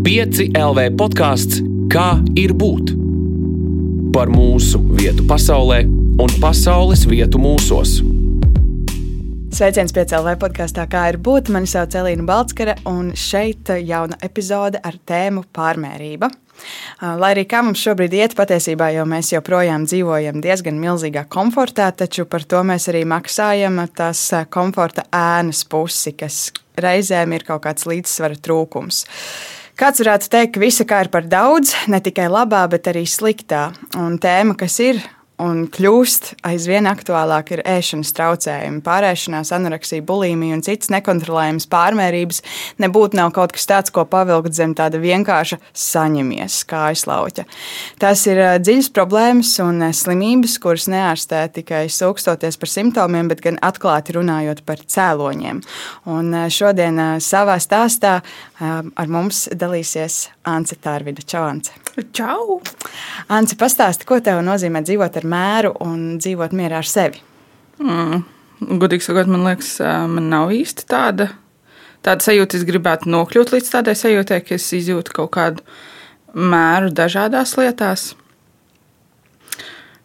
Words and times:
5 0.00 0.54
LV 0.56 0.84
podkāsts 0.96 1.58
Kā 1.92 2.14
ir 2.38 2.54
būt? 2.56 2.94
Par 4.14 4.30
mūsu 4.32 4.78
vietu 4.96 5.26
pasaulē 5.28 5.82
un 5.84 6.32
pasaules 6.40 7.02
vietu 7.10 7.36
mūsos. 7.42 7.98
Sveiciens 9.52 9.92
pie 9.92 10.06
CLV 10.08 10.38
podkāstā, 10.40 10.86
kā 10.88 11.02
ir 11.12 11.18
būt. 11.20 11.50
Mani 11.52 11.68
sauc 11.68 11.92
Elīna 12.00 12.24
Balskara, 12.24 12.78
un 12.88 13.12
šeit 13.12 13.74
jauna 13.76 14.16
epizode 14.24 14.80
ar 14.80 14.96
tēmu 15.04 15.44
pārmērība. 15.52 16.32
Lai 17.20 17.34
arī 17.34 17.44
kā 17.50 17.60
mums 17.66 17.84
šobrīd 17.84 18.16
iet, 18.22 18.38
patiesībā 18.40 18.88
jau 18.96 19.04
mēs 19.10 19.34
joprojām 19.34 19.84
dzīvojam 19.84 20.40
diezgan 20.40 20.80
milzīgā 20.80 21.28
komfortā, 21.28 21.92
taču 21.92 22.24
par 22.24 22.48
to 22.48 22.64
mēs 22.64 22.88
arī 22.88 23.04
maksājam 23.04 23.84
tās 23.92 24.30
komforta 24.48 25.10
ēnas 25.12 25.66
pusi, 25.68 26.16
kas 26.16 26.46
reizēm 26.80 27.36
ir 27.36 27.50
kaut 27.52 27.66
kāds 27.68 27.90
līdzsvara 27.90 28.40
trūkums. 28.40 29.04
Kāds 29.80 30.02
varētu 30.02 30.28
teikt, 30.28 30.50
ka 30.52 30.60
visa 30.60 30.84
kā 30.84 30.98
ir 31.00 31.08
par 31.08 31.24
daudz, 31.24 31.70
ne 31.88 32.02
tikai 32.04 32.26
labā, 32.28 32.66
bet 32.68 32.90
arī 32.90 33.06
sliktā. 33.08 33.70
Un 33.96 34.18
tēma, 34.20 34.52
kas 34.60 34.76
ir 34.84 34.98
un 35.40 35.64
kļūst 35.72 36.34
aizvien 36.46 36.88
aktuālāk 36.90 37.54
ir 37.54 37.62
ēšanas 37.68 38.12
traucējumi, 38.16 38.82
pārēšanās, 38.84 39.52
anoreksija, 39.56 40.04
bulimija 40.06 40.58
un 40.58 40.64
citas 40.66 40.90
nekontrolējamas 40.92 41.68
pārmērības. 41.70 42.42
Nebūtu 42.82 43.18
nav 43.18 43.32
kaut 43.36 43.54
kas 43.56 43.68
tāds, 43.70 43.94
ko 43.94 44.04
pavilkt 44.08 44.56
zem 44.56 44.74
tāda 44.78 45.00
vienkārša 45.02 45.60
saņemies, 45.76 46.60
kā 46.70 46.86
aizlauķa. 46.90 47.46
Tas 48.02 48.24
ir 48.30 48.42
dziļas 48.60 48.90
problēmas 48.96 49.54
un 49.64 49.84
slimības, 49.96 50.58
kuras 50.62 50.88
neārstē 50.92 51.46
tikai 51.56 51.86
sūkstoties 51.92 52.60
par 52.60 52.72
simptomiem, 52.72 53.30
bet 53.32 53.44
gan 53.44 53.60
atklāti 53.64 54.18
runājot 54.18 54.64
par 54.68 54.84
cēloņiem. 54.84 55.62
Un 56.10 56.34
šodien 56.52 57.00
savā 57.24 57.58
stāstā 57.62 58.20
ar 58.60 59.10
mums 59.10 59.46
dalīsies 59.56 60.26
Ance 60.50 60.76
Tārvida. 60.80 61.24
Čau, 61.26 61.46
Ance! 61.48 61.89
Čau! 62.16 62.60
Ance, 63.30 63.56
pastāsti, 63.58 64.06
ko 64.08 64.18
tev 64.24 64.40
nozīmē 64.46 64.82
dzīvot 64.86 65.16
ar 65.20 65.26
mēru 65.28 65.72
un 65.84 66.04
dzīvot 66.20 66.54
mierā 66.56 66.80
ar 66.80 66.88
sevi? 66.88 67.22
Mm. 67.80 68.22
Gudīgi 68.80 69.06
sakot, 69.06 69.30
man 69.30 69.46
liekas, 69.46 69.78
man 69.80 70.28
nav 70.32 70.50
īsti 70.52 70.84
tāda, 70.90 71.30
tāda 72.04 72.26
sajūta. 72.26 72.58
Es 72.58 72.66
gribētu 72.68 73.08
nokļūt 73.12 73.54
līdz 73.54 73.70
tādai 73.72 73.94
sajūtai, 73.96 74.42
ka 74.44 74.58
es 74.58 74.66
izjūtu 74.76 75.14
kaut 75.16 75.32
kādu 75.36 75.64
mēru 76.36 76.92
dažādās 76.92 77.56
lietās. 77.56 78.10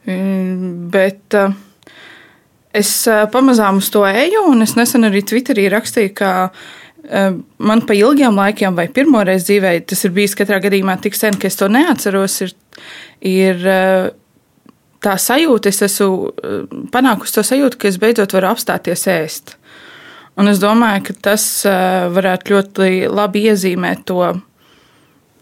Bet 0.06 1.36
es 2.76 2.92
pamazām 3.34 3.82
uz 3.84 3.92
to 3.92 4.06
eju, 4.08 4.46
un 4.54 4.64
es 4.64 4.76
nesen 4.80 5.08
arī 5.10 5.24
Twitterī 5.28 5.68
rakstīju, 5.74 6.16
ka 6.16 6.32
man 7.58 7.82
pa 7.86 7.96
ilgiem 7.98 8.38
laikiem, 8.38 8.76
vai 8.78 8.88
pirmoreiz 8.92 9.48
dzīvē, 9.48 9.76
tas 9.90 10.06
ir 10.08 10.14
bijis 10.16 10.36
katrā 10.38 10.60
gadījumā 10.64 10.98
tik 11.04 11.18
sen, 11.18 11.38
ka 11.40 11.50
es 11.50 11.60
to 11.60 11.70
neatceros, 11.72 12.40
ir, 12.46 12.56
ir 13.26 13.68
tā 15.06 15.18
sajūta, 15.22 15.70
es 15.70 15.84
esmu 15.86 16.90
panākusi 16.94 17.38
to 17.38 17.46
sajūtu, 17.46 17.80
ka 17.82 17.92
es 17.92 18.00
beidzot 18.02 18.36
varu 18.36 18.52
apstāties 18.54 19.06
ēst. 19.12 19.56
Un 20.36 20.52
es 20.52 20.60
domāju, 20.60 21.06
ka 21.08 21.16
tas 21.30 21.46
varētu 21.64 22.56
ļoti 22.56 22.90
labi 23.08 23.46
iezīmēt 23.52 24.04
to, 24.10 24.34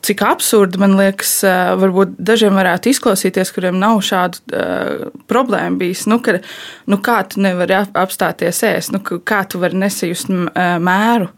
cik 0.04 0.24
absurdi 0.28 0.80
man 0.82 0.98
liekas, 1.00 1.36
varbūt 1.80 2.18
dažiem 2.20 2.58
varētu 2.60 2.92
izklausīties, 2.92 3.54
kuriem 3.56 3.80
nav 3.82 4.02
šādu 4.04 4.42
uh, 4.54 5.06
problēmu 5.32 5.80
bijis. 5.82 6.06
Nu, 6.12 6.20
ka, 6.24 6.38
nu, 6.92 7.00
kā 7.04 7.22
tu 7.30 7.44
nevari 7.44 7.80
apstāties 7.82 8.64
ēst, 8.68 8.96
nu, 8.96 9.04
kā 9.04 9.44
tu 9.50 9.64
vari 9.64 9.80
nesajust 9.86 10.32
mēru. 10.84 11.32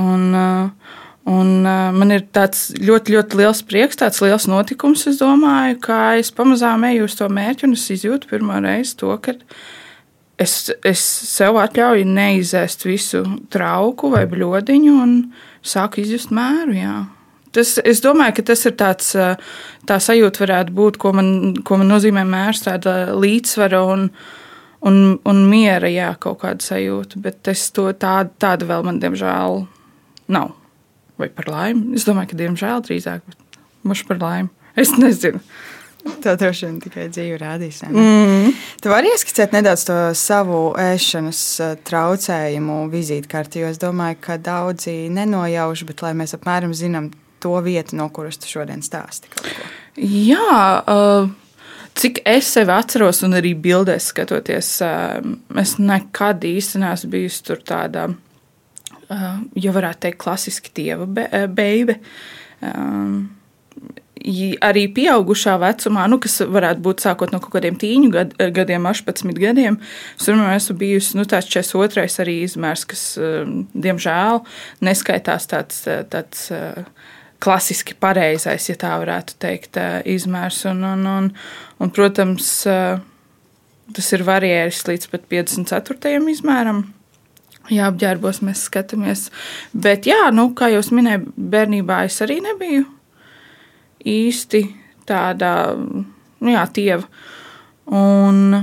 Un, 0.00 0.30
uh, 0.34 1.00
Un, 1.24 1.62
uh, 1.64 1.88
man 1.96 2.12
ir 2.12 2.26
tāds 2.36 2.66
ļoti, 2.76 3.14
ļoti 3.16 3.38
liels 3.40 3.62
prieks, 3.64 3.96
tāds 3.96 4.20
liels 4.20 4.44
notikums. 4.44 5.06
Es 5.08 5.16
domāju, 5.22 5.78
kā 5.86 6.00
es 6.20 6.28
pamazām 6.36 6.84
eju 6.90 7.06
uz 7.08 7.16
to 7.16 7.30
mērķi, 7.32 7.64
un 7.64 7.78
es 7.78 7.86
izjūtu 7.94 8.28
pirmo 8.28 8.58
reizi 8.60 8.92
to, 9.00 9.14
ka 9.24 9.32
es, 10.36 10.68
es 10.84 11.00
sev 11.30 11.56
atļauju 11.62 12.04
neizēst 12.10 12.84
visu 12.84 13.24
trauku 13.48 14.12
vai 14.12 14.26
bludiņu, 14.28 14.98
un 15.00 15.16
sāku 15.64 16.04
izjust 16.04 16.34
mēru. 16.34 16.76
Jā. 16.76 16.98
Tas, 17.54 17.76
es 17.86 18.02
domāju, 18.04 18.38
ka 18.38 18.46
tas 18.50 18.64
ir 18.66 18.74
tāds, 18.80 19.12
tā 19.88 19.98
sajūta, 20.02 20.42
varētu 20.44 20.74
būt, 20.74 20.98
ko 21.02 21.12
man, 21.14 21.28
ko 21.66 21.78
man 21.80 21.92
nozīmē 21.92 22.24
mērs, 22.26 22.64
tāda 22.66 23.14
līdzsvara 23.14 23.84
un, 23.94 24.08
un, 24.90 24.98
un 25.22 25.44
miera, 25.50 25.90
jā, 25.92 26.10
kaut 26.20 26.40
kāda 26.42 26.66
sajūta. 26.66 27.22
Bet 27.22 27.52
es 27.52 27.68
to 27.76 27.86
tādu, 27.94 28.34
tādu 28.42 28.70
vēl 28.72 28.86
man, 28.88 29.00
diemžēl, 29.02 29.64
nav 30.34 30.52
vai 31.20 31.30
par 31.30 31.48
laimi. 31.50 31.94
Es 31.94 32.06
domāju, 32.08 32.32
ka 32.32 32.40
diemžēl 32.42 32.82
drīzāk, 32.88 33.22
bet 33.28 33.60
muš 33.86 34.02
par 34.08 34.20
laimi. 34.22 34.50
Es 34.74 34.90
nezinu. 34.98 35.38
Tā 36.20 36.34
droši 36.36 36.66
vien 36.66 36.78
tikai 36.82 37.06
dzīve 37.08 37.38
rādīs. 37.40 37.78
Mm. 37.86 38.50
Tu 38.82 38.90
vari 38.92 39.08
ieskicēt 39.14 39.54
nedaudz 39.56 39.86
to 39.88 39.96
savu 40.18 40.58
ēšanas 40.80 41.40
traucējumu 41.88 42.82
vizītkarti, 42.92 43.62
jo 43.62 43.70
es 43.72 43.80
domāju, 43.80 44.18
ka 44.26 44.36
daudzi 44.36 45.06
nenojauš, 45.14 45.86
bet 45.88 46.04
lai 46.04 46.12
mēs 46.18 46.36
apmēram 46.36 46.74
zinām 46.76 47.08
to 47.44 47.54
vietu, 47.64 47.98
no 48.00 48.08
kuras 48.14 48.40
tu 48.40 48.50
šodien 48.50 48.82
stāsti. 48.84 49.30
Jā, 50.00 50.58
uh, 50.80 51.30
cik 52.00 52.24
es 52.26 52.50
sevi 52.56 52.74
atceros, 52.74 53.22
un 53.26 53.38
arī 53.38 53.54
bildēs 53.54 54.10
skatoties, 54.10 54.74
uh, 54.82 55.20
es 55.60 55.76
nekad 55.78 56.44
īsti 56.48 56.82
neesmu 56.82 57.14
bijusi 57.14 57.44
tur 57.46 57.62
tādā 57.64 58.08
ja 59.60 59.72
varētu 59.74 60.06
teikt, 60.06 60.20
klasiski 60.22 60.72
dieva 60.74 61.06
beibe. 61.50 61.98
Um, 62.64 63.24
arī 64.64 64.86
pieaugušā 64.94 65.58
vecumā, 65.60 66.06
nu, 66.08 66.16
kas 66.22 66.38
varētu 66.48 66.80
būt 66.84 67.02
sākot 67.04 67.34
no 67.34 67.40
kaut 67.44 67.52
kādiem 67.58 67.76
tīņu 67.80 68.10
gad, 68.14 68.36
gadiem, 68.56 68.86
18 68.88 69.36
gadiem, 69.36 69.76
es 70.16 70.28
domāju, 70.30 70.60
esmu 70.62 70.76
bijusi 70.80 71.18
nu, 71.18 71.26
tāds 71.28 71.50
42. 71.52 72.06
arī 72.24 72.38
izmērs, 72.46 72.86
kas, 72.88 73.02
diemžēl, 73.74 74.40
neskaitās 74.86 75.50
tāds, 75.50 75.82
tāds 76.14 76.46
klasiski 77.44 77.96
pareizais, 78.00 78.70
ja 78.70 78.76
tā 78.80 78.94
varētu 79.02 79.36
teikt, 79.42 79.78
izmērs. 80.08 80.62
Un, 80.70 80.82
un, 80.88 81.06
un, 81.10 81.30
un, 81.78 81.92
protams, 81.94 82.50
tas 82.64 84.12
ir 84.16 84.24
varieris 84.26 84.84
līdz 84.88 85.10
pat 85.12 85.28
54. 85.32 86.16
izmēram. 86.32 86.86
Jā, 87.72 87.88
apģērbos 87.88 88.42
mēs 88.44 88.66
skatāmies. 88.68 89.28
Bet, 89.72 90.08
jā, 90.08 90.26
nu, 90.36 90.50
kā 90.56 90.68
jau 90.72 90.82
minēju, 90.96 91.32
bērnībā 91.52 92.02
es 92.08 92.20
arī 92.24 92.42
nebiju 92.44 92.84
īsti 94.04 94.60
tāda 95.08 95.54
nu, 95.78 96.52
jā, 96.52 96.64
tieva. 96.76 97.08
Un, 97.88 98.54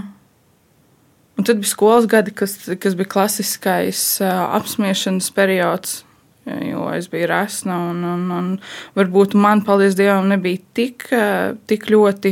un 1.38 1.48
tad 1.48 1.62
bija 1.62 1.72
skolas 1.72 2.08
gadi, 2.10 2.34
kas, 2.38 2.56
kas 2.82 2.98
bija 2.98 3.10
klasiskais 3.16 4.04
uh, 4.24 4.56
apspiešanas 4.60 5.30
periods. 5.34 6.02
Jo 6.46 6.88
es 6.96 7.06
biju 7.12 7.28
resna, 7.30 7.76
un, 7.92 8.00
un, 8.02 8.22
un 8.34 8.52
varbūt 8.98 9.36
man, 9.38 9.62
paldies 9.66 9.94
Dievam, 9.98 10.26
nebija 10.32 10.58
tik, 10.74 11.06
uh, 11.14 11.52
tik 11.70 11.86
ļoti, 11.94 12.32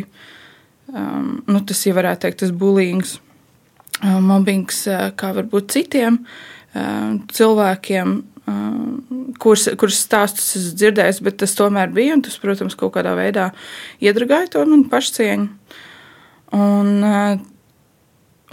um, 0.89 1.35
nu, 1.45 1.61
tas 1.61 1.83
jau 1.85 1.93
varētu 1.93 2.25
teikt, 2.25 2.39
tas 2.41 2.55
bulīgs, 2.63 3.19
uh, 4.01 4.17
mobbings, 4.17 4.81
uh, 4.89 5.11
kā 5.13 5.29
varbūt 5.37 5.69
citiem. 5.75 6.23
Uh, 6.23 6.57
cilvēkiem, 7.33 8.17
kurus, 9.41 9.67
kurus 9.79 10.01
stāstus 10.03 10.55
esmu 10.57 10.75
dzirdējis, 10.77 11.21
bet 11.25 11.39
tas 11.41 11.55
tomēr 11.57 11.91
bija. 11.93 12.17
Tas, 12.25 12.37
protams, 12.41 12.77
kaut 12.77 12.93
kādā 12.97 13.15
veidā 13.17 13.49
iedragāja 14.03 14.51
to 14.53 14.65
manu 14.65 14.89
pašcieņu. 14.91 15.49
Un, 16.57 17.03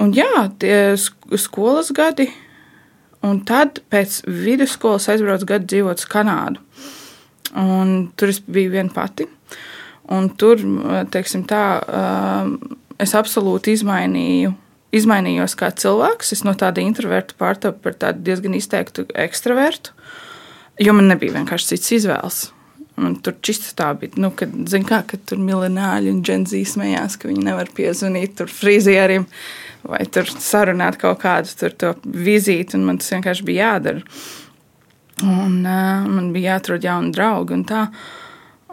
un 0.03 0.17
jā, 0.17 0.49
tie 0.61 0.79
skolas 1.41 1.93
gadi, 1.97 2.29
un 3.25 3.41
tad 3.49 3.81
pēc 3.93 4.21
vidusskolas 4.27 5.09
aizbraucu 5.13 5.49
gadu 5.49 5.71
dzīvot 5.73 6.03
uz 6.03 6.11
Kanādu. 6.11 6.63
Un 7.57 8.11
tur 8.19 8.33
es 8.33 8.43
biju 8.43 8.75
viena 8.75 8.93
pati. 8.93 9.29
Un 10.13 10.29
tur, 10.39 10.61
tā, 11.49 11.65
es 13.03 13.15
absolūti 13.17 13.75
izmainīju 13.75 14.55
izmainījos 14.97 15.57
kā 15.59 15.71
cilvēks. 15.75 16.35
Es 16.37 16.45
no 16.47 16.55
tāda 16.59 16.85
introverta 16.85 17.37
pārtapu 17.39 17.83
par 17.87 17.97
tādu 18.01 18.25
diezgan 18.27 18.57
izteiktu 18.59 19.07
ekstravertu, 19.27 19.95
jo 20.83 20.95
man 20.97 21.11
nebija 21.13 21.37
vienkārši 21.39 21.75
cits 21.75 21.97
izvēles. 22.01 22.43
Man 22.97 23.19
tur 23.21 23.35
čista 23.45 23.75
tā 23.77 23.91
bija, 24.01 24.17
nu, 24.23 24.31
kad, 24.33 24.55
kā, 24.89 25.03
kad 25.11 25.25
tur 25.29 25.41
miljonāļi 25.43 26.15
un 26.15 26.23
džentlmeņi 26.25 26.71
smējās, 26.71 27.19
ka 27.21 27.29
viņi 27.29 27.45
nevar 27.45 27.69
piezvanīt 27.77 28.39
tur 28.39 28.49
frizierim 28.49 29.27
vai 29.91 30.05
tur 30.11 30.29
sarunāt 30.29 30.99
kaut 31.01 31.21
kādu 31.23 31.53
tur 31.57 31.97
vizīti, 32.05 32.77
un 32.79 32.87
man 32.89 33.01
tas 33.01 33.13
vienkārši 33.15 33.47
bija 33.47 33.73
jādara. 33.73 34.05
Un 35.25 35.63
uh, 35.65 36.05
man 36.05 36.31
bija 36.35 36.57
jāatrod 36.57 36.85
jauni 36.85 37.13
draugi 37.17 37.57
un 37.57 37.65
tā. 37.69 37.87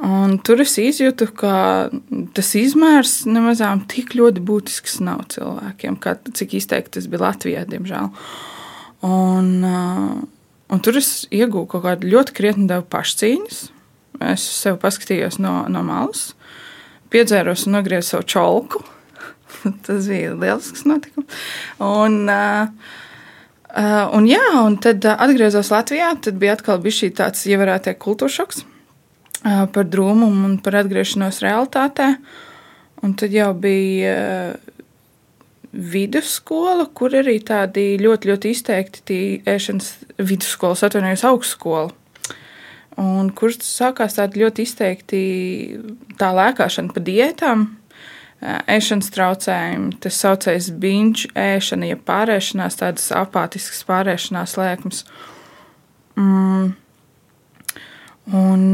Un 0.04 0.36
tur 0.44 0.60
es 0.60 0.74
izjūtu, 0.82 1.30
ka 1.38 1.56
tas 2.36 2.50
izmērs 2.60 3.22
nemazām 3.30 3.86
tik 3.88 4.16
ļoti 4.18 4.42
būtisks 4.44 4.98
nav 5.06 5.22
cilvēkiem, 5.32 6.00
kā 6.04 6.18
cik 6.36 6.58
izteikti 6.60 6.98
tas 6.98 7.08
bija 7.08 7.24
Latvijā, 7.28 7.64
diemžēl. 7.70 8.10
Un, 9.08 9.52
uh, 9.64 10.18
un 10.74 10.84
tur 10.84 11.00
es 11.00 11.14
iegūstu 11.32 11.76
kaut 11.76 11.86
kādu 11.86 12.12
ļoti 12.12 12.36
krietni 12.36 12.68
devu 12.72 12.88
pašcīņas. 12.92 13.62
es 14.34 14.44
sev 14.44 14.80
paskatījos 14.82 15.40
no, 15.40 15.64
no 15.70 15.84
malas, 15.84 16.34
piedzēros 17.14 17.68
un 17.68 17.78
nogriezu 17.78 18.10
savu 18.16 18.28
čolku. 18.28 18.84
Tas 19.86 20.10
bija 20.10 20.34
lielisks 20.36 20.86
notikums. 20.90 21.42
Un, 21.84 22.20
un, 23.74 24.30
jā, 24.30 24.44
un 24.64 24.78
tad 24.84 25.06
atgriezos 25.14 25.72
Latvijā. 25.74 26.14
Tad 26.24 26.40
bija 26.42 26.58
atkal 26.58 26.84
šī 26.84 27.14
tāds, 27.18 27.46
ja 27.50 27.60
varētu 27.62 27.90
teikt, 27.90 28.04
kultūras 28.04 28.40
šoks 28.42 28.64
par 29.44 29.88
drūmumu 29.92 30.46
un 30.48 30.60
par 30.64 30.80
atgriešanos 30.80 31.42
realitātē. 31.44 32.14
Un 33.04 33.18
tad 33.20 33.34
jau 33.36 33.50
bija 33.60 34.14
vidusskola, 35.74 36.86
kur 36.94 37.16
arī 37.18 37.40
tādi 37.44 37.98
ļoti, 38.02 38.30
ļoti 38.30 38.54
izteikti 38.54 39.20
ēšanas 39.50 39.90
vidusskolas, 40.22 40.86
atvainojos, 40.86 41.26
augstskola. 41.28 41.90
Un 43.02 43.32
kur 43.34 43.56
sākās 43.58 44.20
tāda 44.20 44.38
ļoti 44.38 44.68
izteikti 44.68 45.22
tā 46.20 46.30
lēkāšana 46.38 46.94
pa 46.94 47.02
diētām, 47.02 47.66
ēšanas 48.44 49.12
traucējumi, 49.14 49.98
tas 50.04 50.20
saucējs 50.20 50.70
binge 50.82 51.30
ēšana, 51.40 51.94
ja 51.94 52.00
pārēšanās, 52.00 52.80
tādas 52.82 53.10
apātiskas 53.16 53.84
pārēšanās 53.88 54.58
lēkmes. 54.60 55.04
Mm. 56.20 56.74
Un, 58.34 58.68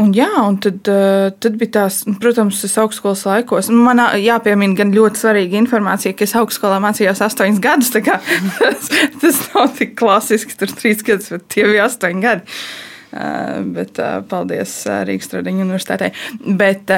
un, 0.00 0.12
jā, 0.16 0.28
un 0.40 0.60
tad, 0.64 0.78
tad 0.84 1.58
bija 1.60 1.74
tās, 1.78 2.02
protams, 2.20 2.62
tas 2.64 2.78
augstskolas 2.84 3.24
laikos. 3.28 3.72
Man 3.72 4.00
jāpiemina 4.20 4.78
gan 4.78 4.94
ļoti 4.96 5.24
svarīga 5.24 5.60
informācija, 5.60 6.16
ka 6.16 6.24
es 6.28 6.36
augstskolā 6.38 6.78
mācījos 6.84 7.24
astoņus 7.28 7.60
gadus. 7.64 7.92
Tas, 8.62 8.88
tas 9.20 9.42
nav 9.52 9.76
tik 9.76 9.92
klasiski, 9.98 10.56
tur 10.58 10.72
trīs 10.72 11.04
gadus, 11.04 11.32
bet 11.34 11.44
tie 11.52 11.68
bija 11.68 11.88
astoņi 11.88 12.24
gadi. 12.24 12.48
Uh, 12.48 12.91
bet 13.12 13.98
uh, 14.00 14.20
paldies 14.28 14.74
uh, 14.88 15.02
Rīgas 15.08 15.32
Tradiņu 15.32 15.66
universitātei. 15.66 16.12
Bet, 16.58 16.92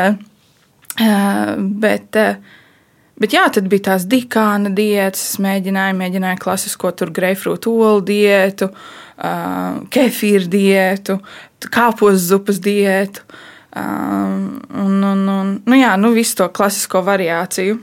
bet, 1.84 2.18
bet 3.20 3.34
jā, 3.34 3.46
tad 3.54 3.70
bija 3.70 3.88
tās 3.90 4.04
dikāna 4.10 4.70
diētas, 4.74 5.38
mēģināju, 5.42 5.96
mēģināju 5.98 6.42
klasisko 6.44 6.92
tur 6.98 7.10
greifrūtu 7.14 7.72
olu 7.74 8.04
diētu, 8.06 8.70
kefīru 9.94 10.50
diētu, 10.50 11.18
kāpos 11.74 12.28
zupas 12.28 12.60
diētu. 12.62 13.26
Un, 13.74 15.00
un, 15.02 15.26
un, 15.32 15.50
nu 15.66 15.80
jā, 15.80 15.96
nu 15.98 16.12
visu 16.14 16.38
to 16.38 16.46
klasisko 16.54 17.02
variāciju. 17.06 17.80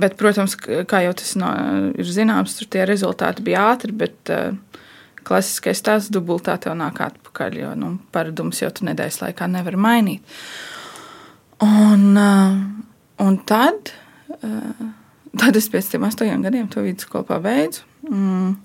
Bet, 0.00 0.16
protams, 0.18 0.56
kā 0.58 1.02
jau 1.04 1.12
tas 1.14 1.34
no, 1.38 1.50
ir 1.94 2.08
zināms, 2.10 2.56
tur 2.58 2.68
tie 2.72 2.86
rezultāti 2.88 3.44
bija 3.46 3.66
ātri, 3.74 3.92
bet 3.94 4.32
uh, 4.32 4.54
klasiskais 5.26 5.82
tās 5.84 6.08
dubultā 6.12 6.56
tev 6.62 6.76
nāk 6.78 7.00
atpakaļ, 7.02 7.58
jo 7.62 7.74
nu, 7.78 7.92
paradums 8.14 8.62
jau 8.62 8.70
tu 8.74 8.86
nedēļas 8.86 9.20
laikā 9.24 9.48
nevar 9.50 9.78
mainīt. 9.80 10.36
Un, 11.64 12.10
uh, 12.20 12.56
un 13.24 13.38
tad, 13.48 13.92
uh, 14.38 14.88
tad 15.40 15.58
es 15.58 15.70
pēc 15.72 15.92
tam 15.94 16.06
astoņiem 16.08 16.44
gadiem 16.46 16.66
to 16.72 16.84
vidusskolu 16.84 17.26
pabeidzu. 17.28 17.86
Mm, 18.06 18.58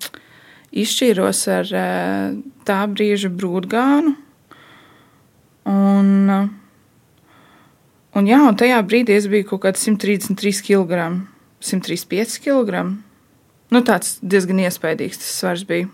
izšķīros 0.84 1.46
ar 1.52 1.72
uh, 1.72 2.42
tā 2.68 2.82
brīža 2.92 3.32
brūdgānu. 3.34 4.18
Un, 5.72 6.10
un, 8.18 8.28
jā, 8.28 8.42
un 8.42 8.58
tajā 8.58 8.82
brīdī 8.84 9.16
es 9.16 9.30
biju 9.32 9.52
kaut 9.54 9.64
kāds 9.68 9.86
133 9.86 10.66
kg, 10.66 11.08
135 11.62 12.42
kg. 12.44 12.86
Nu, 13.72 13.84
tāds 13.88 14.18
diezgan 14.20 14.60
iespaidīgs 14.66 15.22
tas 15.22 15.36
svars 15.38 15.64
bija. 15.70 15.88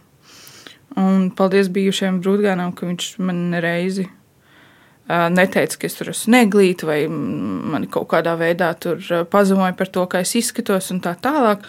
Un 0.98 1.28
paldies 1.38 1.70
bijušajam 1.74 2.22
brūdgānam, 2.24 2.72
ka 2.74 2.88
viņš 2.90 3.10
man 3.22 3.52
reizi 3.62 4.08
neteica, 5.08 5.80
ka 5.80 5.88
es 5.88 5.96
tur 5.96 6.12
esmu 6.12 6.34
neglīta 6.36 6.88
vai 6.90 7.02
man 7.08 7.88
kaut 7.92 8.10
kādā 8.12 8.34
veidā 8.40 8.74
pazemoja 9.32 9.76
par 9.78 9.92
to, 9.94 10.04
kā 10.10 10.24
es 10.26 10.36
izskatos 10.36 10.92
un 10.92 11.00
tā 11.04 11.14
tālāk. 11.22 11.64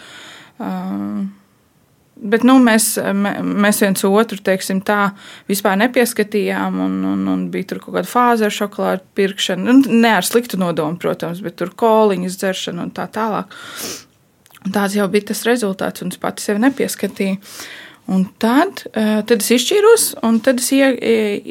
Bet 2.19 2.43
nu, 2.43 2.57
mēs, 2.59 2.97
mēs 2.99 3.79
viens 3.79 4.03
otru 4.03 4.41
teiksim, 4.43 4.81
tā 4.83 5.13
vispār 5.47 5.77
nepieskatījām, 5.79 6.81
un, 6.83 6.97
un, 7.13 7.21
un 7.31 7.45
bija 7.53 7.69
tur 7.69 7.79
kaut 7.85 7.95
kāda 7.95 8.11
fāze 8.11 8.49
ar 8.49 8.51
šokolādu 8.51 9.05
pirkšanu. 9.15 9.77
Ne 9.87 10.17
ar 10.17 10.27
sliktu 10.27 10.59
nodomu, 10.59 10.99
protams, 10.99 11.39
bet 11.45 11.55
tur 11.61 11.71
koliņas 11.79 12.35
dzeršanu 12.41 12.89
un 12.89 12.91
tā 12.97 13.07
tālāk. 13.13 13.55
Un 14.65 14.75
tāds 14.75 14.97
jau 14.99 15.07
bija 15.07 15.29
tas 15.31 15.45
rezultāts, 15.47 16.03
un 16.03 16.11
es 16.11 16.19
pati 16.19 16.43
sevi 16.43 16.59
nepieskatīju. 16.65 17.39
Un 18.09 18.25
tad, 18.41 18.87
eh, 18.97 19.19
tad 19.21 19.43
es 19.43 19.51
izšķīros, 19.53 20.05
un 20.25 20.39
tad 20.41 20.63
es 20.63 20.71
ie, 20.73 20.87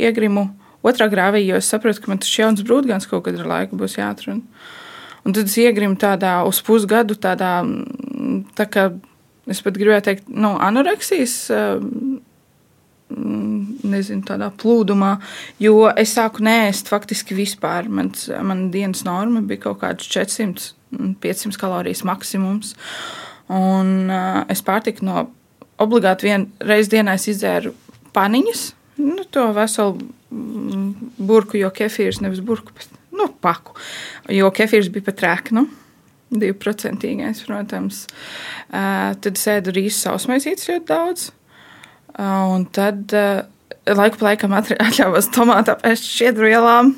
iegrimu 0.08 0.48
otrā 0.82 1.06
grāvī, 1.10 1.44
jo 1.46 1.58
es 1.58 1.68
saprotu, 1.70 2.02
ka 2.02 2.10
man 2.10 2.18
tas 2.18 2.32
jauns 2.34 2.64
brūdgans 2.66 3.06
kaut 3.10 3.26
kad 3.28 3.38
ar 3.38 3.46
laiku 3.46 3.78
būs 3.78 3.94
jāatrunā. 4.00 4.42
Un 5.26 5.36
tad 5.36 5.46
es 5.46 5.54
iegrimu 5.60 5.98
tādā 6.00 6.40
uz 6.48 6.58
pusgadu, 6.64 7.14
tādā, 7.14 7.60
mm, 7.62 8.56
tā 8.58 8.66
kā 8.66 8.88
es 9.46 9.62
pat 9.62 9.78
gribēju 9.78 10.04
teikt, 10.08 10.28
nu, 10.28 10.56
anoreksijas, 10.58 11.36
eh, 11.54 11.78
mm, 13.14 13.78
nezinu, 13.84 14.24
tādā 14.26 14.50
plūdumā, 14.50 15.14
jo 15.60 15.86
es 15.94 16.16
sāku 16.16 16.42
nēst 16.42 16.90
faktiski 16.90 17.38
vispār. 17.38 17.88
Man, 17.88 18.12
man 18.42 18.70
dienas 18.70 19.04
norma 19.04 19.40
bija 19.46 19.68
kaut 19.68 19.80
kāds 19.80 20.10
400, 20.10 20.72
500 21.22 21.56
kalorijas 21.60 22.02
maksimums. 22.02 22.74
Un 23.48 24.10
uh, 24.12 24.44
es 24.52 24.60
pārtiku 24.60 25.06
no 25.08 25.30
obligāti 25.82 26.28
vienreiz 26.28 26.90
dienā 26.90 27.16
izdzēru 27.18 27.74
paniņas, 28.16 28.62
nu, 29.02 29.24
to 29.30 29.48
veselu 29.56 29.98
mm, 29.98 31.12
burku, 31.18 31.58
jo 31.60 31.70
kefīrs 31.74 32.22
nevis 32.24 32.42
burku, 32.44 32.74
bet 32.76 32.90
nu, 33.14 33.28
paku. 33.42 33.76
Jo 34.32 34.50
kefīrs 34.54 34.90
bija 34.94 35.10
pat 35.10 35.24
rēknu. 35.26 35.66
Divprocentīgais, 36.28 37.40
protams. 37.48 38.02
Uh, 38.68 39.14
tad 39.24 39.38
sēdu 39.40 39.72
rīsu 39.72 40.02
sausmaizītes 40.02 40.68
ļoti 40.68 40.88
daudz. 40.90 41.30
Uh, 42.18 42.52
un 42.52 42.66
tad 42.74 43.14
uh, 43.16 43.46
laiku 43.88 44.20
pa 44.20 44.30
laikam 44.30 44.56
atļāvos 44.58 45.30
tomātu 45.34 45.72
apēst 45.72 46.08
šķiedru 46.10 46.50
ielām. 46.50 46.92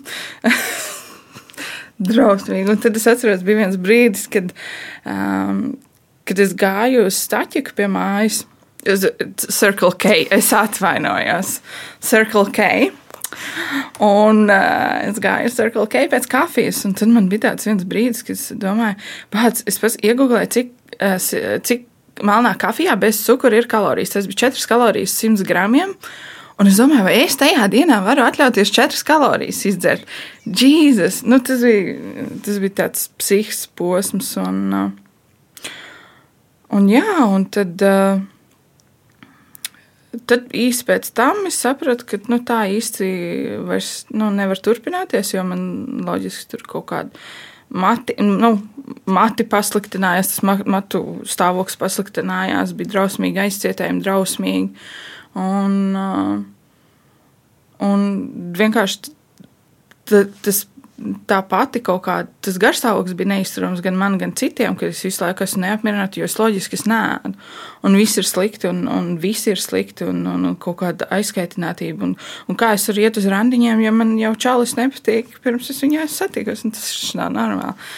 Drausmīgi. 2.10 2.72
Un 2.72 2.80
tad 2.80 2.96
es 2.96 3.06
atceros, 3.10 3.44
bija 3.46 3.60
viens 3.60 3.76
brīdis, 3.80 4.24
kad, 4.32 4.54
um, 5.04 5.76
kad 6.26 6.40
es 6.42 6.56
gāju 6.58 7.04
uz 7.10 7.18
staķiku 7.20 7.76
pie 7.76 7.90
mājas. 7.92 8.42
Circle 8.84 9.92
K. 10.00 10.24
Es 10.30 10.52
atvainojos. 10.56 11.58
Circle 12.00 12.50
K. 12.54 12.90
Un 14.02 14.48
uh, 14.50 15.06
es 15.06 15.20
gāju 15.22 15.50
uz 15.50 15.56
Circle 15.58 15.86
K 15.90 16.06
pēc 16.10 16.26
kafijas, 16.30 16.80
un 16.88 16.96
tad 16.98 17.12
man 17.12 17.28
bija 17.30 17.50
tāds 17.50 17.68
viens 17.68 17.84
brīdis, 17.86 18.24
kad 18.26 18.34
es 18.34 18.48
domāju, 18.58 18.96
pats 19.30 19.62
es 19.70 19.78
pats 19.78 19.98
iegūlēju, 20.02 20.50
cik, 20.56 20.72
uh, 20.98 21.16
cik 21.62 21.86
melnā 22.26 22.56
kafijā 22.60 22.96
bez 23.00 23.20
cukura 23.24 23.60
ir 23.60 23.68
kalorijas. 23.70 24.14
Tas 24.16 24.28
bija 24.28 24.50
4 24.50 24.66
kalorijas 24.68 25.14
100 25.20 25.46
gramiem. 25.48 25.94
Un 26.60 26.68
es 26.68 26.76
domāju, 26.76 27.06
vai 27.06 27.14
es 27.22 27.38
tajā 27.40 27.70
dienā 27.72 28.02
varu 28.04 28.26
atļauties 28.26 28.72
4 28.76 29.04
kalorijas 29.08 29.62
izdzert. 29.70 30.10
Jēzus, 30.44 31.22
nu, 31.24 31.38
tas, 31.44 31.62
bija, 31.64 32.26
tas 32.44 32.58
bija 32.60 32.76
tāds 32.82 33.06
psihisks 33.20 33.70
posms. 33.80 34.34
Un, 34.42 34.60
uh, 34.76 35.70
un 36.76 36.90
jā, 36.92 37.06
un 37.30 37.48
tad. 37.54 37.80
Uh, 37.80 38.28
Tad 40.10 40.48
īsi 40.56 40.82
pēc 40.88 41.12
tam 41.14 41.44
es 41.46 41.60
sapratu, 41.62 42.06
ka 42.08 42.18
nu, 42.32 42.40
tā 42.42 42.64
īsti 42.74 43.06
vairs 43.68 43.92
nu, 44.10 44.32
nevar 44.34 44.58
turpināties, 44.58 45.36
jo 45.36 45.44
man 45.46 45.62
loģiski 46.06 46.48
tur 46.50 46.64
kaut 46.66 46.88
kāda 46.90 47.22
mati, 47.70 48.16
nu, 48.18 48.56
mati 49.06 49.46
pasliktinājās, 49.46 50.32
tas 50.34 50.64
matu 50.66 51.04
stāvoklis 51.30 51.78
pasliktinājās, 51.78 52.74
bija 52.78 52.96
drausmīgi 52.96 53.44
aizcietējumi, 53.44 54.02
drausmīgi. 54.02 54.88
Un, 55.38 55.78
un 57.86 58.06
vienkārši 58.58 59.14
tas 60.10 60.64
tā 61.28 61.38
pati 61.48 61.80
kaut 61.84 62.02
kāda, 62.04 62.28
tas 62.44 62.58
garstāvoklis 62.60 63.16
bija 63.16 63.30
neizturams 63.32 63.80
gan 63.84 63.96
man, 63.98 64.18
gan 64.20 64.34
citiem, 64.36 64.76
ka 64.78 64.88
es 64.90 65.00
visu 65.04 65.24
laiku 65.24 65.44
esmu 65.46 65.62
neapmierināta, 65.64 66.20
jo 66.20 66.28
es 66.28 66.36
loģiski 66.40 66.76
es 66.76 66.84
nēdu. 66.90 67.32
Un 67.86 67.96
viss 67.96 68.20
ir 68.20 68.28
slikti, 68.28 68.68
un, 68.68 68.84
un 68.90 69.14
viss 69.22 69.48
ir 69.48 69.60
slikti, 69.60 70.04
un, 70.10 70.22
un, 70.28 70.44
un 70.50 70.56
kaut 70.60 70.80
kāda 70.82 71.08
aizskaitinātība. 71.16 72.10
Un, 72.10 72.14
un 72.50 72.60
kā 72.60 72.74
es 72.76 72.84
varu 72.90 73.04
iet 73.06 73.20
uz 73.20 73.28
randiņiem, 73.32 73.84
ja 73.84 73.94
man 73.96 74.12
jau 74.20 74.34
čalis 74.46 74.76
nepatīk, 74.78 75.38
pirms 75.44 75.72
es 75.72 75.80
viņu 75.84 76.04
satikos, 76.12 76.66
un 76.66 76.76
tas 76.76 76.90
nav 77.18 77.32
normāli. 77.36 77.88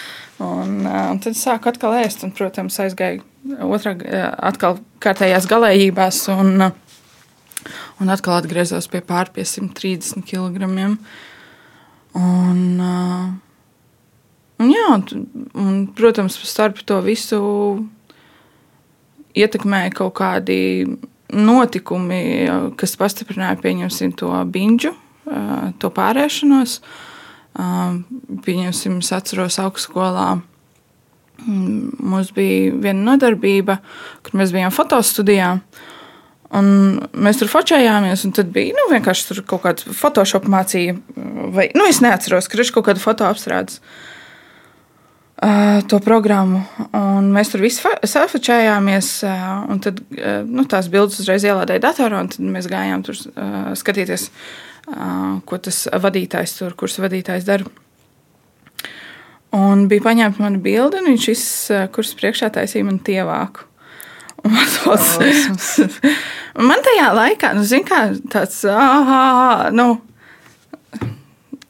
Un, 0.43 0.79
un 0.87 1.21
tad 1.23 1.37
sāku 1.39 1.71
atkal 1.71 1.95
ēst, 2.01 2.25
un, 2.27 2.33
protams, 2.35 2.79
aizgāju 2.83 3.23
otrā, 3.67 3.97
atkal 4.43 4.79
kārtējās 5.03 5.47
galējībās, 5.51 6.23
un, 6.35 6.71
un 8.03 8.15
atkal 8.15 8.39
atgriezos 8.39 8.89
pie 8.91 9.03
pār 9.07 9.31
pie 9.35 9.47
130 9.47 10.27
kg. 10.27 10.97
Un, 12.19 12.81
un, 14.61 14.69
jā, 14.69 14.89
un, 15.57 15.87
protams, 15.97 16.37
starp 16.49 16.83
to 16.85 17.01
visu 17.05 17.41
ietekmēja 19.33 19.95
kaut 19.97 20.15
kādi 20.21 20.59
notikumi, 21.33 22.23
kas 22.77 22.99
pastiprināja 23.01 23.57
pieņemsim 23.63 24.13
to 24.21 24.31
binģu, 24.53 24.93
to 25.81 25.93
pārēšanos. 25.97 26.81
Pieņemsim, 28.45 28.99
es 29.01 29.13
atceros 29.17 29.59
augstskolā. 29.61 30.29
Mm, 31.43 31.97
mums 31.99 32.31
bija 32.37 32.75
viena 32.79 33.13
nodarbība, 33.13 33.81
kur 34.23 34.37
mēs 34.39 34.53
bijām 34.55 34.73
fotostudijā. 34.75 35.57
Un 36.53 36.67
mēs 37.17 37.39
tur 37.41 37.49
focējāmies, 37.49 38.27
un 38.29 38.35
tad 38.37 38.51
bija 38.53 38.75
nu, 38.77 38.91
vienkārši 38.93 39.41
kaut 39.49 39.63
kāda 39.65 39.95
Photoshop 39.97 40.45
mācība, 40.53 41.01
vai 41.55 41.71
nu, 41.73 41.87
es 41.89 42.03
neatceros, 42.05 42.49
ka 42.51 42.59
ir 42.61 42.73
kaut 42.75 42.91
kāda 42.91 43.01
fotoapstrādes. 43.01 43.81
Uh, 45.43 45.81
to 45.91 45.99
programmu. 45.99 46.61
Un 46.95 47.33
mēs 47.35 47.49
tur 47.51 47.65
visi 47.65 47.83
safočējāmies, 48.07 49.09
uh, 49.27 49.47
un 49.73 49.81
tad, 49.83 49.99
uh, 50.15 50.45
nu, 50.47 50.63
tās 50.71 50.87
bildes 50.93 51.19
uzreiz 51.19 51.43
ielādēja 51.49 51.83
datorā, 51.83 52.21
un 52.23 52.31
tad 52.31 52.45
mēs 52.47 52.69
gājām 52.71 53.03
tur 53.03 53.19
skatīties, 53.79 54.29
ko 55.47 55.59
tas 55.63 55.81
vadītājs 56.05 56.57
tur, 56.59 56.77
kurš 56.79 57.01
vadītājs 57.03 57.49
dara. 57.49 57.67
Un 59.57 59.87
bija 59.91 60.05
paņemta 60.05 60.43
mana 60.43 60.63
bilde, 60.63 61.01
un 61.01 61.11
viņš 61.11 61.27
šis 61.27 61.45
kurs 61.95 62.15
priekšā 62.19 62.53
taisīja 62.55 62.87
man 62.87 63.03
tievāku. 63.03 63.67
Un 64.43 64.57
man, 66.69 66.81
tajā 66.83 67.11
laikā, 67.15 67.53
nu, 67.57 67.67
zin 67.67 67.85
kā, 67.87 68.05
tāds, 68.33 68.59
ah, 68.69 69.69
nu, 69.75 70.01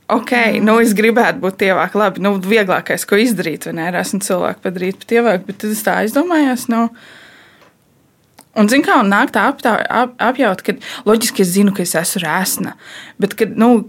ok, 0.08 0.32
mm. 0.32 0.62
nu 0.64 0.78
es 0.80 0.94
gribētu 0.96 1.42
būt 1.42 1.58
tievāk, 1.60 1.96
labi, 1.98 2.22
nu, 2.24 2.34
vieglākais, 2.40 3.04
ko 3.08 3.20
izdarīt, 3.20 3.68
vai 3.68 3.76
ne, 3.76 3.90
ir 3.92 3.98
esmu 4.00 4.22
cilvēku 4.24 4.64
padarīt 4.64 5.02
par 5.02 5.10
tievāku, 5.12 5.50
bet 5.50 5.60
tad 5.64 5.74
es 5.76 5.84
tā 5.86 5.98
aizdomājos, 6.04 6.70
nu, 6.72 6.86
Un, 8.52 8.68
zinu, 8.68 8.84
kā 8.84 8.98
nāk 9.08 9.30
tā 9.32 9.46
aptā, 9.48 9.78
ap, 9.88 10.10
apjaut, 10.20 10.60
ka 10.60 10.74
loģiski 11.08 11.40
es 11.40 11.54
zinu, 11.54 11.72
ka 11.72 11.86
es 11.86 11.94
esmu 11.96 12.20
rēsna. 12.20 12.74
Bet, 13.16 13.32
kad, 13.38 13.54
nu, 13.56 13.86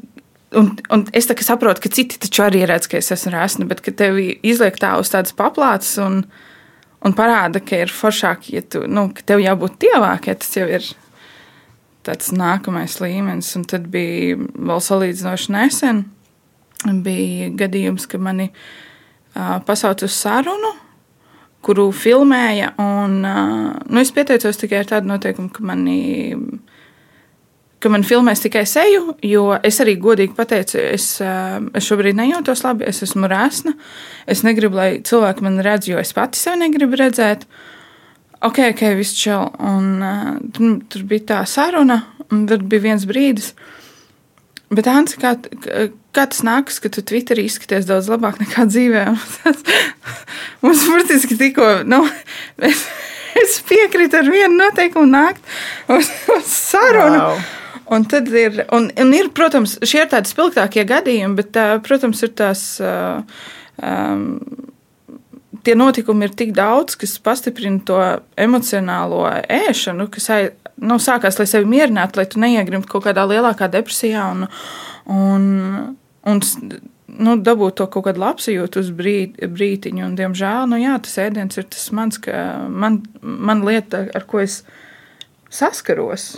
un, 0.56 0.70
un 0.94 1.04
es 1.12 1.28
tā, 1.28 1.36
saprotu, 1.44 1.84
ka 1.84 1.92
citi 1.92 2.20
taču 2.24 2.46
arī 2.46 2.63
redz, 2.70 2.88
ka 2.88 3.02
es 3.02 3.12
esmu 3.12 3.34
rēsna, 3.34 3.68
bet 3.68 3.84
kad 3.84 3.98
tev 4.00 4.22
izliek 4.22 4.80
tā 4.80 4.94
uz 5.02 5.12
tādas 5.12 5.36
paplātes 5.36 5.98
un, 6.00 6.22
un 7.04 7.16
parāda, 7.18 7.62
ka 7.64 7.84
ir 7.84 7.94
foršāk, 7.94 8.50
ja 8.54 8.64
tu, 8.66 8.84
nu, 8.88 9.10
ka 9.16 9.26
tev 9.34 9.44
jābūt 9.44 9.80
tievāk, 9.84 10.30
ja 10.30 10.38
tas 10.40 10.54
jau 10.58 10.68
ir 10.70 10.86
tāds 12.04 12.34
nākamais 12.36 13.00
līmenis. 13.02 13.54
Un 13.60 13.66
tad 13.70 13.88
bija 13.92 14.38
vēl 14.40 14.84
salīdzinoši 14.84 15.54
nesen. 15.56 16.04
Bija 17.06 17.50
gadījums, 17.64 18.08
ka 18.12 18.20
mani 18.20 18.50
uh, 18.52 19.60
pasauca 19.68 20.08
uz 20.10 20.16
sarunu, 20.18 20.74
kuru 21.64 21.90
filmēja. 21.96 22.74
Un, 22.82 23.22
uh, 23.24 23.70
nu, 23.88 24.04
es 24.04 24.12
pieteicos 24.16 24.60
tikai 24.60 24.84
ar 24.84 24.92
tādu 24.96 25.12
noteikumu, 25.14 25.52
ka 25.54 25.64
mani. 25.68 26.00
Ka 27.84 27.90
man 27.92 28.06
filmēs 28.08 28.40
tikai 28.40 28.63
seju, 28.70 29.18
jo 29.28 29.50
es 29.60 29.82
arī 29.84 29.98
godīgi 30.00 30.38
pateicu, 30.38 30.78
es, 30.80 31.08
es 31.20 31.88
šobrīd 31.90 32.16
nejūtos 32.16 32.63
labi, 32.63 32.86
es 32.88 33.04
esmu 33.04 33.28
rēsna. 33.28 33.74
Es 34.30 34.46
negribu, 34.48 34.80
lai 34.80 34.90
cilvēki 35.04 35.44
mani 35.44 35.66
redz, 35.66 35.90
jo 35.92 36.00
es 36.00 36.13
pati 36.16 36.40
sevi 36.40 36.62
negribu 36.62 36.96
redzēt. 37.02 37.44
Ok, 38.44 38.62
ok, 38.70 38.84
viss 38.96 39.18
čau. 39.20 39.50
Un, 39.60 39.98
tur, 40.56 40.78
tur 40.92 41.04
bija 41.10 41.25
tā 41.34 41.40
saruna, 41.50 42.00
un 42.32 42.46
tad 42.48 42.63
bija 42.72 42.86
viens 42.86 43.04
brīdis. 43.10 43.52
Bet, 44.74 44.88
Ansi, 44.90 45.20
kā, 45.20 45.34
kā 46.16 46.24
tas 46.32 46.40
nākas, 46.48 46.80
ka 46.82 46.92
tu 46.94 47.04
Twitterī 47.06 47.46
izskaties 47.50 47.88
daudz 47.90 48.08
labāk 48.10 48.40
nekā 48.42 48.63
dzīvē? 48.70 49.04
Mums 50.63 50.86
burtiski 50.88 51.36
tikko, 51.40 51.68
nu, 51.84 52.00
es, 52.70 52.86
es 53.44 53.60
piekrītu 53.68 54.22
ar 54.22 54.32
vienu 54.32 54.56
noteikumu 54.62 55.12
nākt 55.12 55.44
uz, 55.92 56.08
uz 56.32 56.48
sarunu. 56.48 57.20
Wow. 57.20 57.44
Un 57.94 58.06
tad 58.10 58.30
ir, 58.34 58.64
un, 58.74 58.90
un 59.00 59.16
ir, 59.16 59.30
protams, 59.36 59.78
šie 59.86 60.04
ir 60.04 60.12
tādi 60.12 60.32
spilgtākie 60.32 60.86
gadījumi, 60.90 61.38
bet, 61.42 61.60
protams, 61.86 62.24
ir 62.26 62.34
tās. 62.40 62.68
Um, 62.82 64.40
tie 65.64 65.76
notikumi 65.80 66.28
ir 66.28 66.36
tik 66.38 66.54
daudz, 66.56 66.98
kas 67.00 67.16
pastiprina 67.24 67.82
to 67.88 68.00
emocionālo 68.40 69.24
ēšanu, 69.48 70.10
kas 70.12 70.30
nu, 70.82 70.98
sākās, 71.02 71.38
lai 71.40 71.48
sevi 71.50 71.70
mierinātu, 71.70 72.20
lai 72.20 72.28
tu 72.30 72.42
neiegrimtu 72.44 72.90
kaut 72.92 73.06
kādā 73.08 73.26
lielākā 73.30 73.70
depresijā 73.72 74.26
un, 74.34 74.48
un, 75.12 75.46
un 76.30 76.44
nu, 76.44 77.36
dabūt 77.40 77.80
to 77.80 77.88
kaut 77.94 78.08
kādu 78.10 78.24
labsajūtu 78.24 78.84
uz 78.84 78.94
brīt, 78.98 79.38
brītiņu. 79.56 80.08
Un, 80.08 80.16
diemžēl, 80.20 80.68
nu, 80.72 80.80
jā, 80.82 80.98
tas 81.06 81.20
ēdiens 81.28 81.60
ir 81.60 81.70
tas 81.72 81.86
mans, 81.96 82.20
man, 82.84 83.04
man 83.22 83.64
lieta, 83.68 84.08
ar 84.16 84.28
ko 84.30 84.44
es 84.44 84.62
saskaros. 85.54 86.34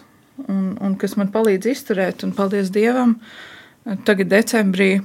Un, 0.45 0.75
un 0.83 0.95
kas 0.99 1.15
man 1.15 1.29
palīdz 1.31 1.69
izturēt, 1.71 2.25
un 2.27 2.33
paldies 2.35 2.71
Dievam, 2.75 3.15
tagad 4.07 4.27
decembrī 4.33 4.97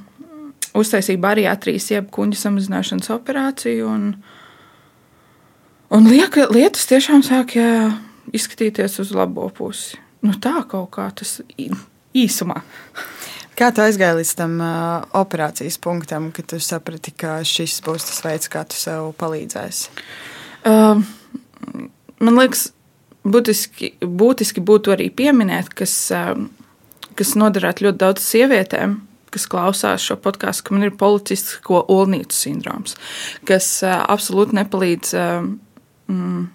uztaisīja 0.76 1.20
bariatrijas, 1.22 1.90
jeb 1.92 2.10
kuģa 2.14 2.38
samazināšanas 2.44 3.12
operāciju. 3.14 3.88
Un, 3.90 4.06
un 5.94 6.10
lieka, 6.10 6.48
lietas 6.50 6.88
tiešām 6.90 7.24
sāk 7.26 7.56
jā, 7.58 7.70
izskatīties 8.34 9.00
uz 9.04 9.14
labo 9.16 9.48
pusi. 9.54 10.00
Nu, 10.26 10.34
tā 10.36 10.60
kaut 10.68 10.90
kā 10.98 11.08
tas 11.16 11.38
īsumā. 12.14 12.60
Kā 13.60 13.68
tu 13.76 13.82
aizgāji 13.84 14.20
līdz 14.20 14.32
tam 14.38 14.56
uh, 14.64 15.06
operācijas 15.20 15.76
punktam, 15.84 16.30
kad 16.32 16.46
tu 16.48 16.60
saprati, 16.64 17.12
ka 17.12 17.40
šis 17.44 17.80
būs 17.84 18.06
tas 18.08 18.22
veids, 18.24 18.48
kā 18.52 18.62
tu 18.64 18.78
sev 18.78 19.10
palīdzēsi? 19.20 19.90
Uh, 20.64 21.02
man 22.24 22.38
liekas, 22.40 22.70
būtiski, 23.24 23.94
būtiski 24.00 24.62
būtu 24.64 24.94
arī 24.94 25.10
pieminēt, 25.14 25.72
kas, 25.76 25.94
uh, 26.14 26.34
kas 27.18 27.34
noderētu 27.38 27.88
ļoti 27.88 28.00
daudz 28.00 28.24
sievietēm, 28.26 29.00
kas 29.30 29.46
klausās 29.50 30.04
šo 30.04 30.16
podkāstu, 30.20 30.66
ka 30.66 30.76
man 30.76 30.88
ir 30.88 30.96
policistisko 30.98 31.84
olnīcu 31.92 32.36
sindroms, 32.36 32.96
kas 33.48 33.68
uh, 33.86 34.00
absolūti 34.10 34.58
nepalīdz 34.58 35.14
uh, 35.18 35.44
mm, 36.10 36.48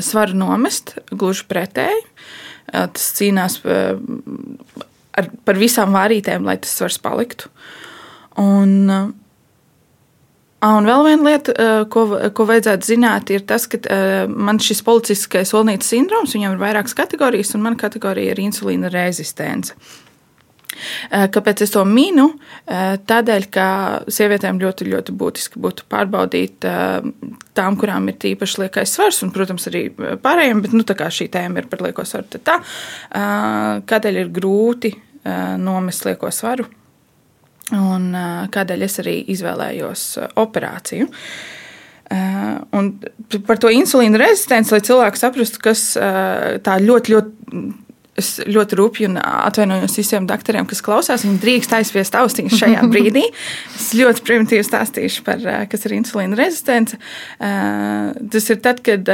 svaru 0.00 0.36
nomest, 0.38 0.96
gluži 1.12 1.46
pretēji. 1.50 2.04
Tas 2.66 3.12
cīnās 3.14 3.60
ar, 3.62 5.28
par 5.46 5.58
visām 5.60 5.94
vārītēm, 5.94 6.46
lai 6.48 6.56
tas 6.58 6.72
svars 6.74 6.96
paliktu. 6.98 7.50
Un, 8.42 8.88
Un 10.66 10.88
vēl 10.88 11.04
viena 11.04 11.30
lieta, 11.30 11.52
ko, 11.92 12.06
ko 12.34 12.46
vajadzētu 12.48 12.88
zināt, 12.88 13.30
ir 13.30 13.44
tas, 13.46 13.68
ka 13.70 13.78
man 14.26 14.58
šis 14.62 14.80
policistiskais 14.86 15.52
olnītes 15.54 15.92
sindroms, 15.92 16.34
viņam 16.34 16.56
ir 16.56 16.62
vairākas 16.64 16.96
kategorijas, 16.96 17.54
un 17.54 17.62
mana 17.68 17.78
kategorija 17.78 18.34
ir 18.34 18.42
insulīna 18.42 18.90
rezistence. 18.90 19.76
Eh, 21.10 21.26
kāpēc 21.32 21.62
es 21.64 21.72
to 21.74 21.82
minu? 21.88 22.28
Eh, 22.66 22.96
tādēļ, 23.08 23.48
ka 23.52 23.66
sievietēm 24.12 24.60
ļoti, 24.60 24.88
ļoti 24.92 25.14
būtiski 25.16 25.62
būtu 25.62 25.86
pārbaudīt 25.92 26.66
eh, 26.68 27.10
tām, 27.56 27.78
kurām 27.80 28.10
ir 28.10 28.18
tīpaši 28.22 28.64
liekais 28.64 28.96
svars, 28.96 29.22
un, 29.24 29.32
protams, 29.34 29.68
arī 29.70 29.88
pārējiem, 29.96 30.64
bet 30.64 30.76
nu, 30.76 30.84
šī 30.86 31.28
tēma 31.32 31.62
ir 31.62 31.70
par 31.70 31.84
lieko 31.86 32.04
svaru. 32.06 32.40
Tā, 32.44 32.58
kādēļ 33.86 34.18
ir 34.20 34.32
grūti 34.34 34.90
nomest 35.62 36.04
lieko 36.06 36.30
svaru? 36.34 36.66
Un 37.74 38.10
kādēļ 38.54 38.84
es 38.86 39.00
arī 39.02 39.16
izvēlējos 39.34 40.02
operāciju. 40.38 41.08
Un 42.78 42.92
par 43.48 43.58
to 43.58 43.72
insulīna 43.74 44.20
rezistenci, 44.22 44.70
lai 44.76 44.84
cilvēki 44.86 45.18
saprastu, 45.18 45.62
kas 45.64 45.88
tā 45.98 46.76
ļoti, 46.84 47.16
ļoti 47.16 47.74
Es 48.16 48.38
ļoti 48.48 48.76
rūpīgi 48.78 49.20
atvainojos 49.20 49.98
visiem 49.98 50.24
doktoriem, 50.28 50.64
kas 50.68 50.80
klausās. 50.84 51.24
Viņi 51.26 51.40
drīkst 51.42 51.74
aizspiest 51.76 52.16
austiņas 52.16 52.56
šajā 52.62 52.84
brīdī. 52.92 53.26
Es 53.76 53.90
ļoti 53.96 54.24
primitīvi 54.24 54.64
stāstīšu 54.64 55.24
par 55.26 55.42
kas 55.68 55.84
ir 55.84 55.96
insulīna 55.98 56.38
rezistence. 56.38 56.96
Tas 57.36 58.50
ir 58.52 58.60
tad, 58.64 58.80
kad 58.86 59.12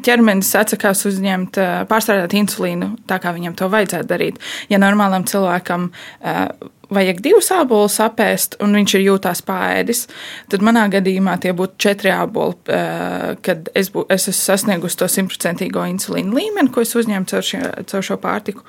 ķermenis 0.00 0.54
atsakās 0.56 1.04
uzņemt, 1.10 1.60
pārstrādāt 1.90 2.36
insulīnu 2.40 2.94
tā, 3.10 3.20
kā 3.20 3.34
viņam 3.36 3.58
to 3.60 3.68
vajadzētu 3.72 4.08
darīt. 4.08 4.40
Ja 4.72 4.80
normālam 4.80 5.28
cilvēkam 5.28 5.90
vajag 6.94 7.20
divus 7.24 7.50
ābolus 7.54 7.98
apēst, 8.02 8.58
un 8.62 8.74
viņš 8.76 8.96
ir 8.96 9.04
jūtās 9.06 9.42
pāēdis, 9.46 10.06
tad 10.52 10.64
manā 10.64 10.84
gadījumā 10.92 11.38
tie 11.42 11.54
būtu 11.56 11.78
četri 11.82 12.12
āboli, 12.14 12.58
eh, 12.68 13.36
kad 13.44 13.70
es, 13.74 13.92
bū, 13.94 14.06
es 14.12 14.28
esmu 14.28 14.40
sasniegusi 14.40 15.00
to 15.00 15.08
simtprocentīgo 15.10 15.86
insulīnu 15.94 16.36
līmeni, 16.36 16.72
ko 16.72 16.84
es 16.84 16.94
uzņēmu 16.98 17.30
caur, 17.30 17.46
šie, 17.46 17.62
caur 17.86 18.06
šo 18.06 18.18
pārtiku. 18.22 18.66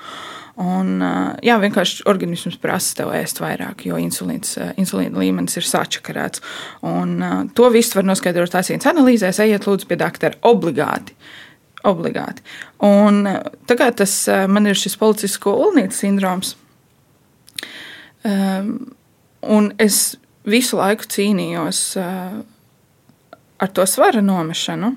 Un, 0.56 1.02
eh, 1.02 1.36
jā, 1.50 1.58
vienkārši 1.60 2.04
organisms 2.10 2.58
prasa 2.62 3.00
tev 3.02 3.14
ēst 3.16 3.42
vairāk, 3.42 3.86
jo 3.88 3.98
insulīns, 4.00 4.56
eh, 4.58 4.72
insulīna 4.78 5.18
līmenis 5.18 5.56
ir 5.58 5.68
sačakarēts. 5.68 6.40
Un, 6.82 7.50
to 7.54 7.70
visu 7.70 8.00
var 8.00 8.04
noskaidrot 8.04 8.54
asins 8.54 8.84
analīzēs, 8.84 9.42
ejiet 9.42 9.66
lūdzu 9.66 9.88
pie 9.88 9.96
doktora 9.96 10.34
obligāti. 10.42 11.12
Obligāti. 11.84 12.40
Un, 12.80 13.24
tā 13.68 13.76
kā 13.76 13.94
tas 13.94 14.26
man 14.48 14.66
ir 14.66 14.74
šis 14.74 14.96
policisko 14.96 15.52
ulnītes 15.66 16.00
sindroms, 16.00 16.54
un 18.24 19.72
es 19.78 20.02
visu 20.48 20.78
laiku 20.78 21.08
cīnījos 21.08 21.80
uh, 22.00 22.38
ar 23.58 23.72
to 23.72 23.86
svara 23.88 24.22
nomešanu. 24.24 24.94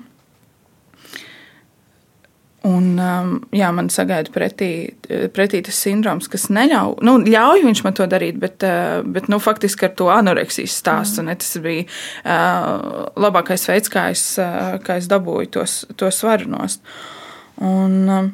Un, 2.68 2.86
um, 2.98 3.28
jā, 3.54 3.68
man 3.72 3.86
sagaida 3.92 4.32
pretī, 4.34 4.70
pretī 5.32 5.60
tas 5.64 5.78
sindroms, 5.78 6.26
kas 6.28 6.48
neļauj, 6.52 6.96
nu, 7.06 7.14
ļauj 7.22 7.62
viņš 7.64 7.82
man 7.86 7.94
to 7.96 8.08
darīt, 8.10 8.40
bet, 8.42 8.64
uh, 8.66 8.98
bet 9.06 9.30
nu, 9.30 9.38
faktiski 9.40 9.86
ar 9.86 9.94
to 9.96 10.08
anoreksijas 10.12 10.74
stāstu. 10.82 11.22
Mm. 11.22 11.38
Tas 11.38 11.54
bija 11.64 11.86
uh, 11.86 13.06
labākais 13.16 13.68
veids, 13.70 13.92
kā 13.92 14.08
es, 14.12 14.24
uh, 14.42 14.74
kā 14.84 14.98
es 15.00 15.08
dabūju 15.08 15.52
tos, 15.54 15.78
to 15.96 16.10
svaru 16.12 16.50
nost. 16.50 16.82
Un, 17.62 17.96
uh, 18.10 18.28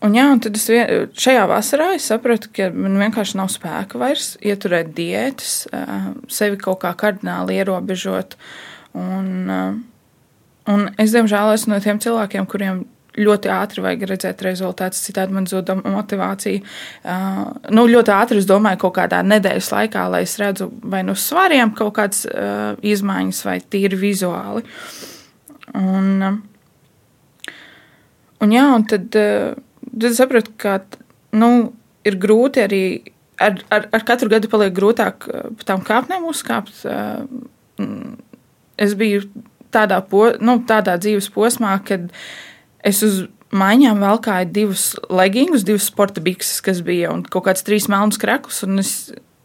Un, 0.00 0.14
jā, 0.16 0.24
un 0.32 0.40
tad 0.40 0.56
es 0.56 0.64
vien, 0.70 1.10
šajā 1.12 1.42
vasarā 1.50 1.90
sapratu, 2.00 2.48
ka 2.56 2.70
man 2.72 2.96
vienkārši 3.02 3.36
nav 3.36 3.50
spēka 3.52 4.00
vairs 4.00 4.32
ieturēt 4.40 4.94
diētas, 4.96 5.66
sevi 6.32 6.56
kaut 6.60 6.80
kā 6.86 6.94
kardināli 6.96 7.58
ierobežot. 7.60 8.38
Un, 8.96 9.50
un 10.72 10.88
es, 10.96 11.12
diemžēl, 11.12 11.52
esmu 11.52 11.74
no 11.74 11.82
tiem 11.84 12.00
cilvēkiem, 12.00 12.48
kuriem 12.48 12.80
ļoti 13.20 13.52
ātri 13.52 13.84
vajag 13.84 14.08
redzēt 14.08 14.42
rezultātus, 14.46 15.04
citādi 15.04 15.36
man 15.36 15.48
zūd 15.50 15.74
motivācija. 15.82 16.62
Uh, 17.02 17.40
nu, 17.74 17.84
ļoti 17.90 18.14
ātri 18.14 18.40
es 18.40 18.48
domāju, 18.48 18.80
kaut 18.86 18.96
kādā 19.02 19.20
nedēļas 19.26 19.72
laikā, 19.74 20.08
lai 20.14 20.24
es 20.24 20.36
redzu 20.40 20.70
vai 20.80 21.02
nu 21.04 21.16
svariem 21.18 21.74
kaut 21.76 21.98
kādas 21.98 22.24
izmaiņas, 22.80 23.42
vai 23.44 23.60
tīri 23.60 23.98
vizuāli. 24.00 24.64
Un, 25.76 26.40
un 28.40 28.54
jā, 28.56 28.70
un 28.78 28.88
tad. 28.88 29.24
Tad 29.90 30.14
sapratu, 30.16 30.52
ka 30.60 30.78
nu, 31.36 31.72
ir 32.06 32.16
grūti 32.20 32.62
arī 32.64 32.82
ar, 33.40 33.58
ar, 33.72 33.88
ar 33.96 34.06
katru 34.06 34.30
gadu 34.32 34.50
paliek 34.52 34.74
grūtāk 34.76 35.26
eh, 35.28 35.48
pa 35.58 35.68
tām 35.72 35.84
kāpnēm 35.86 36.28
uzkāpt. 36.30 36.84
Eh, 36.86 37.86
es 38.80 38.94
biju 38.98 39.24
tādā, 39.74 40.00
po, 40.06 40.30
nu, 40.42 40.60
tādā 40.68 40.96
dzīves 41.00 41.30
posmā, 41.34 41.76
kad 41.86 42.08
es 42.86 43.02
uz 43.06 43.24
maiņām 43.50 43.98
valkāju 44.02 44.52
divus 44.54 44.84
legingus, 45.10 45.66
divus 45.66 45.88
sporta 45.90 46.22
bikses, 46.22 46.62
kas 46.64 46.84
bija 46.86 47.10
un 47.12 47.24
kaut 47.26 47.48
kāds 47.48 47.66
trīs 47.66 47.88
melnus 47.90 48.20
kreklus, 48.20 48.62
un 48.66 48.82
es, 48.82 48.94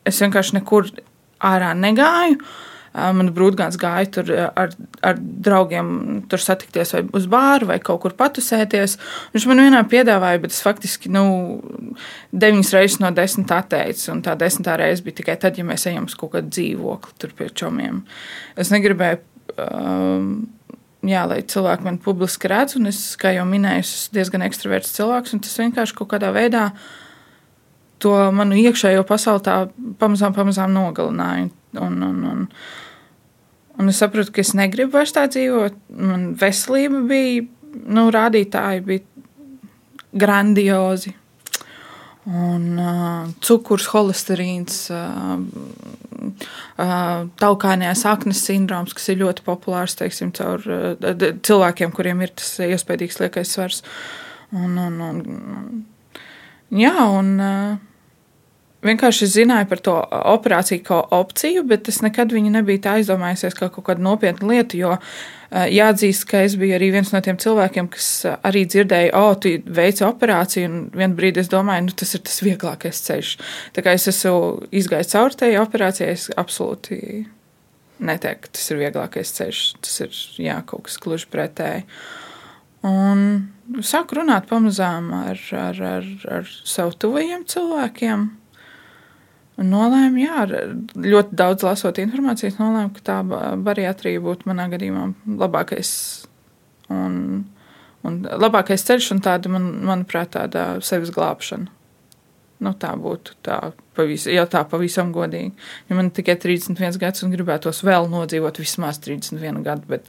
es 0.06 0.22
vienkārši 0.22 0.60
nekur 0.60 0.92
ārā 1.46 1.74
negāju. 1.78 2.38
Uh, 2.38 2.75
Man 2.96 3.34
brūtgāns 3.36 3.76
gāja 3.80 4.08
tur 4.18 4.30
ar, 4.32 4.72
ar 5.04 5.18
draugiem 5.20 5.88
tur 6.32 6.40
satikties 6.40 6.94
vai 6.96 7.02
uz 7.18 7.26
bāru 7.28 7.68
vai 7.68 7.76
kaut 7.84 8.00
kur 8.06 8.14
patusēties. 8.16 8.96
Viņš 9.34 9.48
man 9.50 9.64
vienā 9.66 9.82
piedāvāja, 9.92 10.40
bet 10.46 10.56
es 10.56 10.62
faktiski 10.64 11.12
nu, 11.12 11.26
deviņas 12.32 12.72
reizes 12.78 13.02
no 13.04 13.12
desmit 13.16 13.52
atteicu. 13.52 14.08
Un 14.14 14.22
tā 14.24 14.38
desmitā 14.40 14.78
reize 14.80 15.04
bija 15.04 15.20
tikai 15.20 15.36
tad, 15.42 15.60
ja 15.60 15.68
mēs 15.68 15.88
ejam 15.92 16.08
uz 16.08 16.16
kaut 16.20 16.38
kādu 16.38 16.54
dzīvokli 16.56 17.18
tur 17.20 17.34
pie 17.36 17.50
čomiem. 17.52 18.06
Es 18.56 18.72
negribēju. 18.72 19.20
Um, 19.60 20.30
jā, 21.06 21.26
lai 21.28 21.42
cilvēki 21.44 21.86
man 21.86 22.00
publiski 22.02 22.50
redz, 22.52 22.78
un 22.80 22.88
es, 22.94 23.02
kā 23.20 23.36
jau 23.36 23.44
minēju, 23.50 23.84
esmu 23.84 24.16
diezgan 24.16 24.48
ekstraverts 24.48 24.96
cilvēks, 24.96 25.36
un 25.36 25.44
tas 25.44 25.60
vienkārši 25.62 26.00
kaut 26.00 26.14
kādā 26.16 26.32
veidā 26.36 26.70
to 28.04 28.16
manu 28.36 28.58
iekšējo 28.60 29.04
pasauli 29.08 29.44
tā 29.44 29.60
pamazām, 30.00 30.36
pamazām 30.36 30.74
nogalināja. 30.76 31.52
Un, 31.76 32.00
un, 32.08 32.20
un, 32.32 32.44
Un 32.48 32.50
es 33.92 34.00
sapratu, 34.00 34.32
ka 34.36 34.44
es 34.44 34.54
negribu 34.56 34.96
vairs 34.96 35.14
tā 35.16 35.26
dzīvot. 35.32 35.78
Man 36.00 36.32
veselība 36.40 37.02
bija, 37.10 37.46
nu, 37.92 38.08
rādītāji 38.14 38.84
bija 38.88 39.06
grandiozi. 40.16 41.16
Un 42.26 42.80
uh, 42.82 43.28
cukurs, 43.46 43.86
holesterīns, 43.94 44.78
uh, 44.90 45.36
uh, 46.26 47.28
taukānējās 47.38 48.02
aknas 48.10 48.42
sindroms, 48.48 48.96
kas 48.98 49.12
ir 49.14 49.20
ļoti 49.20 49.46
populārs 49.46 49.94
teiksim, 50.00 50.32
caur 50.34 50.64
uh, 50.66 50.96
cilvēkiem, 51.46 51.94
kuriem 51.94 52.24
ir 52.26 52.34
tas 52.34 52.56
iespējīgs 52.66 53.22
liekais 53.22 53.54
svars. 53.54 53.84
Un, 54.56 54.74
un, 54.88 54.98
un, 55.06 55.22
jā, 56.74 56.96
un 57.20 57.30
uh, 57.38 57.78
vienkārši 58.86 59.28
zināju 59.32 59.70
par 59.72 59.82
to 59.84 59.96
operāciju 60.36 60.84
kā 60.86 61.00
opciju, 61.18 61.64
bet 61.68 61.90
es 61.92 62.02
nekad 62.06 62.34
viņu 62.36 62.54
nebiju 62.54 62.84
tā 62.86 63.00
aizdomājusies 63.00 63.58
kā 63.58 63.70
kaut 63.74 63.88
kādu 63.90 64.06
nopietnu 64.06 64.52
lietu. 64.54 64.80
Jo 64.84 64.96
jāatzīst, 65.52 66.26
ka 66.30 66.42
es 66.46 66.56
biju 66.60 66.76
arī 66.78 66.90
viens 66.96 67.12
no 67.14 67.22
tiem 67.24 67.38
cilvēkiem, 67.40 67.88
kas 67.94 68.10
arī 68.46 68.66
dzirdēja, 68.68 69.14
o, 69.16 69.30
oh, 69.30 69.38
tu 69.40 69.54
veici 69.78 70.04
operāciju, 70.08 70.68
un 70.70 70.84
vienā 70.96 71.16
brīdī 71.18 71.44
es 71.44 71.52
domāju, 71.52 71.88
nu, 71.88 71.96
tas 71.96 72.16
ir 72.18 72.24
tas 72.26 72.42
vieglākais 72.44 73.02
ceļš. 73.06 73.32
Tā 73.76 73.86
kā 73.86 73.96
es 73.96 74.10
esmu 74.12 74.68
izgājis 74.76 75.14
cauri 75.14 75.40
tajā 75.40 75.64
operācijai, 75.64 76.12
es 76.18 76.28
absolūti 76.36 77.00
neteiktu, 78.04 78.48
ka 78.48 78.54
tas 78.58 78.72
ir 78.72 78.82
vieglākais 78.82 79.34
ceļš. 79.38 79.66
Tas 79.86 80.00
ir 80.04 80.22
jā, 80.44 80.60
kaut 80.68 80.88
kas 80.90 81.00
gluži 81.04 81.30
pretēji. 81.32 81.86
Un 82.86 83.22
sāku 83.86 84.20
runāt 84.20 84.50
pamazām 84.50 85.10
ar, 85.18 85.40
ar, 85.58 85.80
ar, 85.96 86.10
ar 86.40 86.50
sev 86.68 86.94
tuvajiem 87.02 87.48
cilvēkiem. 87.50 88.28
Un 89.56 89.70
nolēmu, 89.72 90.20
jā, 90.20 90.46
ļoti 91.00 91.38
daudz 91.40 91.64
lasot 91.64 92.00
informācijas, 92.04 92.58
nolēmu, 92.60 92.92
ka 92.98 93.04
tā 93.08 93.18
bariatrija 93.64 94.24
būtu 94.24 94.50
manā 94.50 94.68
gadījumā 94.74 95.06
labākais, 95.40 95.92
un, 96.92 97.46
un 98.04 98.18
labākais 98.44 98.84
ceļš 98.90 99.14
un 99.16 99.24
tāda, 99.24 99.52
man, 99.54 99.70
manuprāt, 99.88 100.34
tāda 100.36 100.68
sevis 100.84 101.14
glābšana. 101.16 101.72
Nu, 102.64 102.72
tā 102.80 102.94
būtu 103.00 103.36
tā, 103.44 103.58
pavis, 103.98 104.26
ja 104.32 104.46
tā 104.48 104.62
pavisam 104.68 105.12
godīgi. 105.16 105.52
Ja 105.90 105.98
man 105.98 106.12
tikai 106.16 106.38
31 106.40 107.00
gads 107.02 107.24
un 107.26 107.34
gribētos 107.36 107.82
vēl 107.84 108.08
nodzīvot 108.12 108.62
vismaz 108.62 109.00
31 109.04 109.60
gadu, 109.66 109.88
bet 109.92 110.08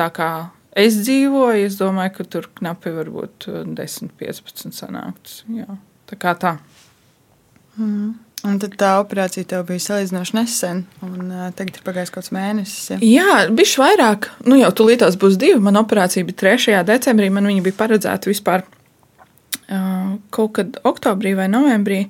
tā 0.00 0.08
kā 0.16 0.30
es 0.76 0.96
dzīvoju, 1.02 1.66
es 1.68 1.76
domāju, 1.80 2.14
ka 2.16 2.28
tur 2.36 2.48
knapi 2.60 2.94
varbūt 2.96 3.50
10, 3.76 4.14
15 4.20 4.76
sanākts. 4.76 5.42
Jā, 5.52 5.76
tā 6.08 6.20
kā 6.20 6.36
tā. 6.40 6.56
Mm. 7.78 8.10
Un 8.40 8.56
tad 8.56 8.72
tā 8.80 8.90
operācija 9.02 9.44
tev 9.44 9.66
bija 9.68 9.82
salīdzinoši 9.84 10.36
nesen, 10.38 10.78
un 11.04 11.26
uh, 11.28 11.48
tagad 11.56 11.76
ir 11.76 11.82
pagājis 11.84 12.12
kaut 12.12 12.22
kāds 12.22 12.32
mēnesis. 12.32 12.86
Ja? 12.94 12.98
Jā, 13.04 13.32
bija 13.52 13.82
vairāk. 13.82 14.30
Nu, 14.48 14.56
jau 14.56 14.70
tūlītās 14.78 15.18
būs 15.20 15.36
divi. 15.40 15.58
Man 15.60 15.76
operācija 15.76 16.24
bija 16.24 16.38
3. 16.56 16.78
decembrī, 16.88 17.28
man 17.32 17.50
viņa 17.50 17.64
bija 17.66 17.76
paredzēta 17.76 18.30
vispār 18.30 18.64
uh, 18.64 20.14
kaut 20.32 20.54
kad 20.56 20.80
oktobrī 20.88 21.34
vai 21.36 21.50
novembrī. 21.52 22.06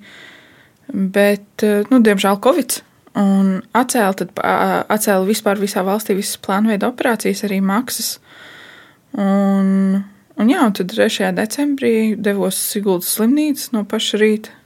Bet, 0.90 1.48
uh, 1.66 1.90
nu, 1.90 1.98
diemžēl, 2.06 2.38
Covid. 2.46 2.78
Un 3.18 3.50
atcēla, 3.74 4.14
tad, 4.22 4.30
uh, 4.38 4.76
atcēla 4.86 5.26
vispār 5.26 5.58
visā 5.58 5.82
valstī 5.82 6.14
visas 6.14 6.38
plānveida 6.46 6.92
operācijas, 6.92 7.42
arī 7.50 7.58
maksas. 7.58 8.20
Un, 9.18 9.98
un 10.38 10.54
jā, 10.54 10.62
un 10.62 10.78
tad 10.78 10.94
3. 10.94 11.34
decembrī 11.34 12.14
devos 12.14 12.62
Siguldas 12.70 13.10
slimnīcas 13.18 13.72
no 13.74 13.82
paša 13.82 14.22
rīta 14.22 14.59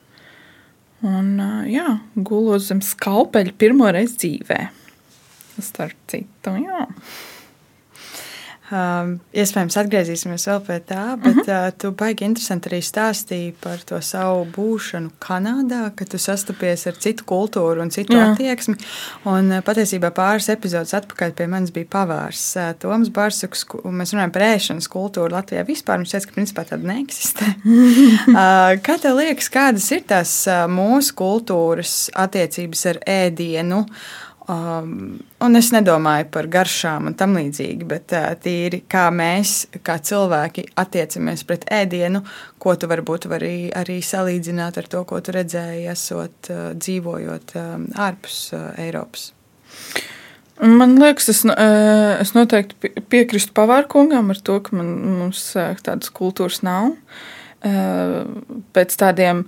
Un, 1.04 1.36
jā, 1.68 1.98
gulos 2.16 2.70
zem 2.70 2.80
skalpeļa 2.84 3.52
pirmo 3.60 3.90
reizi 3.92 4.16
dzīvē. 4.22 4.60
Starp 5.60 5.98
citu, 6.10 6.54
jā. 6.64 6.86
Um, 8.72 9.18
iespējams, 9.36 9.74
atgriezīsimies 9.76 10.46
vēl 10.48 10.60
pie 10.64 10.76
tā, 10.88 11.02
bet 11.20 11.36
uh 11.42 11.44
-huh. 11.44 11.66
uh, 11.68 11.74
tu 11.76 11.90
baigi 11.92 12.24
interesanti 12.24 12.70
arī 12.70 12.78
stāstīji 12.80 13.52
par 13.60 13.82
to 13.84 14.00
savu 14.00 14.46
būšanu 14.56 15.10
Kanādā, 15.20 15.90
ka 15.96 16.04
tu 16.04 16.18
sastapies 16.18 16.86
ar 16.86 16.96
citu 16.96 17.24
kultūru 17.28 17.82
un 17.82 17.90
citu 17.90 18.16
Jā. 18.16 18.32
attieksmi. 18.32 18.74
Un 19.24 19.52
uh, 19.52 19.60
patiesībā 19.60 20.10
pāris 20.16 20.48
epizodus 20.48 20.94
atpakaļ 20.94 21.32
pie 21.32 21.46
manis 21.46 21.70
bija 21.70 21.86
pavārs 21.92 22.56
uh, 22.56 22.72
Toms 22.78 23.08
Barsuks, 23.08 23.66
un 23.84 24.00
mēs 24.00 24.16
runājam 24.16 24.32
par 24.32 24.42
ēšanas 24.42 24.88
kultūru 24.88 25.36
Latvijā 25.36 25.66
vispār. 25.66 25.98
Viņš 25.98 26.10
teica, 26.10 26.26
ka 26.26 26.32
principā 26.32 26.64
tāda 26.64 26.88
neeksistē. 26.88 27.44
uh, 27.68 28.80
kā 28.80 28.98
tev 28.98 29.20
liekas, 29.20 29.52
kādas 29.52 29.92
ir 29.92 30.08
tās 30.08 30.46
uh, 30.48 30.64
mūsu 30.72 31.12
kultūras 31.12 32.08
attiecības 32.16 32.86
ar 32.86 33.04
ēdienu? 33.04 33.84
Um, 34.44 35.22
un 35.40 35.56
es 35.56 35.70
nedomāju 35.72 36.26
par 36.34 36.44
garšām 36.52 37.06
un 37.08 37.14
tam 37.16 37.32
līdzīgi, 37.38 37.86
bet 37.88 38.12
uh, 38.12 38.26
tīri 38.36 38.82
kā 38.92 39.06
mēs, 39.08 39.70
kā 39.80 39.94
cilvēki, 40.04 40.66
attiecamies 40.82 41.46
pret 41.48 41.64
ēdienu, 41.72 42.20
ko 42.60 42.74
tu 42.76 42.90
varbūt 42.90 43.24
vari 43.32 43.70
arī 43.72 44.02
salīdzināt 44.04 44.76
ar 44.82 44.90
to, 44.92 45.00
ko 45.08 45.22
tu 45.24 45.32
redzēji, 45.32 45.86
esot 45.88 46.50
uh, 46.52 46.66
dzīvojot 46.76 47.54
um, 47.56 47.86
ārpus 48.04 48.42
uh, 48.52 48.66
Eiropas. 48.84 49.30
Man 50.60 50.92
liekas, 51.00 51.30
es, 51.32 51.40
uh, 51.48 52.12
es 52.20 52.34
noteikti 52.36 52.92
piekrītu 53.00 53.56
pavārkungam 53.56 54.28
ar 54.34 54.44
to, 54.44 54.58
ka 54.66 54.76
man, 54.76 54.92
mums 55.22 55.46
uh, 55.56 55.72
tādas 55.88 56.12
kultūras 56.12 56.60
nav. 56.66 56.92
Uh, 57.64 58.28
pēc 58.76 58.92
tādiem 59.00 59.46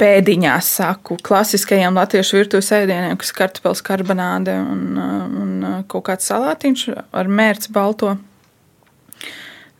pēdiņās 0.00 0.68
saku 0.80 1.16
klasiskajiem 1.24 1.96
latviešu 1.98 2.38
virtuves 2.40 2.70
ēdieniem, 2.74 3.16
kas 3.20 3.32
ir 3.32 3.38
kartupeļs, 3.40 3.82
karbonāde 3.86 4.54
un, 4.60 4.84
un 4.98 5.66
kaut 5.90 6.06
kāds 6.10 6.30
salātiņš 6.30 6.86
ar 7.14 7.30
mērci 7.40 7.74
balto. 7.74 8.14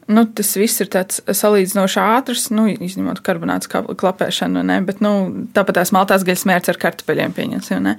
Nu, 0.05 0.27
tas 0.37 0.51
viss 0.61 0.83
ir 0.85 0.90
tāds 0.93 1.23
salīdzinoši 1.25 2.01
ātrs, 2.03 2.51
nu, 2.53 2.67
izņemot 2.69 3.23
karbonāts 3.25 3.71
klapēšanu, 3.73 4.61
ne, 4.69 4.83
bet 4.85 5.01
nu, 5.05 5.14
tāpat 5.57 5.79
tās 5.79 5.95
maltās 5.97 6.27
gaļas 6.29 6.45
mērķis 6.51 6.75
ar 6.75 6.81
kartupeļiem 6.83 7.33
pieņemsim. 7.37 7.87
Ne. 7.87 7.95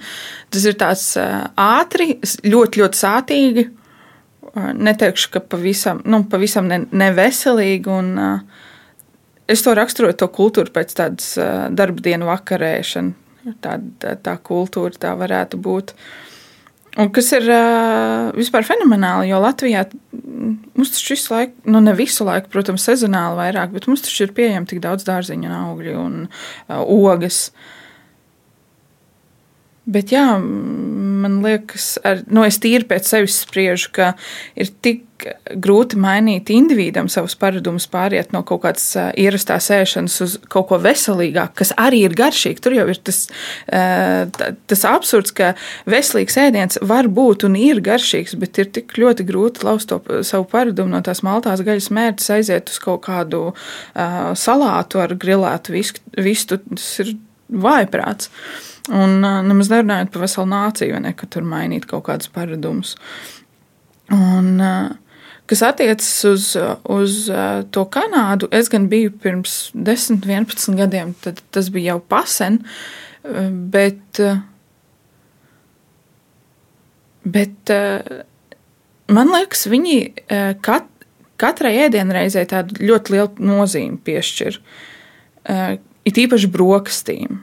Tas 0.54 0.68
ir 0.70 0.78
tāds 0.78 1.08
ātri, 1.18 2.12
ļoti, 2.46 2.84
ļoti 2.84 3.02
sātīgi 3.02 3.66
neteikšu, 4.56 5.32
ka 5.34 5.42
pavisam, 5.50 6.04
nu, 6.06 6.22
pavisam 6.30 6.70
ne, 6.70 6.84
neveselīgi. 6.94 7.92
Un, 7.92 8.14
es 9.52 9.64
to 9.66 9.76
raksturoju, 9.78 10.18
to 10.20 10.30
kultūru 10.34 10.74
pēc 10.74 10.96
tādas 10.98 11.34
darba 11.76 12.06
dienu 12.06 12.30
vakarēšanas. 12.32 13.22
Tā, 13.62 13.76
tā, 14.02 14.16
tā 14.26 14.32
kultūra 14.42 14.98
tā 14.98 15.12
varētu 15.14 15.60
būt. 15.62 15.92
Un 16.98 17.12
kas 17.14 17.28
ir 17.38 17.46
vispār 18.34 18.66
fenomenāli, 18.66 19.28
jo 19.30 19.38
Latvijā 19.44 19.84
mums 20.16 20.96
taču 20.96 21.14
visu 21.14 21.34
laiku, 21.36 21.54
nu 21.70 21.84
ne 21.84 21.94
visu 21.94 22.26
laiku, 22.26 22.50
protams, 22.50 22.88
sezonāli 22.88 23.38
vairāk, 23.38 23.76
bet 23.76 23.86
mums 23.92 24.02
taču 24.08 24.26
ir 24.26 24.34
pieejami 24.34 24.72
tik 24.72 24.82
daudz 24.82 25.06
dārziņu 25.06 25.52
un 25.52 25.58
augļu 25.60 25.96
un 26.00 26.18
ogas. 26.96 27.52
Uh, 27.52 27.75
Bet 29.86 30.10
jā, 30.10 30.26
man 30.42 31.42
liekas, 31.44 31.96
ar, 32.06 32.24
nu, 32.26 32.42
es 32.48 32.58
tīri 32.62 32.88
pēc 32.90 33.06
sevis 33.06 33.38
spriežu, 33.44 33.92
ka 33.94 34.14
ir 34.58 34.72
tik 34.82 35.04
grūti 35.62 35.98
mainīt 36.02 36.50
individam 36.54 37.08
savus 37.10 37.38
paradumus, 37.40 37.86
pāriet 37.90 38.34
no 38.36 38.42
kaut 38.48 38.64
kādas 38.66 38.88
ierastās 39.22 39.70
ēšanas 39.74 40.18
uz 40.26 40.36
kaut 40.52 40.68
ko 40.72 40.80
veselīgāku, 40.82 41.56
kas 41.62 41.72
arī 41.82 42.02
ir 42.08 42.18
garšīgi. 42.18 42.62
Tur 42.66 42.76
jau 42.78 42.88
ir 42.92 43.00
tas, 43.06 43.22
tas 43.70 44.86
absurds, 44.90 45.34
ka 45.38 45.54
veselīgs 45.90 46.38
ēdiens 46.42 46.82
var 46.82 47.08
būt 47.08 47.48
un 47.48 47.58
ir 47.62 47.82
garšīgs, 47.86 48.36
bet 48.42 48.62
ir 48.62 48.74
tik 48.76 48.98
ļoti 49.00 49.28
grūti 49.30 49.66
laust 49.70 49.94
to 49.94 50.02
savu 50.26 50.50
paradumu 50.52 50.98
no 50.98 51.02
tās 51.06 51.24
maltās 51.26 51.64
gaļas 51.66 51.92
mērķis 51.96 52.32
aiziet 52.40 52.74
uz 52.74 52.82
kaut 52.84 53.06
kādu 53.08 53.48
salātu 53.96 55.06
ar 55.06 55.14
grilētu 55.14 55.78
vistu. 55.78 56.62
Tas 56.74 56.94
ir 57.06 57.16
vājprāts. 57.50 58.34
Un 58.94 59.18
nemaz 59.24 59.72
nerunājot 59.72 60.12
par 60.14 60.22
veselu 60.26 60.46
nāciju, 60.52 61.00
ne, 61.02 61.16
ka 61.18 61.26
tur 61.32 61.46
mainīt 61.48 61.88
kaut 61.90 62.06
kādus 62.06 62.30
paradumus. 62.34 62.94
Un, 64.14 64.60
kas 65.50 65.64
attiecas 65.66 66.10
uz, 66.30 66.52
uz 66.94 67.16
to 67.74 67.86
Kanādu, 67.90 68.50
es 68.54 68.70
gan 68.70 68.86
biju 68.92 69.16
pirms 69.24 69.56
10, 69.74 70.20
11 70.22 70.78
gadiem, 70.78 71.16
tad 71.24 71.42
tas 71.56 71.72
bija 71.74 71.96
jau 71.96 72.04
pasen, 72.14 72.60
bet, 73.74 74.22
bet 77.26 77.74
man 79.18 79.34
liekas, 79.34 79.66
viņi 79.74 79.98
kat, 80.66 80.86
katrai 81.42 81.74
ēdienreizei 81.88 82.46
tādu 82.54 82.86
ļoti 82.86 83.18
lielu 83.18 83.50
nozīmi 83.50 83.98
piešķir. 84.06 84.62
It 86.06 86.22
īpaši 86.22 86.54
brokastīm. 86.54 87.42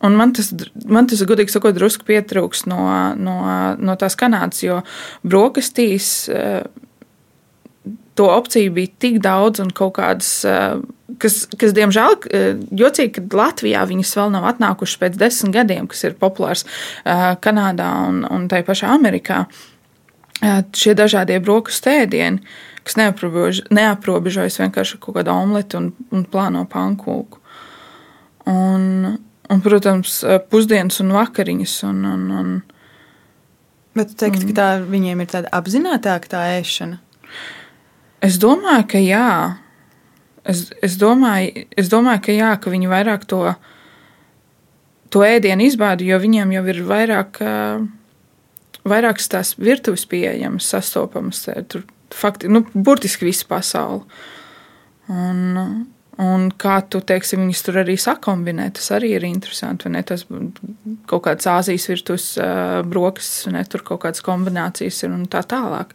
Un 0.00 0.16
man 0.16 0.32
tas, 0.32 0.48
man 0.88 1.08
tas, 1.10 1.20
godīgi 1.28 1.52
sakot, 1.52 1.76
drusku 1.76 2.06
pietrūks 2.08 2.64
no, 2.70 2.80
no, 3.20 3.40
no 3.76 3.96
tās 4.00 4.16
Kanādas, 4.18 4.62
jo 4.64 4.78
brokastīs 5.28 6.06
eh, 6.32 6.62
to 8.16 8.30
opciju 8.32 8.72
bija 8.78 8.94
tik 9.04 9.20
daudz 9.24 9.60
un 9.60 9.74
kaut 9.76 9.98
kādas, 9.98 10.32
eh, 10.48 10.80
kas, 11.20 11.42
kas 11.60 11.76
diemžēl, 11.76 12.16
eh, 12.32 12.48
jocīgi, 12.80 13.12
ka 13.18 13.42
Latvijā 13.42 13.84
viņas 13.92 14.14
vēl 14.22 14.32
nav 14.38 14.48
atnākušas 14.54 15.02
pēc 15.04 15.20
desmit 15.20 15.58
gadiem, 15.60 15.90
kas 15.90 16.08
ir 16.08 16.16
populārs 16.20 16.64
Kanādā 17.04 17.92
un, 18.08 18.24
un 18.24 18.48
tai 18.48 18.64
pašā 18.64 18.96
Amerikā. 18.96 19.44
Šie 20.40 20.94
dažādie 20.96 21.36
brokastu 21.44 21.92
ēdieni, 21.92 22.40
kas 22.88 22.96
neaprobežojas 22.96 24.56
vienkārši 24.62 24.96
ar 24.96 25.00
kaut 25.04 25.18
kādu 25.18 25.34
omletu 25.34 25.76
un, 25.76 25.90
un 26.16 26.24
plāno 26.24 26.64
pankūku. 26.64 27.36
Un, 28.48 29.18
Un, 29.50 29.60
protams, 29.60 30.20
eh, 30.22 30.38
pusdienas 30.50 31.00
un 31.02 31.10
vakariņas. 31.16 31.72
Un, 31.88 32.04
un, 32.06 32.26
un, 32.40 32.52
Bet 33.98 34.12
tu 34.12 34.20
teiksi, 34.22 34.46
ka 34.52 34.54
tā 34.54 34.68
viņiem 34.86 35.24
ir 35.24 35.30
tāda 35.32 35.50
apzinātāka 35.58 36.30
tā 36.30 36.44
ēšana? 36.60 37.00
Es 38.22 38.38
domāju, 38.38 38.86
ka 38.92 39.02
jā. 39.02 39.30
Es, 40.46 40.68
es, 40.82 40.94
domāju, 41.00 41.66
es 41.76 41.90
domāju, 41.90 42.22
ka 42.28 42.36
jā, 42.36 42.52
ka 42.62 42.70
viņi 42.70 42.90
vairāk 42.90 43.26
to, 43.28 43.42
to 45.10 45.24
ēdienu 45.26 45.66
izbāda, 45.66 46.06
jo 46.06 46.20
viņiem 46.22 46.54
jau 46.54 46.64
ir 46.70 46.82
vairāk, 46.86 47.42
eh, 47.42 47.82
vairākas 48.86 49.30
tās 49.34 49.56
virtuves 49.58 50.06
pieejamas, 50.06 50.70
sastopamas. 50.70 51.42
Tur 51.66 51.82
fakti, 52.14 52.48
nu, 52.48 52.62
burtiski 52.74 53.26
visa 53.26 53.50
pasaule. 53.50 54.04
Un, 55.10 55.90
Un 56.20 56.50
kā 56.60 56.80
tu 56.92 57.00
teiksi, 57.06 57.38
viņus 57.40 57.62
tur 57.64 57.78
arī 57.80 57.94
sakombinē, 58.00 58.66
tas 58.76 58.90
arī 58.92 59.14
ir 59.16 59.24
interesanti. 59.24 59.88
Ne? 59.88 60.02
Tas 60.04 60.26
kaut 61.08 61.22
kāds 61.24 61.48
Āzijas 61.48 61.86
virtuves 61.88 62.26
brokastis, 62.90 63.46
ne 63.54 63.62
tur 63.64 63.84
kaut 63.86 64.02
kādas 64.04 64.24
kombinācijas 64.26 65.00
ir 65.06 65.14
un 65.14 65.24
tā 65.32 65.40
tālāk. 65.48 65.94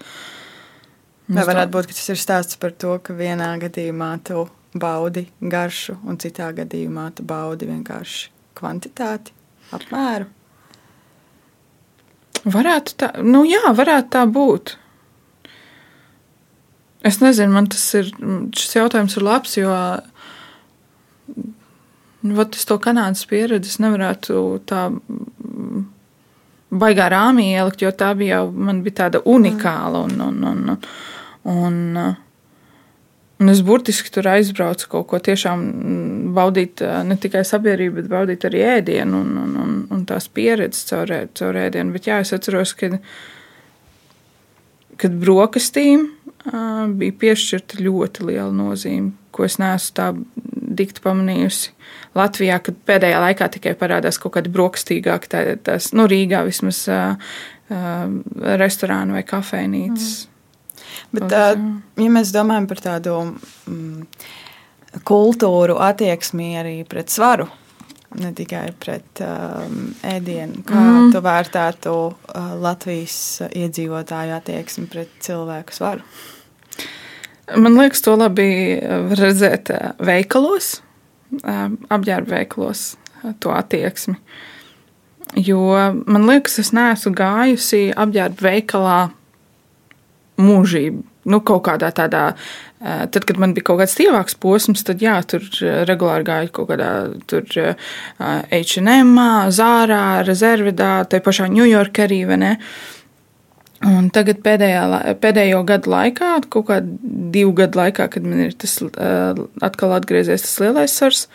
Vai 1.30 1.46
varētu 1.46 1.74
būt, 1.74 1.90
ka 1.90 1.98
tas 1.98 2.14
ir 2.14 2.22
stāsts 2.22 2.58
par 2.62 2.74
to, 2.74 2.96
ka 3.06 3.14
vienā 3.18 3.52
gadījumā 3.62 4.12
tu 4.26 4.48
baudi 4.78 5.28
garšu, 5.42 6.00
un 6.06 6.18
citā 6.22 6.50
gadījumā 6.58 7.10
tu 7.18 7.26
baudi 7.26 7.70
vienkārši 7.70 8.32
kvantitāti, 8.58 9.34
apmēru? 9.76 10.30
Varētu 12.46 12.98
tā, 13.02 13.10
nu 13.26 13.42
jā, 13.50 13.64
varētu 13.74 14.12
tā 14.14 14.26
būt. 14.30 14.76
Es 17.06 17.20
nezinu, 17.22 17.54
man 17.54 17.70
tas 17.70 17.84
ir, 17.98 18.12
šis 18.58 18.78
jautājums 18.80 19.18
ir 19.18 19.26
labs, 19.26 19.58
jo 19.58 19.74
Vat 22.26 22.56
es 22.58 22.66
to 22.66 22.78
kanādas 22.82 23.26
pieredzi 23.30 23.78
nevarētu 23.84 24.40
tā 24.66 24.88
mm, 24.90 25.84
baigā 26.82 27.10
rāmī 27.14 27.52
ielikt, 27.54 27.84
jo 27.86 27.92
tā 27.94 28.14
bija 28.18 28.40
jau 28.40 28.52
man 28.52 28.82
bija 28.86 29.04
tāda 29.04 29.22
unikāla. 29.30 30.06
Un, 30.08 30.22
un, 30.26 30.40
un, 30.50 30.78
un, 31.54 31.78
un 33.42 33.54
es 33.54 33.62
burtiski 33.66 34.10
tur 34.14 34.32
aizbraucu 34.32 34.90
kaut 34.96 35.08
ko 35.12 35.22
tiešām 35.30 35.68
baudīt 36.36 36.82
ne 37.06 37.20
tikai 37.22 37.46
sabiedrību, 37.46 38.00
bet 38.02 38.12
baudīt 38.12 38.50
arī 38.50 38.66
ēdienu 38.74 39.22
un, 39.22 39.38
un, 39.44 39.56
un, 39.62 39.78
un 39.94 40.04
tās 40.10 40.30
pieredzes 40.32 40.90
caur, 40.90 41.14
caur 41.38 41.62
ēdienu. 41.68 41.94
Bet 41.94 42.10
jā, 42.10 42.20
es 42.26 42.34
atceros, 42.36 42.74
kad, 42.80 42.98
kad 45.02 45.22
brokastīm 45.22 46.10
bija 46.98 47.20
piešķirta 47.22 47.82
ļoti 47.82 48.32
liela 48.32 48.52
nozīme, 48.54 49.14
ko 49.34 49.46
es 49.46 49.60
neesmu 49.62 49.96
tā 49.98 50.12
dikti 50.78 51.04
pamanījusi 51.04 51.74
Latvijā, 52.16 52.60
kad 52.64 52.78
pēdējā 52.88 53.20
laikā 53.24 53.50
tikai 53.58 53.76
parādās 53.80 54.20
kaut 54.22 54.38
kādi 54.38 54.52
brokastīgāki, 54.54 55.32
tā, 55.32 55.44
tās, 55.66 55.92
nu, 55.98 56.08
Rīgā 56.12 56.46
vismaz 56.48 56.86
uh, 56.92 57.18
uh, 57.74 58.06
restorāni 58.62 59.18
vai 59.18 59.26
kafejnīcas. 59.28 60.16
Mm. 60.26 60.32
Bet, 61.16 61.28
uh, 61.36 61.68
ja 62.00 62.14
mēs 62.14 62.32
domājam 62.36 62.70
par 62.70 62.82
tādu 62.84 63.18
mm, 63.26 64.06
kultūru 65.08 65.78
attieksmi 65.84 66.54
arī 66.60 66.78
pret 66.88 67.12
svaru, 67.12 67.50
ne 68.22 68.32
tikai 68.36 68.70
pret 68.80 69.24
um, 69.26 69.90
ēdienu, 70.08 70.64
kā 70.68 70.80
mm. 70.80 71.12
tu 71.16 71.24
vērtētu 71.26 71.98
uh, 71.98 72.54
Latvijas 72.64 73.18
iedzīvotāju 73.50 74.38
attieksmi 74.38 74.88
pret 74.92 75.20
cilvēku 75.26 75.76
svaru? 75.76 76.06
Man 77.54 77.78
liekas, 77.78 78.02
to 78.02 78.16
labi 78.18 78.50
var 78.82 79.20
redzēt 79.22 79.70
veikalos 80.02 80.80
apģērba 81.44 82.38
veiklos 82.40 82.96
to 83.42 83.52
attieksmi. 83.54 84.16
Jo 85.42 85.60
man 86.06 86.28
liekas, 86.30 86.60
es 86.62 86.72
neesmu 86.76 87.12
gājusi 87.18 87.90
apģērba 87.98 88.46
veikalā 88.46 89.00
mūžību. 90.42 91.04
Nu, 91.26 91.40
kaut 91.42 91.64
kādā 91.66 91.88
tādā, 91.90 92.36
tad, 92.78 93.24
kad 93.26 93.40
man 93.42 93.56
bija 93.56 93.66
kaut 93.72 93.80
kāds 93.80 93.96
tievāks 93.98 94.36
posms, 94.38 94.84
tad 94.86 95.02
jā, 95.02 95.16
tur 95.26 95.42
regulāri 95.90 96.28
gāju 96.28 96.52
kaut 96.54 96.70
kādā 96.70 96.90
tur 97.26 97.48
H&M, 98.20 99.16
Zārā, 99.58 100.04
Rezervidā, 100.28 100.92
tai 101.10 101.24
pašā 101.26 101.50
Ņujorkerī, 101.50 102.22
vai 102.30 102.38
ne? 102.44 102.52
Un 103.86 104.08
tagad 104.14 104.40
pēdējā, 104.46 104.86
pēdējo 105.22 105.60
gadu 105.68 105.92
laikā, 105.94 106.32
kaut 106.54 106.68
kā 106.70 106.80
divu 106.82 107.52
gadu 107.58 107.80
laikā, 107.84 108.08
kad 108.16 108.26
man 108.26 108.48
ir 108.48 108.56
tas 108.58 108.80
atkal 109.66 109.94
atgriezies 109.94 110.46
tas 110.46 110.56
lielais 110.64 110.96
sars, 110.96 111.26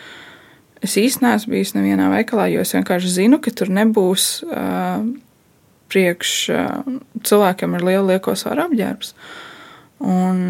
es 0.82 0.96
īstenībā 0.98 1.36
neesmu 1.36 1.54
bijis 1.54 1.74
nevienā 1.76 2.08
veikalā, 2.10 2.48
jo 2.50 2.64
es 2.64 2.74
vienkārši 2.74 3.12
zinu, 3.20 3.38
ka 3.42 3.52
tur 3.54 3.70
nebūs 3.70 4.26
priekš 5.90 6.34
cilvēkiem 7.26 7.78
ar 7.78 7.86
lielu 7.86 8.10
lieko 8.12 8.34
svaru 8.38 8.66
apģērbs. 8.66 9.14
Un, 10.10 10.44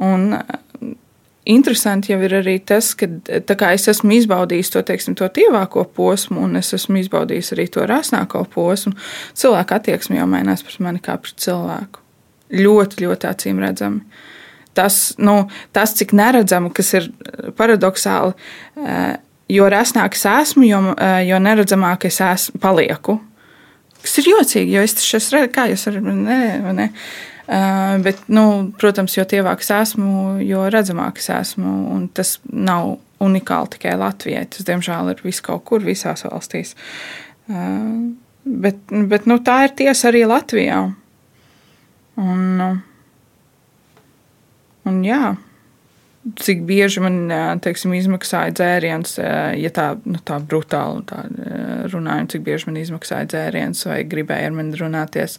un 0.00 0.26
Interesanti 1.44 2.12
jau 2.12 2.20
ir 2.22 2.36
arī 2.38 2.54
tas, 2.62 2.92
ka 2.94 3.70
es 3.74 3.88
esmu 3.90 4.14
izbaudījis 4.14 4.68
to, 4.70 4.82
teiksim, 4.86 5.16
to 5.18 5.26
tievāko 5.26 5.82
posmu, 5.96 6.44
un 6.46 6.60
es 6.60 6.70
esmu 6.76 7.00
izbaudījis 7.00 7.50
arī 7.56 7.66
to 7.74 7.86
rasnāko 7.88 8.44
posmu. 8.52 8.94
Cilvēka 9.38 9.80
attieksme 9.80 10.20
jau 10.20 10.28
mainās 10.30 10.62
pret 10.62 10.78
mani 10.86 11.02
kā 11.02 11.16
pret 11.18 11.42
cilvēku. 11.42 11.98
Ļoti, 12.54 13.02
ļoti 13.02 13.28
acīm 13.32 13.58
redzami. 13.64 14.04
Tas, 14.78 15.00
nu, 15.18 15.34
tas, 15.74 15.96
cik 15.98 16.14
neredzami, 16.16 16.70
kas 16.76 16.94
ir 16.94 17.10
paradoxāli, 17.58 18.38
eh, 18.78 19.18
jo 19.50 19.66
rasnāk 19.66 20.14
es 20.14 20.22
esmu, 20.28 20.64
jo, 20.68 20.80
eh, 20.94 21.24
jo 21.26 21.42
neredzamāk 21.42 22.06
es 22.06 22.20
esmu, 22.22 22.62
palieku. 22.62 23.18
kas 24.02 24.18
ir 24.18 24.24
jocīgi, 24.32 24.72
jo 24.74 24.80
es 24.82 24.94
taču 24.94 25.18
redzu, 25.18 25.48
kā 25.54 25.68
jūs 25.70 25.86
varat, 25.86 26.90
bet, 28.04 28.20
nu, 28.32 28.44
protams, 28.80 29.16
jo 29.18 29.24
tievāk 29.28 29.64
es 29.64 29.70
esmu, 29.74 30.38
jo 30.46 30.64
redzamāk 30.72 31.20
es 31.20 31.28
esmu. 31.34 31.74
Tas 32.16 32.36
nav 32.48 32.96
unikāli 33.22 33.74
tikai 33.76 33.96
Latvijai. 34.00 34.46
Tas, 34.52 34.66
diemžēl, 34.68 35.12
ir 35.12 35.22
vis 35.26 35.42
kaut 35.44 35.64
kur 35.68 35.84
visās 35.84 36.24
valstīs. 36.28 36.74
Uh, 37.50 38.12
bet 38.44 38.80
bet 39.10 39.28
nu, 39.30 39.38
tā 39.44 39.62
ir 39.66 39.76
tiesa 39.78 40.10
arī 40.10 40.24
Latvijā. 40.28 40.80
Un, 42.22 42.80
un 44.88 44.98
jā, 45.06 45.34
cik 46.22 46.60
bieži 46.66 47.02
man 47.02 47.16
teiksim, 47.64 47.94
izmaksāja 47.98 48.52
dzēriens, 48.54 49.16
ja 49.58 49.70
tā, 49.74 49.86
nu, 50.06 50.20
tā 50.22 50.38
brutāli 50.38 51.02
tā 51.08 51.24
runājam, 51.90 52.28
cik 52.30 52.44
bieži 52.46 52.68
man 52.68 52.78
izmaksāja 52.78 53.26
dzēriens 53.32 53.82
vai 53.88 53.98
gribēja 54.06 54.50
ar 54.50 54.54
mani 54.54 54.78
runāties. 54.78 55.38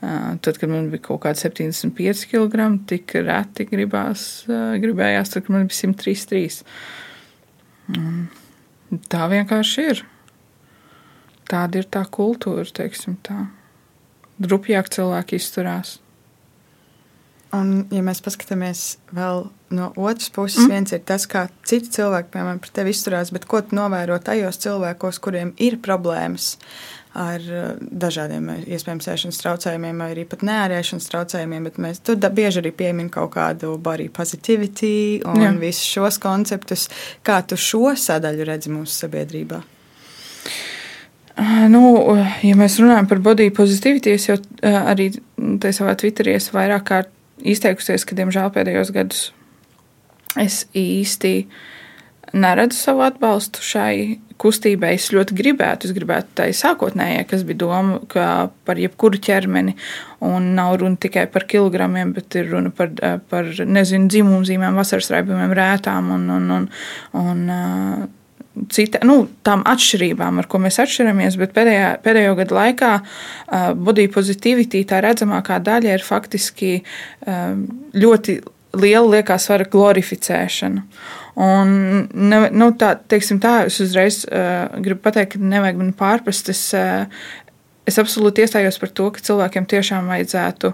Tad, 0.00 0.60
kad 0.60 0.68
man 0.68 0.90
bija 0.92 1.06
kaut 1.08 1.22
kādi 1.24 1.40
75 1.40 2.26
kg, 2.32 2.68
tik 2.90 3.16
reti 3.24 3.68
gribās, 3.70 4.26
gribējās, 4.48 5.32
tad, 5.32 5.46
kad 5.46 5.56
man 5.56 5.68
bija 5.70 5.80
133. 5.80 6.60
Tā 9.08 9.28
vienkārši 9.32 9.86
ir. 9.94 10.04
Tāda 11.48 11.80
ir 11.80 11.88
tā 11.88 12.04
kultūra, 12.12 12.68
teiksim 12.76 13.16
tā. 13.24 13.46
Drupjāk 14.38 14.90
cilvēki 14.92 15.40
izturās. 15.40 15.96
Un, 17.56 17.86
ja 17.88 18.02
mēs 18.04 18.20
paskatāmies 18.20 18.98
vēl 19.16 19.46
no 19.70 19.92
otras 19.96 20.30
puses, 20.30 20.64
mm. 20.64 20.70
viens 20.72 20.94
ir 20.94 21.02
tas, 21.06 21.26
kā 21.30 21.46
citi 21.68 21.90
cilvēki, 21.98 22.32
piemēram, 22.34 22.60
pret 22.62 22.74
tevi 22.80 22.94
izturās, 22.94 23.32
bet 23.34 23.48
ko 23.48 23.60
tu 23.64 23.76
novēro 23.78 24.18
tajos 24.24 24.60
cilvēkos, 24.64 25.20
kuriem 25.24 25.52
ir 25.62 25.78
problēmas 25.84 26.54
ar 27.18 27.42
uh, 27.42 27.70
dažādiem, 27.80 28.50
iespējams, 28.68 29.08
ēšanas 29.12 29.40
traucējumiem, 29.42 30.02
vai 30.02 30.10
arī 30.12 30.26
pat 30.28 30.44
neārēšanas 30.46 31.08
traucējumiem, 31.12 31.66
bet 31.70 31.80
mēs 31.82 32.02
tur 32.04 32.20
bieži 32.20 32.62
arī 32.62 32.72
piemin 32.76 33.08
kaut 33.12 33.32
kādu 33.34 33.74
body 33.82 34.08
positivity 34.14 34.92
un 35.26 35.42
Jā. 35.42 35.52
visus 35.58 35.88
šos 35.96 36.20
konceptus. 36.22 36.86
Kā 37.26 37.40
tu 37.42 37.58
šo 37.58 37.96
sadaļu 37.98 38.48
redzi 38.48 38.72
mūsu 38.72 39.04
sabiedrībā? 39.04 39.62
Nu, 41.70 41.82
ja 42.42 42.54
mēs 42.58 42.80
runājam 42.82 43.06
par 43.10 43.20
body 43.22 43.52
positivity, 43.54 44.16
es 44.18 44.26
jau 44.26 44.38
arī 44.62 45.12
savā 45.70 45.94
Twitterī 45.98 46.34
vairāk 46.50 46.86
kārt 46.88 47.12
izteikusies, 47.38 48.02
ka, 48.02 48.16
diemžēl, 48.18 48.50
pēdējos 48.54 48.90
gados 48.94 49.28
es 50.36 50.66
īsti 50.76 51.34
neredzu 52.36 52.76
savu 52.76 53.04
atbalstu 53.06 53.62
šai 53.64 54.18
kustībai. 54.38 54.92
Es 54.98 55.08
ļoti 55.14 55.36
gribētu, 55.38 55.88
es 55.88 55.94
gribētu 55.96 56.34
tai 56.40 56.50
sākotnējai, 56.56 57.24
kas 57.30 57.44
bija 57.48 57.62
doma 57.64 57.98
par 58.68 58.80
jebkuru 58.80 59.20
ķermeni, 59.24 59.74
un 60.26 60.52
nav 60.58 60.76
runa 60.82 61.00
tikai 61.00 61.26
par 61.32 61.46
kilogramiem, 61.50 62.12
bet 62.16 62.38
ir 62.38 62.52
runa 62.52 62.72
par, 62.74 62.92
par 63.30 63.48
nezinu, 63.48 64.10
dzimumzīmēm, 64.12 64.78
vasaras 64.78 65.10
raibumiem, 65.14 65.56
rētām 65.56 66.12
un, 66.14 66.28
un, 66.36 66.52
un, 66.58 66.68
un 67.24 67.42
cita, 68.74 69.00
nu, 69.06 69.22
tām 69.46 69.62
atšķirībām, 69.68 70.40
ar 70.42 70.48
ko 70.50 70.60
mēs 70.62 70.80
atšķiramies, 70.82 71.38
bet 71.40 71.54
pēdējā, 71.56 71.90
pēdējo 72.04 72.36
gadu 72.40 72.58
laikā 72.58 72.92
uh, 72.98 73.72
body 73.78 74.08
positivity, 74.12 74.84
tā 74.88 75.02
redzamākā 75.04 75.60
daļa 75.64 75.98
ir 75.98 76.06
faktiski 76.06 76.72
uh, 76.82 77.54
ļoti 77.94 78.38
liela 78.80 79.18
liekas 79.18 79.48
svara 79.48 79.66
glorificēšana. 79.70 80.84
Un, 81.38 81.74
ne, 82.12 82.38
nu, 82.50 82.70
tā, 82.78 82.94
teiksim, 83.10 83.38
tā, 83.42 83.60
es 83.68 83.78
uzreiz 83.84 84.24
uh, 84.26 84.66
gribu 84.82 85.04
pateikt, 85.04 85.36
ka 85.36 85.50
nevajag 85.52 85.78
man 85.78 85.92
pārprast. 85.98 86.50
Es, 86.50 86.64
uh, 86.74 87.06
es 87.86 88.00
absolūti 88.00 88.42
iestājos 88.42 88.80
par 88.82 88.90
to, 88.90 89.10
ka 89.14 89.22
cilvēkiem 89.28 89.68
tiešām 89.70 90.10
vajadzētu 90.10 90.72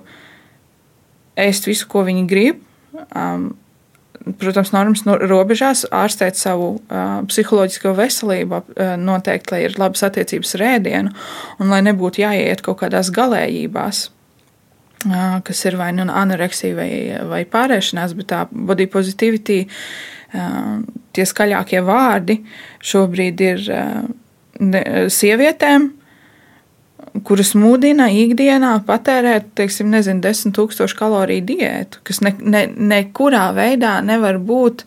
ēst 1.45 1.69
visu, 1.69 1.91
ko 1.91 2.07
viņi 2.07 2.25
grib. 2.31 2.65
Um, 3.11 3.53
protams, 4.41 4.73
normas 4.73 5.05
robežās, 5.05 5.85
ārstēt 5.93 6.39
savu 6.41 6.79
uh, 6.79 7.21
psiholoģisko 7.29 7.93
veselību, 7.99 8.63
uh, 8.65 8.95
noteikti, 9.01 9.53
lai 9.53 9.63
ir 9.67 9.77
labas 9.81 10.05
attiecības 10.07 10.57
ar 10.57 10.67
ēdienu 10.75 11.13
un 11.61 11.73
lai 11.73 11.83
nebūtu 11.85 12.25
jāiet 12.25 12.65
kaut 12.65 12.81
kādās 12.81 13.13
galējībās. 13.15 14.07
Kas 15.45 15.65
ir 15.69 15.77
vai 15.77 15.91
nu 15.97 16.07
anoreksija 16.09 16.77
vai, 16.77 16.91
vai 17.29 17.43
pārēšanās, 17.49 18.15
bet 18.17 18.31
tā 18.33 18.45
body 18.51 18.87
positivity, 18.91 19.65
tie 21.15 21.27
skaļākie 21.29 21.83
vārdi 21.85 22.39
šobrīd 22.85 23.43
ir 23.45 23.67
ne, 24.61 24.83
sievietēm, 25.13 25.91
kuras 27.27 27.53
mudina 27.59 28.09
ikdienā 28.11 28.73
patērēt, 28.87 29.53
teiksim, 29.59 29.91
nezinu, 29.93 30.23
10 30.25 30.55
tūkstošu 30.57 30.99
kaloriju 30.99 31.45
diētu, 31.53 32.01
kas 32.07 32.23
ne, 32.25 32.35
ne, 32.41 32.65
nekurā 32.95 33.49
veidā 33.55 33.99
nevar 34.03 34.41
būt 34.43 34.87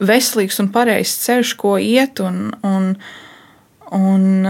veselīgs 0.00 0.60
un 0.62 0.70
pareizs 0.72 1.18
ceļš, 1.26 1.56
ko 1.60 1.74
iet. 1.82 2.22
Un, 2.24 2.48
un, 2.64 2.94
un, 3.96 4.46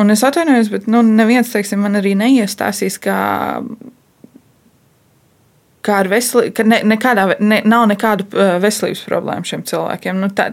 un 0.00 0.12
es 0.12 0.24
atvainojos, 0.26 0.70
bet 0.72 0.90
nu, 0.90 1.02
neviens, 1.06 1.52
teiksim, 1.52 1.82
man 1.84 2.00
arī 2.00 2.16
neiestāsīs, 2.18 2.98
kā 3.04 3.20
kā 5.86 6.00
ar 6.02 6.10
veselību, 6.12 6.54
ka 6.56 6.64
ne, 6.68 6.80
nekādā, 6.92 7.26
ne, 7.40 7.60
nav 7.68 7.86
nekādu 7.90 8.26
veselības 8.62 9.04
problēmu 9.08 9.48
šiem 9.48 9.62
cilvēkiem. 9.68 10.18
Nu, 10.20 10.28
tā, 10.36 10.50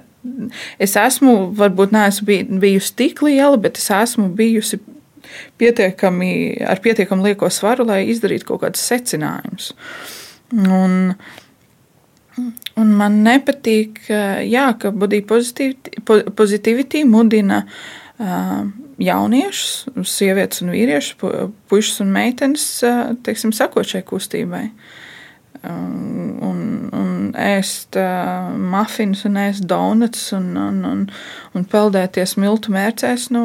es 0.84 0.96
esmu, 1.00 1.36
varbūt 1.58 1.96
neesmu 1.96 2.60
bijusi 2.62 2.94
tik 3.00 3.24
liela, 3.26 3.58
bet 3.62 3.80
es 3.82 3.90
esmu 3.94 4.30
bijusi 4.38 4.80
pietiekami, 5.60 6.32
ar 6.64 6.80
pietiekami 6.84 7.30
lieko 7.30 7.50
svaru, 7.52 7.88
lai 7.88 8.06
izdarītu 8.14 8.48
kaut 8.48 8.64
kādus 8.64 8.86
secinājumus. 8.88 9.74
Un, 10.56 11.14
un 12.80 12.96
man 12.96 13.22
nepatīk, 13.26 14.06
jā, 14.48 14.68
ka 14.80 14.94
body 14.96 15.24
positivity, 15.28 17.04
mudina 17.10 17.66
jauniešus, 19.02 20.06
sievietes 20.10 20.64
un 20.64 20.72
vīriešus, 20.74 21.18
puikas 21.70 22.00
un 22.04 22.14
meitenes, 22.16 22.70
teiksim, 23.26 23.54
sakot 23.56 23.88
šai 23.88 24.04
kustībai. 24.08 24.66
Uh, 24.68 24.96
un, 25.64 26.60
un 26.94 27.10
ēst 27.38 27.98
uh, 28.00 28.50
mafinus, 28.58 29.24
un 29.28 29.40
ēst 29.42 29.66
donuts 29.70 30.30
un, 30.36 30.52
un, 30.60 30.80
un, 30.86 31.04
un 31.58 31.68
peldēties 31.72 32.36
miltu 32.42 32.74
mērcēs. 32.74 33.30
Nu, 33.34 33.44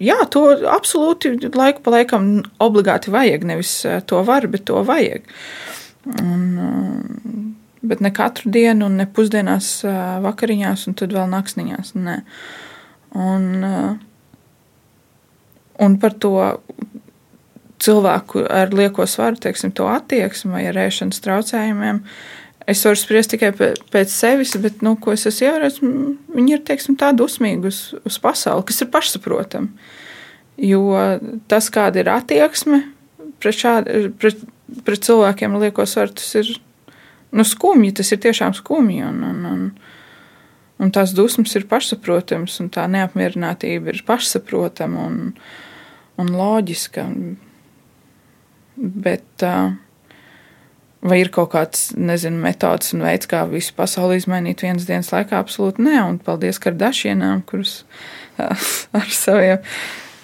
jā, 0.00 0.18
to 0.32 0.46
absolūti 0.70 1.34
laiku 1.54 1.84
pa 1.84 1.96
laikam 1.98 2.28
obligāti 2.62 3.12
vajag. 3.14 3.46
Nevis 3.48 3.74
to 4.10 4.22
var, 4.26 4.48
bet 4.50 4.66
to 4.70 4.82
vajag. 4.86 5.28
Un, 6.20 6.46
uh, 6.60 7.44
bet 7.84 8.02
ne 8.04 8.12
katru 8.14 8.52
dienu, 8.52 8.88
ne 8.92 9.08
pusdienās, 9.10 9.76
uh, 9.88 10.18
vakariņās, 10.24 10.88
un 10.88 10.98
tad 11.00 11.14
vēl 11.16 11.30
naktsniņās. 11.32 11.94
Nē. 12.00 12.18
Un, 13.14 13.48
uh, 13.64 13.94
un 15.82 15.98
par 16.00 16.14
to 16.20 16.36
cilvēku 17.84 18.44
ar 18.48 18.72
lieko 18.74 19.06
svaru, 19.10 19.38
teiksim, 19.40 19.72
to 19.74 19.88
attieksmi 19.90 20.54
vai 20.54 20.64
ar 20.70 20.78
ēšanas 20.86 21.22
traucējumiem. 21.24 22.00
Es 22.70 22.80
varu 22.86 22.96
spriest 22.96 23.34
tikai 23.34 23.50
pēc 23.52 24.12
sevis, 24.12 24.54
bet, 24.62 24.80
nu, 24.84 24.94
ko 24.96 25.12
es 25.12 25.26
esmu 25.28 25.50
ievērojis, 25.50 25.80
viņi 26.32 26.54
ir 26.54 26.62
teiksim, 26.64 26.96
tādi 27.00 27.24
uzmīgi 27.26 27.68
uz, 27.68 27.80
uz 28.08 28.16
pasauli, 28.22 28.64
kas 28.70 28.80
ir 28.80 28.90
pašsaprotami. 28.94 29.90
Jo 30.64 30.84
tas, 31.50 31.68
kāda 31.74 32.00
ir 32.00 32.08
attieksme 32.14 32.84
pret, 33.42 33.58
šādi, 33.58 34.06
pret, 34.22 34.40
pret 34.86 35.04
cilvēkiem 35.04 35.56
ar 35.56 35.66
lieko 35.66 35.84
svaru, 35.88 36.14
tas 36.16 36.30
ir 36.40 36.54
nu, 37.34 37.44
skumji, 37.44 37.92
tas 37.98 38.14
ir 38.14 38.22
tiešām 38.24 38.54
skumji. 38.56 39.02
Un, 39.04 39.20
un, 39.28 39.44
un, 39.50 39.66
un 40.80 40.94
tās 40.94 41.12
dusmas 41.16 41.52
ir 41.58 41.66
pašsaprotamas, 41.68 42.56
un 42.62 42.70
tā 42.72 42.86
neapmierinātība 42.90 43.92
ir 43.92 44.04
pašsaprotama 44.06 45.08
un, 45.10 45.20
un 46.20 46.30
loģiska. 46.34 47.06
Bet, 48.74 49.44
vai 51.04 51.18
ir 51.20 51.30
kaut 51.34 51.52
kāds, 51.54 51.88
nezinu, 51.94 52.40
metods 52.42 52.94
un 52.96 53.04
veids, 53.06 53.28
kā 53.30 53.44
visu 53.50 53.74
pasauli 53.76 54.18
izmainīt 54.18 54.64
vienas 54.66 54.88
dienas 54.88 55.12
laikā? 55.14 55.38
Absolūti 55.38 55.84
nē, 55.86 55.98
un 56.08 56.18
paldies 56.22 56.58
Kardašienām, 56.62 57.44
kurus 57.48 57.82
ar 58.40 59.12
saviem 59.14 59.62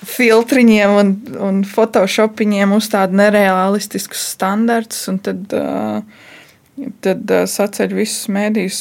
filtriņiem 0.07 0.95
un, 0.97 1.11
un 1.45 1.61
photoshopiņiem 1.69 2.73
uzstāda 2.73 3.17
nereālistiskus 3.21 4.23
standartus, 4.33 5.03
un 5.13 5.19
tad, 5.25 5.53
tad 7.05 7.35
saceļ 7.53 7.97
visus 7.99 8.31
mēdījus 8.33 8.81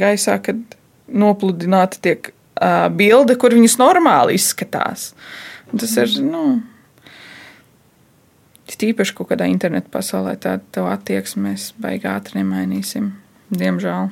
gaisā, 0.00 0.38
kad 0.44 0.78
nopludināta 1.12 1.98
tiek 2.04 2.30
bilde, 2.96 3.36
kur 3.40 3.54
viņas 3.56 3.78
normāli 3.80 4.38
izskatās. 4.38 5.10
Tas 5.72 5.96
ir, 6.02 6.18
nu, 6.26 6.44
Tīpaši 8.82 9.14
kaut 9.14 9.30
kādā 9.30 9.46
internetu 9.46 9.92
pasaulē 9.94 10.34
tādu 10.42 10.88
attieksmi 10.90 11.52
mēs 11.52 11.68
baigi 11.78 12.08
ātri 12.10 12.40
nemainīsim. 12.40 13.12
Diemžēl. 13.52 14.08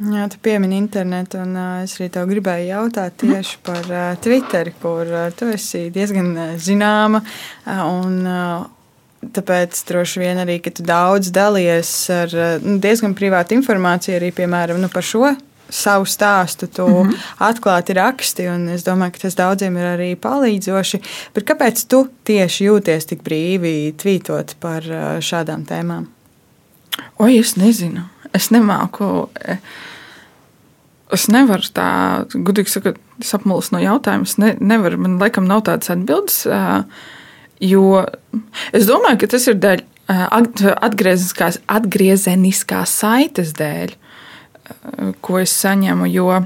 Jā, 0.00 0.24
tu 0.32 0.38
piemini 0.40 0.78
internetu, 0.80 1.42
un 1.42 1.52
uh, 1.58 1.82
es 1.84 1.98
arī 1.98 2.06
tev 2.14 2.30
gribēju 2.30 2.70
jautāt 2.70 3.18
tieši 3.20 3.58
par 3.66 3.84
uh, 3.90 4.04
Twitter, 4.24 4.70
kur 4.80 5.04
uh, 5.04 5.26
tu 5.36 5.50
esi 5.52 5.90
diezgan 5.92 6.30
uh, 6.32 6.54
zināma. 6.56 7.20
Uh, 7.66 7.82
un, 7.98 8.14
uh, 8.24 9.26
tāpēc 9.36 9.82
droši 9.90 10.22
vien 10.22 10.40
arī, 10.40 10.56
ka 10.64 10.72
tu 10.72 10.86
daudz 10.88 11.28
dalies 11.36 11.92
ar 12.14 12.32
uh, 12.32 12.72
diezgan 12.80 13.12
privātu 13.18 13.58
informāciju 13.58 14.16
arī 14.16 14.32
piemēram 14.40 14.80
nu, 14.80 14.88
par 14.88 15.04
šo 15.04 15.34
savu 15.70 16.06
stāstu, 16.06 16.66
tu 16.66 16.86
mm 16.88 17.10
-hmm. 17.10 17.16
atklāti 17.38 17.94
raksti. 17.94 18.42
Es 18.74 18.84
domāju, 18.84 19.12
ka 19.12 19.18
tas 19.18 19.34
daudziem 19.34 19.76
ir 19.76 19.86
arī 19.96 20.16
palīdzoši. 20.16 21.00
Bet 21.34 21.44
kāpēc 21.44 21.86
tu 21.88 22.08
tieši 22.24 22.64
jūties 22.64 23.06
tik 23.06 23.22
brīvi 23.22 23.94
tvītot 23.96 24.54
par 24.60 24.82
šādām 25.20 25.64
tēmām? 25.64 26.06
Oi, 27.18 27.38
es 27.38 27.56
nezinu. 27.56 28.02
Es 28.32 28.50
nemāku. 28.50 29.28
Es 31.10 31.26
nevaru 31.28 31.66
tā, 31.74 31.88
gudīgi 32.34 32.70
sakot, 32.70 32.98
sapmulis 33.24 33.72
no 33.74 33.78
jautājuma. 33.78 34.22
Es 34.22 34.38
ne, 34.38 34.54
nevaru, 34.60 34.98
man 34.98 35.18
laikam 35.18 35.48
nav 35.48 35.64
tādas 35.66 35.90
atbildes. 35.90 36.46
Jo 37.60 38.06
es 38.72 38.86
domāju, 38.86 39.18
ka 39.20 39.26
tas 39.26 39.48
ir 39.50 39.58
dēļ 39.60 39.82
atgriezeniskās, 40.10 41.60
atgriezeniskās 41.70 42.94
saites 43.02 43.52
dēļ 43.58 43.94
ko 45.20 45.38
es 45.40 45.52
saņemu. 45.62 46.08
Jo, 46.10 46.40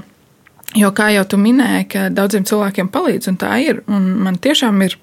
jo 0.75 0.91
kā 0.95 1.09
jau 1.15 1.25
tu 1.29 1.39
minēji, 1.41 1.87
ka 1.93 2.09
daudziem 2.13 2.45
cilvēkiem 2.47 2.91
palīdz, 2.93 3.31
un 3.31 3.39
tā 3.41 3.55
ir. 3.63 3.81
Un 3.91 4.11
man 4.25 4.39
tiešām 4.41 4.81
ir 4.85 4.97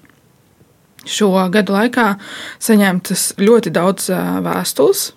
šo 1.09 1.31
gadu 1.51 1.75
laikā 1.75 2.13
saņemtas 2.63 3.33
ļoti 3.41 3.73
daudz 3.75 4.09
vēstules 4.45 5.11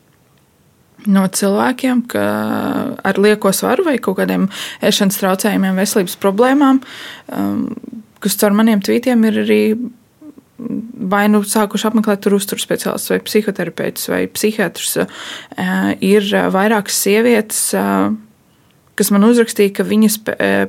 no 1.07 1.23
cilvēkiem, 1.31 2.01
ar 2.16 3.21
lieko 3.23 3.53
svaru 3.55 3.85
vai 3.87 3.99
kaut 4.03 4.19
kādiem 4.19 4.49
ēšanas 4.83 5.21
traucējumiem, 5.21 5.79
veselības 5.79 6.16
problēmām, 6.23 6.81
kas 8.25 8.38
caur 8.40 8.57
maniem 8.59 8.83
tvītiem 8.83 9.23
ir 9.29 9.38
arī 9.45 9.61
vai 10.57 11.27
nu 11.29 11.42
sākuši 11.45 11.90
apmeklēt 11.90 12.23
tur 12.25 12.37
uzturu 12.37 12.62
speciālistus, 12.62 13.12
vai 13.12 13.19
psihoterapeitus, 13.25 14.09
vai 14.12 14.23
psihiatrus, 14.33 14.95
ir 16.05 16.31
vairākas 16.55 17.01
sievietes, 17.05 17.61
kas 18.97 19.12
man 19.12 19.27
uzrakstīja, 19.29 19.75
ka 19.77 19.87
viņas 19.87 20.16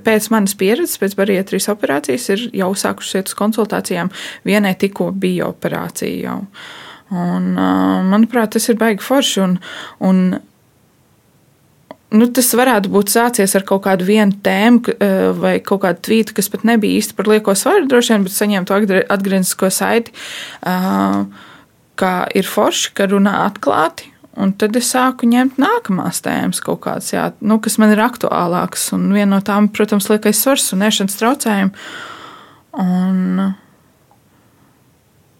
pēc 0.04 0.28
manas 0.34 0.58
pieredzes, 0.60 1.00
pēc 1.00 1.16
barietrijas 1.20 1.70
operācijas, 1.72 2.28
ir 2.36 2.44
jau 2.64 2.74
sākušas 2.76 3.22
iet 3.22 3.32
uz 3.32 3.38
konsultācijām. 3.40 4.12
Vienai 4.48 4.76
tikko 4.80 5.14
bija 5.16 5.48
operācija 5.48 6.28
jau. 6.28 6.42
Un, 7.16 7.54
manuprāt, 8.12 8.52
tas 8.58 8.68
ir 8.68 8.76
baigi 8.80 9.06
forši. 9.06 9.40
Un, 9.46 9.56
un 10.04 10.24
nu, 12.16 12.28
tas 12.32 12.50
varētu 12.56 12.92
būt 12.94 13.12
sācies 13.12 13.56
ar 13.58 13.66
kaut 13.68 13.84
kādu 13.88 14.08
vienu 14.08 14.38
tēmu 14.44 14.94
eh, 14.96 15.16
vai 15.38 15.58
kaut 15.64 15.84
kādu 15.84 16.04
tvītu, 16.08 16.36
kas 16.38 16.52
pat 16.54 16.64
nebija 16.68 17.02
īsti 17.02 17.18
par 17.18 17.30
lieko 17.32 17.56
svaru, 17.58 17.88
droši 17.90 18.14
vien, 18.14 18.28
bet 18.28 18.36
saņemtu 18.36 18.78
atgrieznisko 19.18 19.72
saiti, 19.74 20.14
eh, 20.64 21.24
kā 21.98 22.14
ir 22.38 22.48
forši, 22.48 22.94
ka 22.98 23.10
runā 23.12 23.42
atklāti. 23.48 24.14
Un 24.38 24.52
tad 24.54 24.76
es 24.78 24.92
sāku 24.94 25.26
ņemt 25.26 25.56
nākamās 25.58 26.20
tēmas, 26.22 26.60
kaut 26.62 26.84
kādas, 26.84 27.10
jā, 27.10 27.32
nu, 27.42 27.58
kas 27.58 27.80
man 27.82 27.96
ir 27.96 28.04
aktuālākas. 28.06 28.92
Un 28.94 29.08
viena 29.10 29.32
no 29.32 29.40
tām, 29.42 29.66
protams, 29.74 30.12
liekais 30.12 30.38
svars 30.38 30.68
un 30.76 30.86
ēšanas 30.86 31.18
traucējumi. 31.18 31.88
Un, 32.78 33.56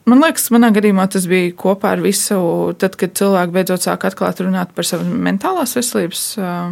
Man 0.08 0.22
liekas, 0.24 0.46
manā 0.56 0.70
gadījumā 0.72 1.04
tas 1.12 1.26
bija 1.28 1.52
kopā 1.60 1.98
ar 1.98 2.02
visu, 2.04 2.38
tad, 2.80 2.96
kad 3.00 3.12
cilvēki 3.20 3.56
beidzot 3.58 3.84
sāk 3.84 4.06
atklāt 4.08 4.40
runāt 4.40 4.72
par 4.76 4.88
savām 4.88 5.10
mentālās 5.26 5.76
veselības 5.76 6.22
uh, 6.40 6.70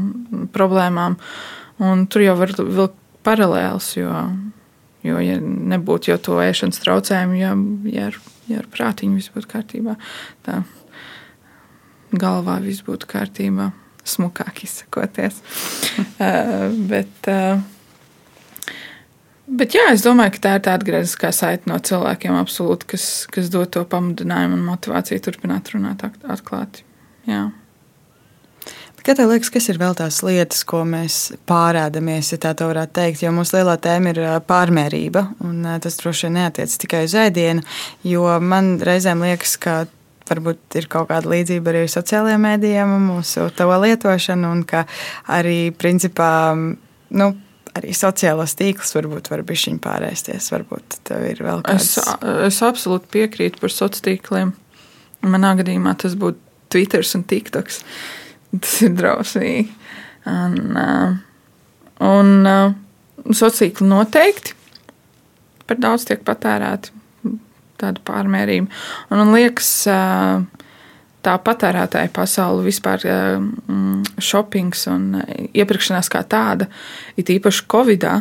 problēmām. 0.56 1.18
Un 1.84 2.06
tur 2.08 2.24
jau 2.24 2.38
var 2.40 2.54
vilkt 2.56 2.96
paralēlus, 3.28 3.90
jo, 3.98 4.14
jo 5.04 5.20
ja 5.20 5.36
nebūtu 5.42 6.14
jau 6.14 6.20
to 6.30 6.40
ēšanas 6.46 6.80
traucējumu, 6.86 7.36
ja, 7.42 7.52
ja, 7.92 8.08
ar, 8.14 8.20
ja 8.48 8.62
ar 8.64 8.72
prātiņu 8.72 9.20
viss 9.20 9.34
būtu 9.36 9.52
kārtībā, 9.52 9.98
tā 10.48 10.62
galvā 12.16 12.62
viss 12.64 12.86
būtu 12.88 13.10
kārtībā, 13.12 13.74
smukāk 14.16 14.64
izsakoties. 14.64 15.44
uh, 16.24 16.70
bet, 16.88 17.28
uh, 17.28 17.60
Bet 19.46 19.76
jā, 19.78 19.90
es 19.94 20.02
domāju, 20.02 20.36
ka 20.36 20.42
tā 20.42 20.54
ir 20.58 20.64
tā 20.66 20.74
atgriezniskā 20.74 21.30
saite 21.36 21.70
no 21.70 21.78
cilvēkiem, 21.78 22.34
absolūti, 22.40 22.90
kas, 22.96 23.06
kas 23.32 23.52
dod 23.54 23.70
to 23.76 23.84
pamudinājumu 23.90 24.58
un 24.58 24.66
motivāciju 24.72 25.22
turpināt 25.28 25.70
runāt 25.76 26.02
atklāti. 26.06 26.82
Jā. 27.30 27.52
Kā 29.06 29.14
tev 29.14 29.30
liekas, 29.30 29.52
kas 29.54 29.68
ir 29.70 29.78
vēl 29.78 29.94
tās 29.94 30.24
lietas, 30.26 30.64
ko 30.66 30.80
mēs 30.90 31.36
pārādamies, 31.46 32.32
ja 32.34 32.40
tā 32.42 32.56
varētu 32.58 32.96
teikt? 32.98 33.22
Jo 33.22 33.30
mūsu 33.38 33.60
lielā 33.60 33.76
tēma 33.78 34.16
ir 34.16 34.20
pārmērība, 34.50 35.22
un 35.46 35.60
tas 35.84 36.00
droši 36.00 36.26
vien 36.26 36.40
neatiec 36.40 36.74
tikai 36.82 37.04
uz 37.06 37.14
ēdienu. 37.22 37.62
Jo 38.02 38.40
man 38.42 38.80
reizēm 38.82 39.22
liekas, 39.28 39.60
ka 39.62 39.76
varbūt 40.26 40.80
ir 40.82 40.90
kaut 40.90 41.12
kāda 41.12 41.30
līdzība 41.36 41.70
arī 41.70 41.86
ar 41.86 41.94
sociālajiem 41.94 42.48
mēdījiem, 42.48 42.96
mūsu 43.04 43.46
to 43.54 43.70
lietošanu, 43.86 44.50
un 44.58 44.66
ka 44.66 44.88
arī 45.38 45.70
principā. 45.78 46.32
Nu, 47.14 47.30
arī 47.76 47.94
sociālos 47.96 48.56
tīklus 48.58 48.94
varbūt 48.96 49.30
var 49.32 49.44
bišķiņ 49.48 49.80
pārēsties. 49.84 50.50
Varbūt 50.54 51.00
tev 51.08 51.26
ir 51.28 51.42
vēl 51.46 51.64
kāds. 51.66 51.98
Es, 52.00 52.10
es 52.48 52.62
absolūti 52.66 53.12
piekrītu 53.18 53.62
par 53.62 53.74
sociāliem 53.74 54.06
tīkliem. 54.10 54.54
Manā 55.26 55.56
gadījumā 55.60 55.96
tas 56.00 56.16
būtu 56.20 56.40
Twitter 56.74 57.06
un 57.18 57.26
TikToks. 57.28 57.82
Tas 58.56 58.76
ir 58.86 58.94
drausmīgi. 58.96 59.68
Un, 60.32 60.60
uh, 60.80 61.18
un 62.06 62.50
uh, 62.50 62.76
sociālā 63.28 63.58
tīkla 63.60 63.90
noteikti 63.92 64.56
par 65.66 65.82
daudz 65.82 66.06
tiek 66.08 66.22
patērēti. 66.26 66.94
Tāda 67.76 68.00
pārmērība. 68.08 68.72
Un 69.12 69.20
man 69.20 69.34
liekas, 69.36 69.70
uh, 69.92 70.46
tā 71.26 71.36
patērētāja 71.42 72.12
pasaule, 72.14 72.66
vispār 72.66 73.04
mm, 73.06 74.18
shoppings 74.22 74.86
un 74.92 75.22
iepirkšanās 75.52 76.10
kā 76.14 76.24
tāda, 76.30 76.70
it 77.18 77.32
īpaši 77.34 77.66
Covidā, 77.72 78.20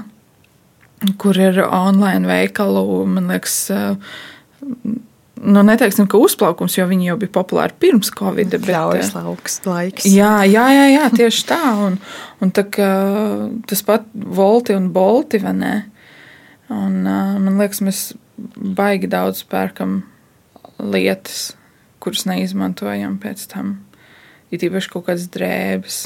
kur 1.20 1.38
ir 1.38 1.60
online 1.66 2.28
veikalu, 2.28 2.84
man 3.10 3.28
liekas, 3.32 3.56
nu, 5.44 5.64
neteiksim, 5.68 6.08
ka 6.08 6.20
uzplaukums, 6.20 6.78
jo 6.78 6.86
viņi 6.88 7.10
jau 7.10 7.18
bija 7.20 7.34
populāri 7.34 7.76
pirms 7.82 8.12
Covid. 8.16 8.56
Ļaujas 8.64 9.12
lauks, 9.16 9.58
laiks. 9.68 10.06
Jā, 10.08 10.36
jā, 10.48 10.64
jā, 10.72 10.86
jā 10.94 11.10
tieši 11.12 11.44
tā. 11.50 11.60
Un, 11.88 11.98
un 12.40 12.54
tā 12.56 12.64
kā 12.72 12.92
tas 13.68 13.84
pat 13.84 14.08
volti 14.14 14.76
un 14.76 14.88
bolti, 14.94 15.42
vai 15.44 15.52
ne? 15.58 15.74
Un 16.72 17.02
man 17.04 17.60
liekas, 17.60 17.82
mēs 17.84 18.06
baigi 18.56 19.10
daudz 19.12 19.44
pērkam 19.50 20.00
lietas 20.80 21.52
kurus 22.04 22.26
neizmantojam 22.28 23.16
pēc 23.22 23.48
tam. 23.52 23.78
Ir 24.52 24.68
īpaši 24.68 24.90
kaut 24.92 25.08
kādas 25.08 25.26
drēbes. 25.32 26.00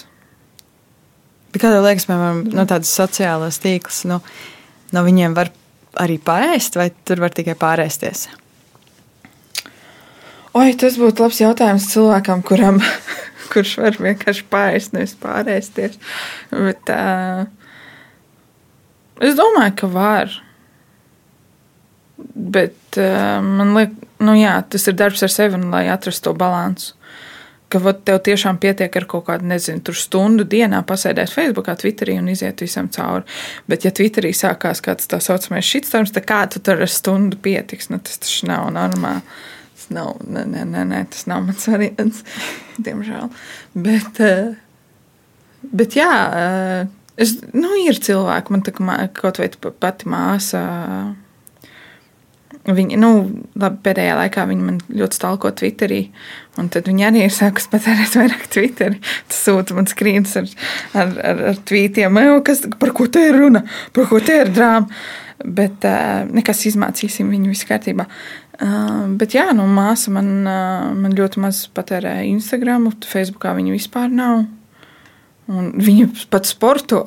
Bet 1.52 1.62
kā 1.62 1.72
tev 1.72 1.84
liekas, 1.84 2.06
piemēram, 2.08 2.42
no 2.54 2.64
tādas 2.68 2.92
sociālās 2.94 3.60
tīklas, 3.62 4.04
no, 4.08 4.20
no 4.94 5.04
viņiem 5.06 5.34
var 5.36 5.50
arī 5.98 6.18
pārēst, 6.22 6.76
vai 6.78 6.90
tur 7.08 7.22
var 7.24 7.34
tikai 7.34 7.56
pārēsties? 7.58 8.28
Oi, 10.58 10.72
tas 10.80 10.96
būtu 11.00 11.24
labs 11.24 11.40
jautājums 11.42 11.88
cilvēkam, 11.92 12.42
kuram, 12.46 12.80
kurš 13.52 13.76
var 13.82 13.98
vienkārši 14.00 14.44
pārēst, 14.52 14.94
nevis 14.96 15.14
pārēsties. 15.20 15.96
Bet, 16.52 16.92
uh, 16.92 17.46
es 19.24 19.36
domāju, 19.38 19.76
ka 19.82 19.90
var. 19.92 20.36
Bet 22.18 23.00
uh, 23.00 23.40
man 23.44 23.76
liekas, 23.76 24.07
nu, 24.24 24.34
jā, 24.38 24.54
tas 24.70 24.86
ir 24.90 24.96
darbs 24.98 25.22
ar 25.26 25.32
sevi, 25.32 25.58
un, 25.58 25.68
lai 25.74 25.86
atrastu 25.92 26.30
to 26.30 26.36
līdzsvaru. 26.38 26.94
Ka 27.68 27.76
vat, 27.84 27.98
tev 28.08 28.22
tiešām 28.24 28.56
pietiek 28.62 28.94
ar 28.96 29.04
kaut 29.04 29.26
kādu, 29.26 29.44
nezinu, 29.50 29.92
stundu 29.92 30.46
dienā 30.48 30.78
pasēdēt 30.88 31.28
Facebookā, 31.34 31.74
Twitterī 31.76 32.14
un 32.16 32.30
iziet 32.32 32.62
visam 32.64 32.88
cauri. 32.88 33.26
Bet, 33.68 33.84
ja 33.84 33.92
Twitterī 33.92 34.30
sākās 34.32 34.80
kāds 34.84 35.10
tā 35.10 35.18
saucamais 35.20 35.68
shitstorms, 35.68 36.14
tad 36.16 36.24
kā 36.30 36.38
tu 36.48 36.62
tur 36.64 36.80
ar 36.80 36.88
stundu 36.88 37.36
pietiks? 37.44 37.90
Nu, 37.92 38.00
tas 38.00 38.16
taču 38.24 38.48
nav 38.48 38.70
normāli. 38.72 39.20
Tas 39.76 39.90
nav, 39.92 40.16
nē, 40.24 40.46
nē, 40.48 40.64
nē, 40.64 40.86
nē 40.94 41.02
tas 41.12 41.28
nav 41.28 41.44
mans 41.44 41.68
variants, 41.68 42.24
diemžēl. 42.88 43.28
Bet, 43.76 44.24
eh, 44.24 44.56
bet 45.68 46.00
jā, 46.00 46.12
eh, 46.40 46.82
es, 47.20 47.36
nu, 47.52 47.76
ir 47.84 48.00
cilvēki, 48.00 48.56
man 48.56 48.64
tā 48.64 48.72
kā 48.80 49.00
kaut 49.20 49.44
vai 49.44 49.52
pati 49.68 50.08
māsa 50.08 50.64
Viņa, 52.68 52.98
nu, 53.00 53.10
labi, 53.56 53.78
pēdējā 53.86 54.16
laikā 54.18 54.42
viņa 54.50 54.64
man 54.66 54.80
ļoti 54.92 55.16
stalko 55.16 55.52
Twitterī, 55.56 56.02
un 56.60 56.66
tad 56.72 56.90
viņa 56.90 57.06
arī 57.08 57.22
ir 57.24 57.32
sākusi 57.32 57.70
patērēt 57.72 58.16
vairāk 58.18 58.42
Twitterī. 58.52 58.98
Tas 59.30 59.38
sūta 59.46 59.76
man 59.78 59.88
skrīns 59.88 60.34
ar, 60.36 60.50
ar, 60.92 61.14
ar, 61.30 61.40
ar 61.52 61.62
tvītiem, 61.70 62.20
kas, 62.44 62.66
par 62.80 62.92
ko 62.96 63.06
te 63.08 63.22
ir 63.30 63.38
runa, 63.40 63.62
par 63.96 64.10
ko 64.10 64.20
te 64.24 64.42
ir 64.42 64.52
drāma. 64.52 64.90
Bet 65.38 65.86
uh, 65.86 66.26
nekas 66.34 66.64
izmācīsim 66.66 67.30
viņu 67.30 67.52
visu 67.52 67.68
kārtībā. 67.68 68.08
Uh, 68.58 69.06
bet 69.20 69.36
jā, 69.38 69.46
nu, 69.54 69.68
māsa 69.70 70.10
man, 70.12 70.32
uh, 70.42 70.88
man 70.98 71.14
ļoti 71.16 71.40
maz 71.40 71.62
patērē 71.72 72.18
Instagram, 72.26 72.90
Facebookā 73.06 73.54
viņa 73.56 73.76
vispār 73.76 74.10
nav. 74.10 74.42
Un 75.48 75.70
viņi 75.78 76.10
pat 76.28 76.50
sporto 76.50 77.06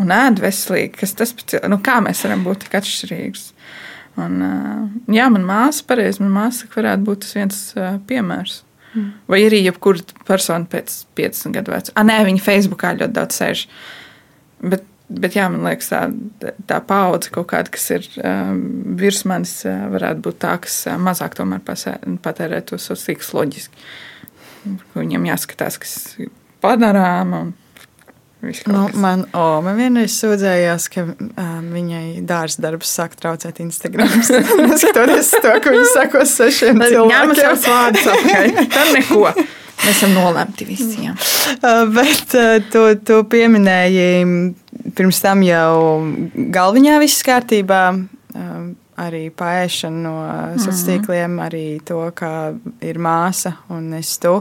un 0.00 0.10
ēd 0.14 0.40
veselīgi. 0.42 0.96
Kas 1.02 1.14
tas 1.18 1.34
ir? 1.36 1.62
Nu, 1.70 1.78
kā 1.84 2.00
mēs 2.04 2.24
varam 2.26 2.42
būt 2.46 2.64
tik 2.64 2.80
atšķirīgi? 2.80 3.44
Un, 4.18 4.42
jā, 5.12 5.28
man 5.32 5.46
māsa, 5.46 5.84
pareizi, 5.86 6.22
man 6.24 6.32
māsa 6.34 6.68
varētu 6.74 7.06
būt 7.06 7.24
tas 7.24 7.36
viens 7.36 7.60
piemērs. 8.08 8.60
Mm. 8.90 9.10
Vai 9.30 9.44
arī 9.46 9.60
jebkura 9.62 10.02
persona 10.26 10.66
pēc 10.70 11.04
50 11.18 11.54
gadu 11.54 11.74
vecuma. 11.74 11.94
Ah, 11.94 12.06
nē, 12.08 12.16
viņa 12.26 12.42
Facebookā 12.42 12.94
ļoti 12.98 13.14
daudz 13.14 13.38
sēž. 13.38 13.62
Bet, 14.72 14.82
bet 15.06 15.38
jā, 15.38 15.46
man 15.52 15.68
liekas, 15.68 15.92
tā, 15.92 16.02
tā 16.68 16.80
paudze 16.86 17.30
kaut 17.34 17.52
kāda, 17.52 17.70
kas 17.72 17.86
ir 17.94 18.08
um, 18.18 18.60
virs 18.98 19.22
manis, 19.30 19.54
varētu 19.64 20.26
būt 20.26 20.40
tā, 20.42 20.56
kas 20.66 20.82
mazāk 21.00 21.38
tomēr 21.38 21.62
patērē 21.62 22.60
tos 22.66 22.90
tīklus 22.90 23.32
loģiski. 23.36 23.88
Viņam 24.98 25.30
jāskatās, 25.30 25.78
kas 25.80 25.96
ir 26.20 26.34
padarāms. 26.60 27.54
Nu, 28.40 28.86
man 28.96 29.26
Oma 29.36 29.74
vienreiz 29.76 30.14
sūdzējās, 30.16 30.86
ka 30.94 31.02
um, 31.04 31.66
viņai 31.74 32.22
dārza 32.24 32.62
darbs 32.64 32.92
sāk 32.96 33.16
traucēt 33.20 33.60
Instagram. 33.60 34.08
Neskatoties 34.70 35.34
to, 35.36 35.52
ka 35.60 35.74
viņa 35.74 35.88
sako 35.92 36.24
sešiem 36.24 36.80
cilvēkiem. 36.80 37.12
Jā, 37.12 37.24
mums 37.28 37.66
vārds 37.68 38.06
apakaļ. 38.14 38.62
Tad 38.72 38.92
neko. 38.96 39.24
Mēs 39.80 39.92
esam 39.92 40.16
nolemti 40.16 40.68
visiem. 40.68 41.16
Uh, 41.60 41.84
bet 41.92 42.32
tu, 42.72 42.86
tu 43.04 43.20
pieminēji 43.28 44.08
pirms 44.96 45.20
tam 45.24 45.44
jau 45.44 46.00
galviņā 46.34 46.96
viss 47.02 47.26
kārtībā. 47.26 47.84
Arī 49.00 49.22
pārišana 49.32 50.00
no 50.04 50.14
sociāliem 50.60 51.00
tīkliem, 51.00 51.36
arī 51.40 51.64
to, 51.88 52.02
ka 52.16 52.52
ir 52.84 53.00
māsa 53.00 53.54
un 53.72 53.94
es 53.96 54.12
tu. 54.20 54.34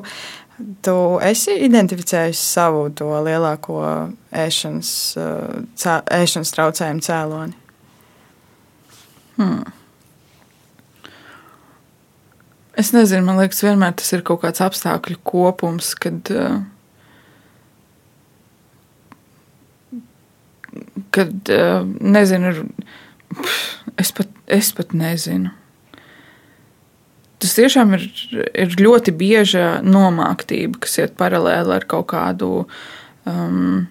Tu 0.60 0.94
esi 1.24 1.54
identificējis 1.64 2.40
savu 2.56 2.90
to 2.92 3.08
lielāko 3.24 3.80
ēšanas, 4.36 4.92
eh, 5.16 5.60
cē, 5.80 5.94
ēšanas 6.20 6.52
traucējumu 6.56 7.04
cēloni? 7.06 7.56
Hmm. 9.38 9.62
Es 12.80 12.92
nezinu, 12.92 13.24
man 13.28 13.40
liekas, 13.40 13.64
vienmēr 13.64 13.96
tas 14.00 14.12
ir 14.16 14.22
kaut 14.28 14.42
kāds 14.44 14.60
apstākļu 14.64 15.18
kopums, 15.24 15.94
kad, 15.96 16.28
eh, 16.28 16.60
kad 21.16 21.50
eh, 21.56 21.88
nezinu, 22.04 22.68
es 23.96 24.12
pat, 24.12 24.28
es 24.48 24.74
pat 24.76 24.92
nezinu. 24.92 25.56
Tas 27.40 27.56
tiešām 27.56 27.94
ir, 27.96 28.04
ir 28.36 28.74
ļoti 28.80 29.14
bieža 29.16 29.80
nomāktība, 29.86 30.82
kas 30.84 30.98
iet 31.00 31.16
paralēli 31.20 31.78
ar 31.78 31.86
kaut 31.88 32.10
kādu. 32.12 32.66
Um, 33.30 33.88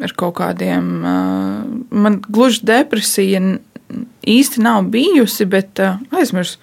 ar 0.00 0.12
kaut 0.16 0.36
kādiem. 0.40 0.90
Uh, 1.00 1.64
man 1.92 2.20
gluži 2.24 2.64
depresija 2.68 3.40
īsti 4.28 4.62
nav 4.64 4.90
bijusi, 4.92 5.46
bet 5.48 5.80
uh, 5.82 6.00
aizmirsu. 6.16 6.60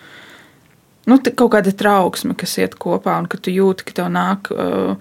Nu, 1.07 1.22
kaut 1.24 1.53
kāda 1.53 1.72
trauksme, 1.72 2.36
kas 2.36 2.57
iet 2.59 2.76
kopā, 2.76 3.15
un 3.22 3.30
ka 3.32 3.39
tu 3.39 3.53
jūti, 3.53 3.86
ka 3.88 4.01
tev 4.01 4.09
nāk. 4.11 4.51
Uh, 4.51 4.97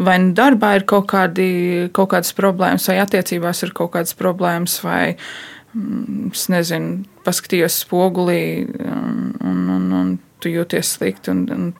vai 0.00 0.16
nu 0.22 0.34
darbā 0.36 0.76
ir 0.78 0.86
kaut, 0.88 1.08
kādi, 1.10 1.90
kaut 1.96 2.12
kādas 2.14 2.32
problēmas, 2.36 2.86
vai 2.88 3.00
attiecībās 3.02 3.64
ir 3.66 3.74
kaut 3.76 3.92
kādas 3.96 4.16
problēmas, 4.16 4.78
vai 4.84 5.02
mm, 5.12 5.59
es 5.74 6.48
nezinu, 6.50 7.04
paskatījos 7.26 7.82
spogulī, 7.84 8.66
un, 8.82 9.30
un, 9.38 9.62
un, 9.76 9.86
un 10.00 10.12
tu 10.42 10.52
jūties 10.52 10.96
slikti. 10.96 11.32
Un, 11.32 11.46
un 11.54 11.70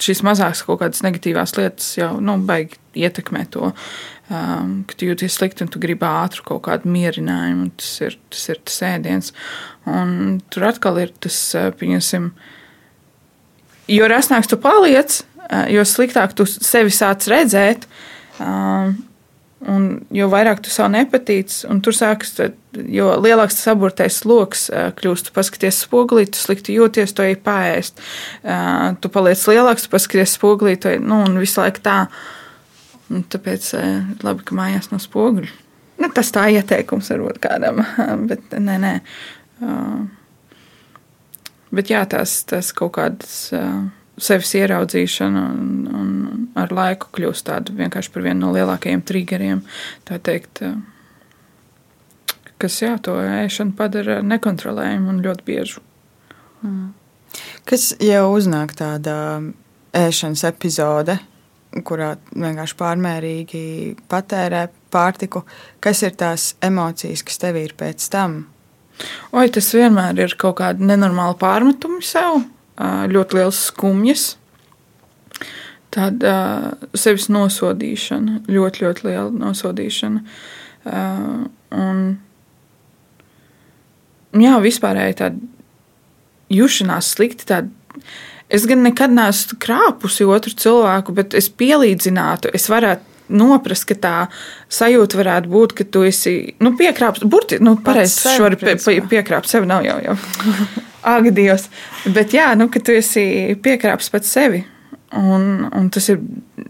šīs 0.00 0.24
mazākas 0.26 0.64
kaut 0.66 0.80
kādas 0.82 1.04
negatīvās 1.04 1.54
lietas 1.58 1.92
jau 1.98 2.16
nu, 2.22 2.36
baigi 2.46 2.80
ietekmē 3.04 3.44
to, 3.54 3.70
um, 4.32 4.74
ka 4.88 4.96
tu 4.98 5.08
jūties 5.10 5.36
slikti 5.38 5.64
un 5.64 5.70
tu 5.70 5.82
gribi 5.82 6.06
ātru 6.08 6.46
kaut 6.48 6.64
kādu 6.66 6.90
mierinājumu. 6.90 7.70
Tas 7.78 7.92
ir 8.02 8.18
tas, 8.32 8.44
ir 8.50 8.60
tas 8.64 8.80
ēdiens. 8.90 9.32
Un 9.90 10.40
tur 10.50 10.68
atkal 10.70 11.00
ir 11.04 11.14
tas, 11.24 11.38
uh, 11.58 11.70
pieņemsim, 11.78 12.30
jo 13.94 14.10
rasnāks 14.10 14.50
tu 14.50 14.58
paliec, 14.62 15.20
uh, 15.46 15.66
jo 15.72 15.86
sliktāk 15.88 16.36
tu 16.38 16.48
sevi 16.48 16.94
sāc 16.94 17.28
redzēt. 17.30 17.88
Um, 18.42 18.96
Un 19.70 19.84
jo 20.12 20.26
vairāk 20.28 20.60
tu 20.64 20.72
sev 20.72 20.90
nepatīc, 20.92 21.52
un 21.72 21.80
tur 21.84 21.96
sākas, 21.96 22.34
jo 22.74 23.06
lielāks 23.22 23.56
tas 23.56 23.72
aburtais 23.72 24.20
lokus 24.28 24.66
kļūst. 24.98 25.30
Tu 25.30 25.34
paskaties 25.36 25.80
spogulī, 25.86 26.26
tu 26.28 26.40
slikti 26.40 26.76
jūties, 26.76 27.14
to 27.16 27.24
ej 27.24 27.38
pāriest. 27.44 28.02
Tu 29.00 29.12
paliec 29.14 29.44
lielāks, 29.48 29.86
tu 29.86 29.92
paskaties 29.94 30.36
spogulī, 30.36 30.76
to 30.80 30.92
ej, 30.92 31.00
nu, 31.00 31.22
un 31.24 31.40
visu 31.40 31.62
laiku 31.62 31.84
tā. 31.84 31.98
Un 33.12 33.24
tāpēc 33.30 33.70
labi, 34.24 34.44
ka 34.44 34.58
mājās 34.58 34.90
nav 34.92 35.00
spoguļu. 35.04 35.52
Nu, 36.02 36.10
tas 36.12 36.32
tā 36.34 36.48
ieteikums 36.52 37.12
varbūt 37.14 37.40
kādam, 37.44 37.80
bet 38.28 38.52
nē, 38.58 38.78
nē. 38.82 38.94
Bet 41.74 41.90
jā, 41.90 42.04
tās, 42.10 42.42
tās 42.50 42.72
kaut 42.76 42.96
kādas 42.98 43.36
sevis 44.20 44.54
ieraudzīšana 44.58 45.44
un, 45.50 45.70
un 45.90 46.10
ar 46.58 46.72
laiku 46.74 47.10
kļūst 47.14 47.48
tāda 47.48 47.74
vienkārši 47.74 48.12
par 48.14 48.26
vienu 48.26 48.46
no 48.46 48.52
lielākajiem 48.54 49.02
triggeriem. 49.06 49.62
Tā 50.06 50.20
teikt, 50.22 50.62
kas 52.62 52.80
jā, 52.82 52.94
to 53.02 53.16
ēšanu 53.18 53.74
padara 53.78 54.20
nekontrolējumu 54.24 55.14
un 55.14 55.20
ļoti 55.24 55.46
biežu. 55.48 55.84
Mm. 56.62 56.92
Kas 57.66 57.90
jau 58.02 58.28
uznāk 58.36 58.76
tāda 58.78 59.16
ēšanas 59.94 60.44
epizode, 60.46 61.18
kurā 61.86 62.14
vienkārši 62.30 62.78
pārmērīgi 62.78 63.62
patērē 64.10 64.68
pārtiku, 64.94 65.42
kas 65.82 66.04
ir 66.06 66.14
tās 66.18 66.52
emocijas, 66.62 67.24
kas 67.26 67.40
tev 67.42 67.58
ir 67.58 67.74
pēc 67.78 68.06
tam? 68.14 68.44
Oi, 69.34 69.48
tas 69.50 69.72
vienmēr 69.74 70.20
ir 70.22 70.36
kaut 70.38 70.60
kāda 70.60 70.86
nenormāla 70.86 71.34
pārmetuma 71.40 71.98
sev 72.06 72.44
ļoti 72.78 73.38
liels 73.38 73.60
skumjas. 73.70 74.26
Tāda 75.94 76.34
sevis 76.98 77.28
nosodīšana, 77.30 78.42
ļoti, 78.50 78.82
ļoti 78.82 79.06
liela 79.06 79.30
nosodīšana. 79.30 80.22
Un, 81.78 82.00
jā, 84.42 84.54
vispārēji 84.64 85.18
tāda 85.20 85.52
jušanās 86.54 87.12
slikti. 87.14 87.46
Tāda, 87.46 87.70
es 88.50 88.66
gan 88.70 88.82
nekad 88.86 89.14
neesmu 89.14 89.58
krāpusi 89.62 90.26
otru 90.26 90.54
cilvēku, 90.58 91.14
bet 91.14 91.36
es 91.38 91.46
pielīdzinātu, 91.62 92.50
es 92.58 92.66
varētu 92.72 93.12
noprast, 93.34 93.86
ka 93.88 93.96
tā 93.96 94.16
sajūta 94.72 95.20
varētu 95.20 95.52
būt, 95.52 95.76
ka 95.78 95.86
tu 95.88 96.02
esi 96.04 96.56
nu, 96.60 96.74
piekrāpts. 96.76 97.24
Burti, 97.30 97.60
nu, 97.62 97.78
pareizi, 97.80 98.34
šo 98.34 98.48
var 98.48 98.58
pie, 98.60 98.74
pie, 98.76 98.98
piekrāpt 99.14 99.48
sevi, 99.48 99.70
nav 99.70 99.86
jau. 99.86 100.00
jau. 100.10 100.18
Ak, 101.04 101.26
Dievs. 101.36 101.68
Bet 102.14 102.32
jā, 102.32 102.50
nu, 102.56 102.70
ka 102.72 102.80
tu 102.80 102.94
esi 102.96 103.24
piekrāpts 103.60 104.08
pats 104.12 104.30
sevi. 104.32 104.64
Un, 105.14 105.68
un 105.70 105.90
tas 105.94 106.08
ir 106.10 106.18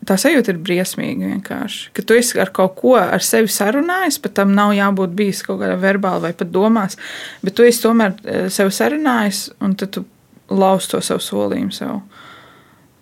tā 0.04 0.18
sajūta, 0.20 0.52
ir 0.52 0.58
briesmīga 0.60 1.30
vienkārši. 1.30 1.92
Ka 1.96 2.02
tu 2.04 2.16
esi 2.18 2.40
ar 2.42 2.50
kaut 2.52 2.74
ko 2.76 2.92
ar 3.00 3.22
sevi 3.24 3.48
sarunājis, 3.48 4.18
pat 4.20 4.34
tam 4.40 4.52
nav 4.56 4.74
jābūt 4.76 5.14
bijis 5.16 5.40
kaut 5.46 5.62
kādā 5.62 5.78
verbāli 5.80 6.26
vai 6.26 6.32
pat 6.36 6.50
domās, 6.52 6.98
bet 7.40 7.56
tu 7.56 7.64
esi 7.64 7.80
tomēr 7.86 8.18
eh, 8.20 8.46
sev 8.52 8.72
sarunājis, 8.74 9.46
un 9.64 9.78
tad 9.80 9.94
tu 9.96 10.04
lauz 10.52 10.90
to 10.90 11.00
savu 11.04 11.24
solījumu 11.24 11.72
sev. 11.72 12.02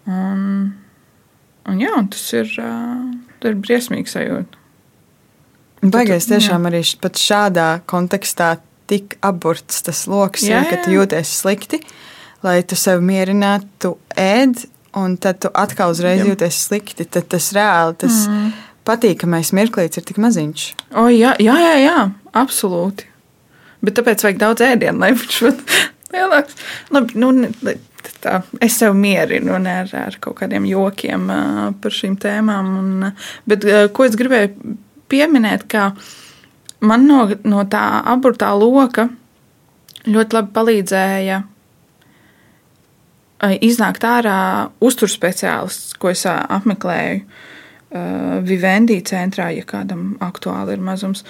Un, 0.07 0.45
un 1.70 1.80
jā, 1.83 1.91
un 1.99 2.11
tas 2.12 2.22
ir, 2.39 2.53
tas 2.53 3.51
ir 3.51 3.59
briesmīgi 3.62 4.14
sajūta. 4.14 4.61
Baigais 5.83 6.28
tiešām 6.30 6.68
jā. 6.68 6.70
arī 6.70 6.85
šādā 7.18 7.68
kontekstā 7.91 8.55
tik 8.93 9.16
aburts 9.24 9.80
tas 9.86 10.05
lokus, 10.11 10.45
ka 10.45 10.80
tu 10.84 10.93
jūties 10.93 11.36
slikti, 11.40 11.80
lai 12.45 12.61
tu 12.66 12.76
sevi 12.78 13.05
mierinātu, 13.09 13.68
tu 13.80 13.93
ēd, 14.18 14.66
un 14.99 15.16
tad 15.22 15.40
tu 15.45 15.53
atkal 15.57 15.95
uzreiz 15.95 16.20
jā. 16.20 16.32
jūties 16.32 16.59
slikti. 16.66 17.07
Tad 17.09 17.30
tas 17.32 17.49
reāli, 17.57 17.97
tas 18.05 18.24
mm. 18.28 18.51
patīkamais 18.88 19.55
mirklīts 19.57 20.01
ir 20.01 20.07
tik 20.09 20.20
maziņš. 20.22 20.66
O, 20.93 21.07
jā, 21.12 21.32
jā, 21.40 21.57
jā, 21.64 21.72
jā, 21.80 21.97
absolūti. 22.36 23.09
Bet 23.82 23.97
tāpēc 23.99 24.26
vajag 24.26 24.43
daudz 24.43 24.66
ēdienu, 24.66 25.01
lai 25.03 25.14
viņš 25.16 25.40
būtu 25.47 25.80
lielāks. 26.14 26.59
Labi, 26.95 27.16
nu, 27.22 27.32
tā, 28.22 28.43
es 28.62 28.76
sev 28.82 28.95
mierinu 28.99 29.57
ne 29.62 29.78
ar, 29.86 29.95
ar 30.05 30.18
kaut 30.22 30.36
kādiem 30.43 30.68
jokiem 30.68 31.30
uh, 31.32 31.62
par 31.80 31.97
šīm 31.97 32.18
tēmām. 32.20 32.74
Un, 32.82 33.09
bet 33.49 33.64
uh, 33.66 33.86
ko 33.95 34.07
es 34.07 34.18
gribēju 34.20 34.76
pieminēt, 35.12 35.64
ka 35.72 35.88
uh, 35.95 36.12
man 36.83 37.07
no, 37.09 37.24
no 37.49 37.64
tā 37.70 37.83
aburtā 38.12 38.51
loka 38.59 39.09
ļoti 40.07 40.37
labi 40.39 40.55
palīdzēja 40.57 41.41
iznākt 43.62 44.05
ārā 44.07 44.37
uzturspeciālists, 44.83 45.97
ko 45.99 46.12
es 46.12 46.26
apmeklēju. 46.28 47.24
Uh, 47.93 48.39
Vivendi 48.41 48.95
centrā, 49.05 49.51
ja 49.53 49.66
kādam 49.68 50.14
aktuāli 50.24 50.78
ir 50.78 50.80
mazums. 50.80 51.26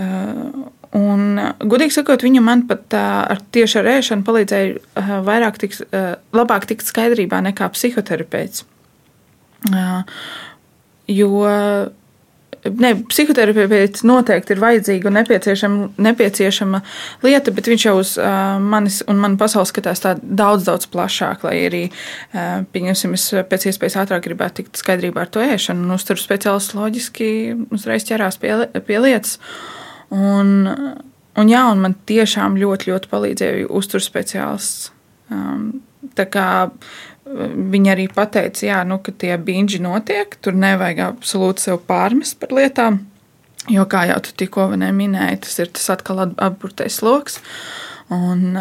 Uh, 0.00 0.70
un, 0.96 1.26
gudīgi 1.60 1.92
sakot, 1.98 2.24
viņa 2.24 2.40
man 2.40 2.62
pat 2.70 2.96
ar 2.96 3.42
tieši 3.52 3.82
ar 3.82 3.90
ēšanu 3.98 4.24
palīdzēja 4.24 5.18
vairāk 5.26 5.60
tikt, 5.60 5.82
uh, 5.90 6.14
labāk 6.32 6.64
tikt 6.70 6.88
skaidrībā 6.88 7.42
nekā 7.50 7.68
psihoterapeits. 7.74 8.64
Jo 11.10 11.30
ne, 12.82 12.92
psihoterapeits 13.10 14.04
noteikti 14.06 14.54
ir 14.54 14.62
vajadzīga 14.62 15.10
un 15.10 15.16
nepieciešama, 15.20 15.88
nepieciešama 16.06 16.80
lieta, 17.24 17.54
bet 17.56 17.70
viņš 17.70 17.86
jau 17.88 17.94
uz 18.00 18.14
uh, 18.20 18.56
manis 18.62 19.00
un 19.10 19.20
manu 19.22 19.40
pasauli 19.40 19.70
skatās 19.70 20.04
daudz, 20.04 20.66
daudz 20.68 20.88
plašāk, 20.92 21.46
lai 21.46 21.56
arī, 21.68 21.82
uh, 21.88 22.62
pieņemsim, 22.74 23.16
es 23.18 23.26
pēc 23.50 23.68
iespējas 23.70 23.98
ātrāk 24.04 24.26
gribētu 24.28 24.62
tikt 24.62 24.82
skaidrībā 24.82 25.24
ar 25.24 25.32
to 25.32 25.44
ēšanu, 25.44 25.86
un 25.86 25.96
uzturu 25.96 26.22
speciālists 26.22 26.76
loģiski 26.76 27.30
uzreiz 27.74 28.06
ķerās 28.08 28.40
pie, 28.42 28.54
pie 28.86 29.00
lietas. 29.02 29.38
Un, 30.14 30.68
un 31.36 31.50
jā, 31.50 31.64
un 31.72 31.82
man 31.82 31.96
tiešām 32.06 32.58
ļoti, 32.60 32.92
ļoti 32.92 33.10
palīdzēja 33.10 33.66
uzturu 33.74 34.04
speciālists. 34.04 34.92
Um, 35.32 35.82
tā 36.14 36.28
kā 36.30 36.46
Viņa 37.26 37.90
arī 37.96 38.06
pateica, 38.14 38.62
jā, 38.68 38.78
nu, 38.86 39.00
ka 39.02 39.10
tie 39.10 39.34
binži 39.42 39.80
notiek, 39.82 40.36
tur 40.44 40.54
nevajag 40.54 41.02
absolūti 41.08 41.64
sev 41.64 41.80
pārmest 41.88 42.38
par 42.38 42.54
lietām. 42.54 43.00
Jo, 43.72 43.82
kā 43.90 44.04
jau 44.06 44.20
tu 44.22 44.34
tikko 44.38 44.68
minēji, 44.76 45.40
tas 45.42 45.58
ir 45.58 45.72
tas 45.74 45.88
atkal 45.90 46.22
apburtais 46.22 47.00
lokus. 47.02 47.40
Un, 48.14 48.54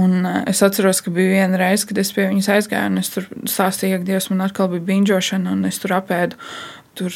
un 0.00 0.28
es 0.48 0.62
atceros, 0.64 1.02
ka 1.04 1.12
bija 1.12 1.34
viena 1.34 1.60
reize, 1.60 1.84
kad 1.88 2.00
es 2.00 2.14
pie 2.16 2.24
viņas 2.30 2.48
aizgāju, 2.54 2.94
un 2.94 3.02
es 3.02 3.12
tur 3.12 3.26
stāstīju, 3.44 4.00
ka 4.00 4.08
Dievs 4.08 4.30
man 4.32 4.46
atkal 4.46 4.70
bija 4.72 4.86
binžošana, 4.88 5.52
un 5.52 5.68
es 5.68 5.80
tur 5.82 5.98
apēdu. 5.98 6.40
Tur, 6.96 7.12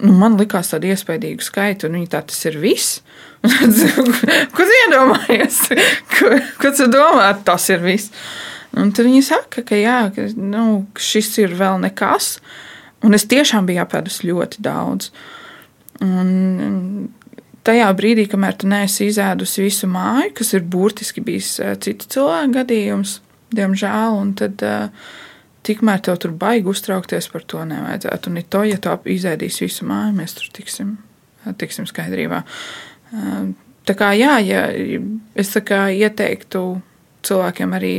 nu, 0.00 0.14
man 0.16 0.38
likās 0.40 0.72
tāda 0.72 0.88
iespaidīga 0.88 1.44
skaita, 1.44 1.84
un 1.84 1.98
viņa 1.98 2.08
tā 2.14 2.22
tas 2.30 2.40
ir 2.48 2.56
viss. 2.62 3.02
Ko 4.56 4.64
tu 4.64 4.78
iedomājies? 4.86 5.58
Ko, 6.14 6.32
ko 6.62 6.72
tu 6.78 6.88
domā, 6.88 7.28
tas 7.44 7.68
ir 7.74 7.84
viss? 7.84 8.08
Un 8.78 8.92
tad 8.96 9.04
viņi 9.08 9.22
saka, 9.26 9.64
ka, 9.68 9.76
jā, 9.76 9.98
ka 10.14 10.28
nu, 10.38 10.84
šis 10.96 11.34
ir 11.42 11.56
vēl 11.58 11.80
nekas. 11.82 12.38
Un 13.04 13.16
es 13.16 13.26
tiešām 13.28 13.66
biju 13.68 13.82
apēdus 13.82 14.22
ļoti 14.24 14.62
daudz. 14.64 15.10
Un 16.02 17.10
tajā 17.66 17.88
brīdī, 17.98 18.26
kamēr 18.30 18.56
tu 18.58 18.70
neesi 18.70 19.08
izēdusi 19.10 19.66
visu 19.66 19.90
māju, 19.90 20.32
kas 20.38 20.54
ir 20.56 20.64
burtiski 20.66 21.22
bijis 21.24 21.56
citu 21.84 22.08
cilvēku 22.14 22.56
gadījums, 22.56 23.18
diemžēl, 23.54 24.16
un 24.22 24.32
tad 24.38 24.64
uh, 24.66 25.10
tikmēr 25.66 26.00
tev 26.02 26.18
tur 26.22 26.32
baigi 26.38 26.70
uztraukties 26.72 27.28
par 27.32 27.44
to 27.46 27.66
nevajadzētu. 27.68 28.32
Un 28.32 28.46
to, 28.48 28.64
ja 28.70 28.80
tu 28.82 28.96
izēdīsi 29.14 29.66
visu 29.66 29.88
māju, 29.90 30.16
mēs 30.16 30.38
tur 30.38 30.48
tiksim, 30.56 30.96
tiksim 31.60 31.90
skaidrībā. 31.90 32.42
Uh, 33.12 33.52
tā 33.88 33.98
kā 33.98 34.14
jā, 34.16 34.38
ja 34.46 34.64
es 35.38 35.52
tā 35.52 35.62
kā 35.66 35.84
ieteiktu 35.92 36.64
cilvēkiem 37.26 37.78
arī 37.78 37.94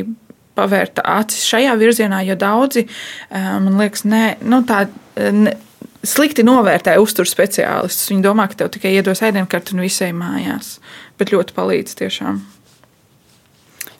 pavērt 0.57 1.01
acis 1.03 1.45
šajā 1.49 1.75
virzienā, 1.79 2.23
jo 2.27 2.37
daudzi, 2.39 2.87
eh, 2.87 3.51
man 3.59 3.77
liekas, 3.81 4.05
ne, 4.05 4.25
nu, 4.41 4.63
tā, 4.67 4.85
ne, 5.15 5.55
slikti 6.03 6.43
novērtē 6.43 6.97
uzturu 7.01 7.29
speciālistus. 7.29 8.09
Viņi 8.11 8.25
domā, 8.25 8.49
ka 8.49 8.63
tev 8.63 8.73
tikai 8.75 8.95
iedos 8.97 9.23
ēdienkarti 9.23 9.75
un 9.75 9.85
visai 9.85 10.11
mājās, 10.15 10.77
bet 11.17 11.33
ļoti 11.35 11.55
palīdz 11.55 11.95
tiešām. 12.01 12.41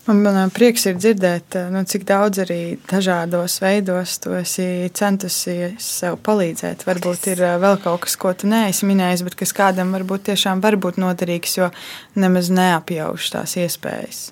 Man, 0.04 0.20
man 0.20 0.52
prieks 0.52 0.84
ir 0.90 0.98
dzirdēt, 1.00 1.56
eh, 1.56 1.70
nu, 1.72 1.86
cik 1.88 2.04
daudz 2.04 2.42
arī 2.44 2.76
dažādos 2.92 3.56
veidos 3.64 4.18
tu 4.20 4.34
esi 4.36 4.90
centusies 4.92 5.80
sev 5.80 6.18
palīdzēt. 6.28 6.84
Varbūt 6.84 7.30
ir 7.32 7.44
eh, 7.48 7.56
vēl 7.64 7.80
kaut 7.86 8.04
kas, 8.04 8.18
ko 8.20 8.34
tu 8.36 8.52
neesi 8.52 8.90
minējis, 8.90 9.24
bet 9.24 9.40
kas 9.40 9.56
kādam 9.56 9.96
varbūt 9.96 10.28
tiešām 10.28 10.60
var 10.64 10.76
būt 10.76 11.00
noderīgs, 11.00 11.56
jo 11.62 11.72
nemaz 12.20 12.52
neapjauš 12.52 13.32
tās 13.38 13.56
iespējas. 13.64 14.26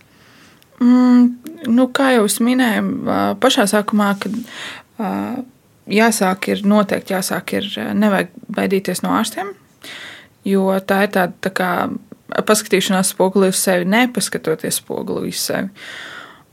Mm, 0.81 1.25
nu, 1.69 1.87
kā 1.93 2.11
jau 2.15 2.25
es 2.25 2.39
minēju, 2.41 2.83
pašā 3.41 3.67
sākumā, 3.69 4.13
kad 4.21 4.37
jāsāk 5.91 6.49
ir 6.53 6.63
noteikti 6.67 7.13
jāsāk 7.13 7.57
ir 7.59 7.67
nevajag 7.97 8.31
baidīties 8.57 9.03
no 9.05 9.13
ārstiem, 9.17 9.51
jo 10.47 10.69
tā 10.87 11.03
ir 11.05 11.13
tāda 11.13 11.37
tā 11.43 11.51
kā 11.53 11.71
paskatīšanās 12.31 13.11
spoguli 13.13 13.51
uz 13.51 13.59
sevi, 13.59 13.85
nepaskatoties 13.91 14.79
spoguli 14.81 15.29
uz 15.33 15.41
sevi. 15.43 15.69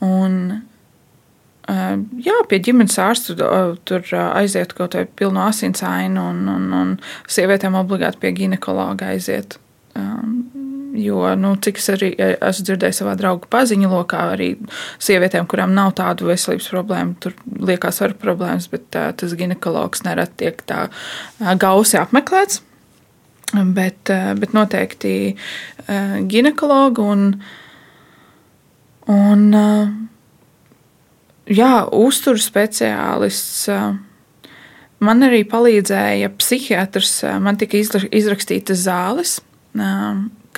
Un, 0.05 0.35
jā, 2.25 2.37
pie 2.51 2.61
ģimenes 2.69 2.99
ārsta 3.03 3.37
tur 3.89 4.13
aiziet 4.27 4.75
kaut 4.77 4.97
vai 4.99 5.07
pilnu 5.07 5.43
asinsainu, 5.47 6.29
un, 6.35 6.45
un, 6.53 6.69
un 6.83 6.95
sievietēm 7.31 7.79
obligāti 7.79 8.23
pie 8.23 8.35
ginekologa 8.43 9.13
aiziet. 9.15 9.59
Jo, 10.99 11.23
nu, 11.39 11.53
cik 11.63 11.79
es 11.79 11.91
arī 11.93 12.09
esmu 12.19 12.65
dzirdējis 12.67 13.03
savā 13.03 13.13
draugu 13.19 13.47
paziņu 13.53 13.91
lokā, 13.93 14.23
arī 14.35 14.49
sievietēm, 15.05 15.47
kurām 15.51 15.75
nav 15.77 15.93
tādu 15.99 16.27
veselības 16.31 16.71
problēmu, 16.73 17.15
tur 17.23 17.37
liekas, 17.71 18.01
var 18.03 18.17
problēmas, 18.19 18.67
bet 18.73 18.89
tā, 18.95 19.05
tas 19.19 19.37
ginekologs 19.39 20.03
nerad 20.07 20.33
tiek 20.41 20.59
tā 20.67 20.89
gausi 21.63 22.01
apmeklēts. 22.01 22.65
Bet, 23.49 24.11
bet 24.11 24.53
noteikti 24.53 25.13
ginekologu 26.29 27.07
un, 27.15 27.23
un 29.09 29.47
jā, 31.49 31.73
uzturu 31.97 32.43
speciālists. 32.43 33.71
Man 34.99 35.25
arī 35.25 35.45
palīdzēja 35.49 36.29
psihiatrs. 36.37 37.15
Man 37.41 37.57
tika 37.61 37.79
izrakstītas 37.79 38.83
zāles, 38.85 39.39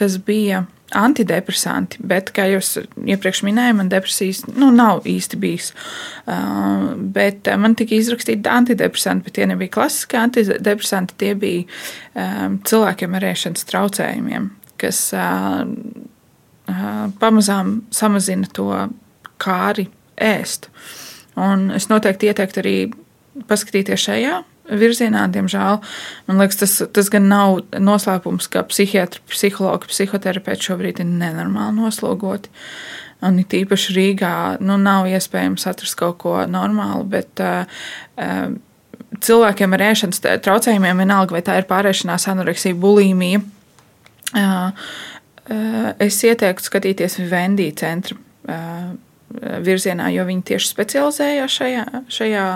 kas 0.00 0.16
bija 0.24 0.64
antidepresanti, 0.96 2.00
bet, 2.02 2.32
kā 2.34 2.46
jau 2.50 2.60
iepriekš 2.98 3.42
minēju, 3.46 3.76
man 3.78 3.90
depresijas 3.92 4.42
nu, 4.48 4.72
nav 4.74 5.04
īsti 5.08 5.38
bijis. 5.40 5.70
Uh, 6.24 6.90
bet 7.14 7.46
man 7.60 7.76
tika 7.78 7.94
izrakstīti 7.94 8.50
antidepresanti, 8.50 9.28
bet 9.28 9.36
tie 9.38 9.46
nebija 9.50 9.74
klasiski 9.76 10.18
antidepresanti, 10.18 11.14
tie 11.20 11.34
bija 11.38 11.62
um, 12.14 12.58
cilvēkiem 12.66 13.14
ar 13.16 13.28
ēšanas 13.30 13.68
traucējumiem, 13.70 14.50
kas 14.82 15.04
uh, 15.14 15.62
uh, 15.62 17.06
pamazām 17.22 17.76
samazina 17.94 18.50
to 18.56 18.70
kāri 19.40 19.86
ēst. 20.20 20.72
Un 21.40 21.70
es 21.76 21.86
noteikti 21.92 22.32
ieteiktu 22.32 22.64
arī 22.64 22.76
paskatīties 23.48 24.08
šajā 24.10 24.40
virzienā, 24.68 25.26
diemžēl. 25.32 25.80
Man 26.28 26.40
liekas, 26.40 26.60
tas, 26.62 26.76
tas 26.94 27.10
gan 27.12 27.28
nav 27.30 27.60
noslēpums, 27.74 28.48
ka 28.52 28.62
psihiatri, 28.68 29.22
psihologi, 29.30 29.90
psihoterapeiti 29.90 30.70
šobrīd 30.70 31.02
ir 31.02 31.10
nenormāli 31.10 31.78
noslogoti. 31.80 32.52
Un 33.26 33.36
it 33.42 33.52
īpaši 33.52 33.94
Rīgā 33.96 34.34
nu, 34.64 34.78
nav 34.80 35.08
iespējams 35.10 35.66
atrast 35.68 35.98
kaut 36.00 36.20
ko 36.22 36.38
normālu, 36.48 37.04
bet 37.12 37.42
uh, 37.44 37.68
uh, 38.16 38.46
cilvēkiem 39.20 39.76
ar 39.76 39.86
ēšanas 39.90 40.24
traucējumiem, 40.46 41.04
vienalga 41.04 41.36
vai 41.36 41.44
tā 41.44 41.58
ir 41.60 41.68
pārēšanās, 41.68 42.30
anoreksija, 42.32 42.78
bulimija, 42.80 43.42
uh, 44.32 44.40
uh, 44.40 45.92
es 46.00 46.22
ieteiktu 46.24 46.70
skatīties 46.70 47.20
Vendī 47.28 47.70
centra 47.76 48.16
virzienā, 49.30 50.08
jo 50.10 50.24
viņi 50.26 50.40
tieši 50.48 50.66
specializējās 50.72 51.56
šajā, 51.60 51.82
šajā 52.10 52.46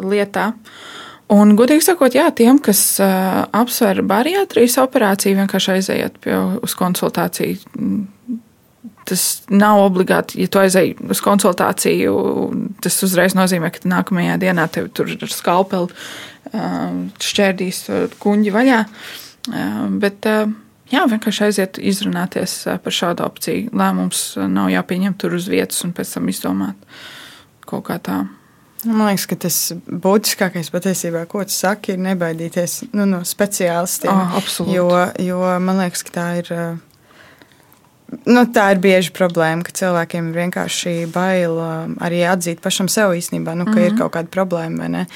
lietā. 0.00 0.46
Uh, 0.54 1.01
Un, 1.32 1.54
godīgi 1.56 1.84
sakot, 1.86 2.12
jā, 2.16 2.26
tiem, 2.36 2.58
kas 2.62 2.80
uh, 3.00 3.44
apsver 3.56 4.02
bariatrijas 4.04 4.76
operāciju, 4.82 5.38
vienkārši 5.40 5.70
aiziet 5.76 6.18
pie, 6.24 6.34
uz 6.64 6.74
konsultāciju. 6.76 7.56
Tas 9.08 9.22
nav 9.50 9.80
obligāti, 9.82 10.42
ja 10.44 10.50
tu 10.52 10.60
aizej 10.60 10.92
uz 11.10 11.22
konsultāciju, 11.24 12.12
tas 12.84 12.98
uzreiz 13.06 13.36
nozīmē, 13.38 13.72
ka 13.74 13.88
nākamajā 13.90 14.36
dienā 14.42 14.66
tev 14.72 14.90
tur 14.94 15.10
ar 15.14 15.32
skalpeli 15.32 15.88
uh, 15.90 17.00
šķērdīs 17.22 17.80
kuņģi 18.22 18.52
vaļā. 18.58 18.82
Uh, 18.82 19.80
bet, 20.02 20.28
uh, 20.28 20.52
jā, 20.92 21.06
vienkārši 21.14 21.48
aiziet 21.48 21.80
izrunāties 21.80 22.58
par 22.84 22.98
šādu 22.98 23.24
opciju. 23.24 23.72
Lēmums 23.72 24.26
nav 24.52 24.68
jāpieņem 24.74 25.16
tur 25.16 25.40
uz 25.40 25.48
vietas 25.50 25.80
un 25.86 25.96
pēc 25.96 26.18
tam 26.18 26.30
izdomāt 26.34 26.94
kaut 27.64 27.88
kā 27.88 27.98
tādu. 28.02 28.41
Man 28.84 29.12
liekas, 29.12 29.26
ka 29.30 29.38
tas 29.44 29.56
būtiskākais 29.86 30.70
patiesībā, 30.74 31.24
ko 31.30 31.44
tu 31.46 31.54
saki, 31.54 31.94
ir 31.94 32.00
nebaidīties 32.02 32.78
nu, 32.96 33.06
no 33.06 33.20
speciālistiem. 33.26 34.10
Oh, 34.10 34.38
absolūti. 34.40 34.74
jo, 34.74 34.88
jo 35.22 35.42
man 35.62 35.84
liekas, 35.84 36.02
ka 36.08 36.16
tā 36.16 36.26
ir. 36.40 36.50
Nu, 38.28 38.42
tā 38.52 38.66
ir 38.74 38.80
bieži 38.82 39.08
problēma, 39.16 39.64
ka 39.64 39.72
cilvēkiem 39.72 40.26
ir 40.28 40.40
vienkārši 40.42 40.96
bail 41.14 41.56
arī 42.02 42.26
atzīt 42.28 42.60
pašam 42.60 42.90
sev 42.92 43.14
īstenībā, 43.16 43.54
nu, 43.56 43.64
ka 43.64 43.72
mm 43.72 43.78
-hmm. 43.78 43.86
ir 43.86 43.92
mhm. 43.92 44.00
kaut 44.02 44.12
kāda 44.16 44.28
problēma. 44.28 45.06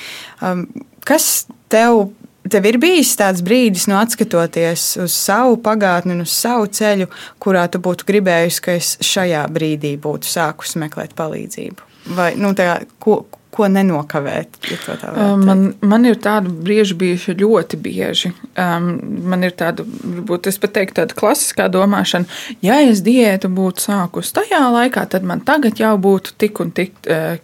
Um, 0.40 0.68
kas 1.04 1.46
tev 1.68 2.08
Tev 2.50 2.66
ir 2.68 2.78
bijis 2.78 3.16
tāds 3.18 3.42
brīdis, 3.42 3.88
nu, 3.90 3.96
atskatoties 3.98 4.84
uz 5.02 5.14
savu 5.14 5.56
pagātni 5.62 6.18
uz 6.22 6.30
savu 6.30 6.68
ceļu, 6.78 7.08
kurā 7.42 7.64
tu 7.72 7.80
būtu 7.82 8.06
gribējusi, 8.06 8.60
ka 8.62 8.76
es 8.78 8.92
šajā 9.02 9.42
brīdī 9.50 9.96
būtu 10.02 10.30
sākusi 10.30 10.78
meklēt 10.78 11.16
palīdzību. 11.18 11.88
Vai, 12.14 12.34
nu, 12.38 12.52
tā, 12.54 12.84
ko, 13.02 13.24
ko 13.56 13.68
nenokavēt. 13.72 14.58
Ja 14.68 15.32
man, 15.40 15.66
man 15.80 16.06
ir 16.08 16.18
tāda 16.22 16.50
brīži 16.50 16.96
bijuši 17.00 17.36
ļoti 17.40 17.80
bieži. 17.82 18.32
Um, 18.60 18.90
man 19.32 19.46
ir 19.46 19.56
tāda, 19.58 19.86
varbūt 19.86 20.50
es 20.50 20.60
pat 20.62 20.76
teiktu, 20.76 20.98
tāda 21.00 21.16
klasiskā 21.18 21.68
domāšana, 21.72 22.28
ja 22.64 22.78
es 22.84 23.02
diētu 23.06 23.50
būtu 23.56 23.88
sākus 23.88 24.34
tajā 24.36 24.62
laikā, 24.76 25.06
tad 25.12 25.26
man 25.26 25.42
tagad 25.46 25.80
jau 25.80 25.94
būtu 26.00 26.36
tik 26.40 26.62
un 26.64 26.72
tik 26.76 26.96
uh, 27.08 27.36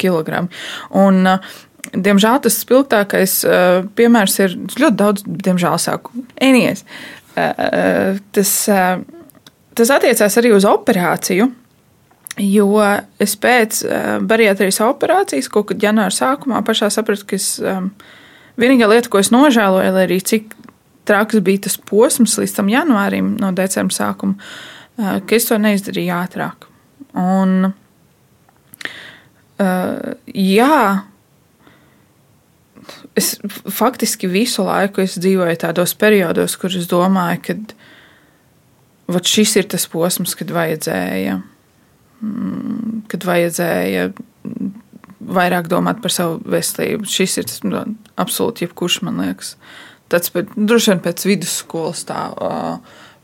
kilogrami. 0.00 0.52
Un, 0.96 1.22
uh, 1.28 1.54
diemžēl 1.92 2.42
tas 2.44 2.58
spilgtākais 2.64 3.38
uh, 3.46 3.84
piemērs 3.98 4.40
ir 4.44 4.58
ļoti 4.78 4.96
daudz, 4.98 5.24
diemžēl, 5.48 5.78
sāku 5.82 6.26
ēnies. 6.42 6.84
Uh, 7.38 8.18
tas, 8.34 8.52
uh, 8.72 9.00
tas 9.78 9.94
attiecās 9.94 10.40
arī 10.40 10.52
uz 10.56 10.66
operāciju. 10.68 11.50
Jo 12.38 12.68
es 13.18 13.34
pēc 13.40 13.82
uh, 13.82 14.06
bariatrijas 14.22 14.80
operācijas, 14.86 15.50
kaut 15.50 15.72
kad 15.72 15.82
janvāra 15.82 16.14
sākumā, 16.14 16.62
pašā 16.66 16.90
sapratu, 16.94 17.26
ka 17.26 17.38
es, 17.38 17.56
um, 17.58 17.90
vienīgā 18.60 18.86
lieta, 18.90 19.10
ko 19.10 19.18
es 19.22 19.32
nožēloju, 19.34 19.90
lai 19.96 20.06
arī 20.06 20.20
cik 20.22 20.54
traks 21.08 21.40
bija 21.42 21.64
tas 21.66 21.78
posms 21.88 22.36
līdz 22.38 22.54
tam 22.60 22.70
janvārim, 22.70 23.34
no 23.42 23.50
decembra 23.56 23.96
sākuma, 23.96 24.38
uh, 24.38 25.18
ka 25.18 25.38
es 25.38 25.48
to 25.50 25.58
neizdarīju 25.58 26.14
ātrāk. 26.14 26.68
Un, 27.18 27.72
uh, 29.58 30.08
jā, 30.30 30.80
es 33.18 33.34
faktiski 33.74 34.30
visu 34.30 34.62
laiku 34.68 35.02
dzīvoju 35.10 35.58
tādos 35.64 35.94
periodos, 35.98 36.54
kur 36.60 36.70
es 36.70 36.86
domāju, 36.90 37.64
ka 39.08 39.22
šis 39.26 39.56
ir 39.58 39.70
tas 39.74 39.88
posms, 39.90 40.36
kad 40.38 40.52
vajadzēja, 40.54 41.40
kad 43.08 43.26
vajadzēja 43.28 44.08
vairāk 45.28 45.68
domāt 45.70 46.02
par 46.02 46.14
savu 46.14 46.38
veselību. 46.48 47.08
Šis 47.08 47.40
ir 47.40 47.48
tas 47.50 47.62
nu, 47.66 47.82
absolūti 48.20 48.66
jebkurš, 48.66 49.02
man 49.06 49.20
liekas. 49.22 49.56
Tas 50.08 50.32
droši 50.32 50.94
vien 50.94 51.02
pēc 51.04 51.26
vidusskolas 51.28 52.06
tā, 52.08 52.22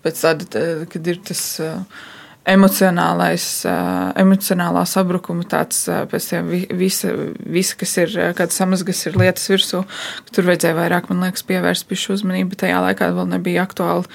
pēc 0.05 0.20
tāda, 0.20 0.66
kad 0.92 1.09
ir 1.09 1.22
tas 1.24 1.45
emocionālais, 2.45 3.47
emocionālā 4.20 4.82
sabrukuma, 4.88 5.47
tāds 5.49 5.86
pēc 6.11 6.26
tam 6.28 6.51
visa, 6.76 7.14
visa, 7.40 7.78
kas 7.80 7.97
ir, 8.03 8.18
kādas 8.36 8.61
samazgas 8.61 9.01
ir 9.09 9.16
lietas 9.16 9.49
virsū, 9.49 9.80
tur 10.28 10.49
vajadzēja 10.51 10.76
vairāk, 10.76 11.09
man 11.09 11.24
liekas, 11.24 11.47
pievērst 11.49 11.88
pišu 11.88 12.18
uzmanību, 12.18 12.53
bet 12.53 12.66
tajā 12.66 12.84
laikā 12.84 13.14
vēl 13.16 13.32
nebija 13.32 13.64
aktuāli. 13.64 14.12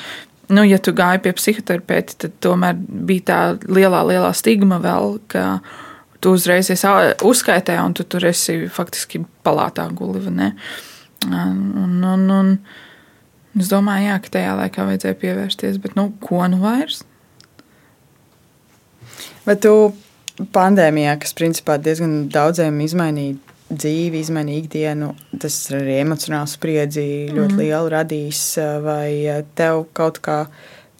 Nu, 0.49 0.63
ja 0.65 0.79
tu 0.81 0.95
gāji 0.97 1.21
pie 1.21 1.33
psihoterapeita, 1.37 2.15
tad 2.23 2.37
tomēr 2.41 2.77
bija 2.79 3.25
tā 3.27 3.39
lielā, 3.69 4.01
lielā 4.09 4.31
stigma 4.33 4.79
vēl, 4.81 5.19
ka 5.29 5.59
tu 6.23 6.33
uzreiz 6.33 6.71
esi 6.73 6.89
uzskaitē 7.25 7.77
un 7.83 7.93
tu 7.97 8.03
tur 8.03 8.25
esi 8.25 8.63
faktiski 8.73 9.21
palātā 9.45 9.85
guli, 9.93 10.23
vai? 10.25 10.49
Un, 11.29 12.01
un, 12.07 12.25
un, 12.33 12.51
es 13.59 13.69
domāju, 13.69 14.07
jā, 14.09 14.17
ka 14.23 14.33
tajā 14.39 14.55
laikā 14.63 14.87
vajadzēja 14.87 15.19
pievērsties, 15.21 15.79
bet 15.83 15.97
nu, 15.99 16.09
ko 16.23 16.41
nu 16.49 16.61
vairs? 16.63 17.03
Bet 19.45 19.61
tu 19.65 19.73
pandēmijā, 20.55 21.17
kas 21.21 21.35
principā 21.37 21.77
diezgan 21.81 22.23
daudziem 22.33 22.81
izmainīja 22.85 23.37
dzīvi, 23.69 24.21
izmainīja 24.23 24.63
ikdienu, 24.63 25.13
tas 25.41 25.55
arī 25.75 25.99
emocionāli 26.01 26.51
spriedzi 26.51 27.05
ļoti 27.31 27.53
mm. 27.53 27.61
lielu 27.61 27.93
radījis. 27.93 28.43
Vai 28.83 29.09
tev 29.57 29.85
kaut 29.97 30.19
kā 30.25 30.41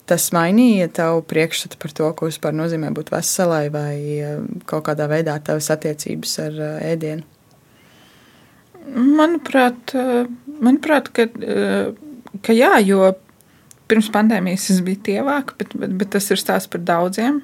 tas 0.09 0.29
mainīja 0.33 0.89
tavu 1.01 1.23
priekšstatu 1.29 1.79
par 1.81 1.93
to, 1.97 2.09
ko 2.17 2.29
vispār 2.29 2.55
nozīmē 2.57 2.91
būt 2.95 3.11
veselai, 3.13 3.67
vai 3.73 3.95
kaut 4.69 4.87
kādā 4.89 5.09
veidā 5.11 5.37
tavas 5.45 5.69
attiecības 5.73 6.37
ar 6.45 6.61
ēdienu? 6.93 7.25
Manuprāt, 8.89 9.93
manuprāt 10.47 11.11
ka, 11.13 11.27
ka 12.41 12.55
jā, 12.55 12.71
jo 12.81 13.11
pirms 13.89 14.09
pandēmijas 14.13 14.69
es 14.73 14.81
biju 14.85 15.01
tievāka, 15.09 15.57
bet, 15.59 15.75
bet, 15.77 15.93
bet 15.99 16.13
tas 16.15 16.29
ir 16.33 16.41
stāsts 16.41 16.69
par 16.71 16.81
daudziem. 16.85 17.41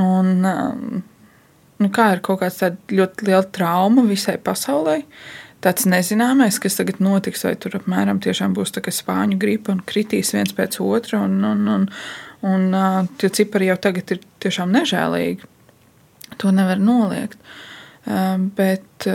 Un, 0.00 0.30
um, 0.48 1.02
nu, 1.82 1.90
kā 1.94 2.10
ir 2.14 2.22
kaut 2.24 2.42
kāda 2.42 2.74
ļoti 2.90 3.28
liela 3.28 3.44
trauma 3.54 4.04
visai 4.06 4.36
pasaulē. 4.42 5.00
Tāds 5.64 5.86
nezināmais, 5.88 6.58
kas 6.60 6.76
tagad 6.76 7.00
notiks, 7.00 7.46
vai 7.46 7.54
tur 7.56 7.78
apmēram 7.78 8.20
tiešām 8.20 8.52
būs 8.56 8.74
tā 8.76 8.82
kā 8.84 8.92
spāņu 8.92 9.38
gripa 9.40 9.72
un 9.72 9.80
kritīs 9.86 10.34
viens 10.36 10.52
pēc 10.52 10.76
otra, 10.84 11.22
un, 11.24 11.38
un, 11.48 11.62
un, 11.72 11.86
un 12.44 12.66
uh, 12.76 12.98
tie 13.20 13.30
cipari 13.32 13.70
jau 13.70 13.78
tagad 13.88 14.12
ir 14.12 14.20
tiešām 14.44 14.74
nežēlīgi. 14.76 15.48
To 16.42 16.50
nevar 16.52 16.80
noliegt. 16.82 17.38
Bet, 18.04 19.06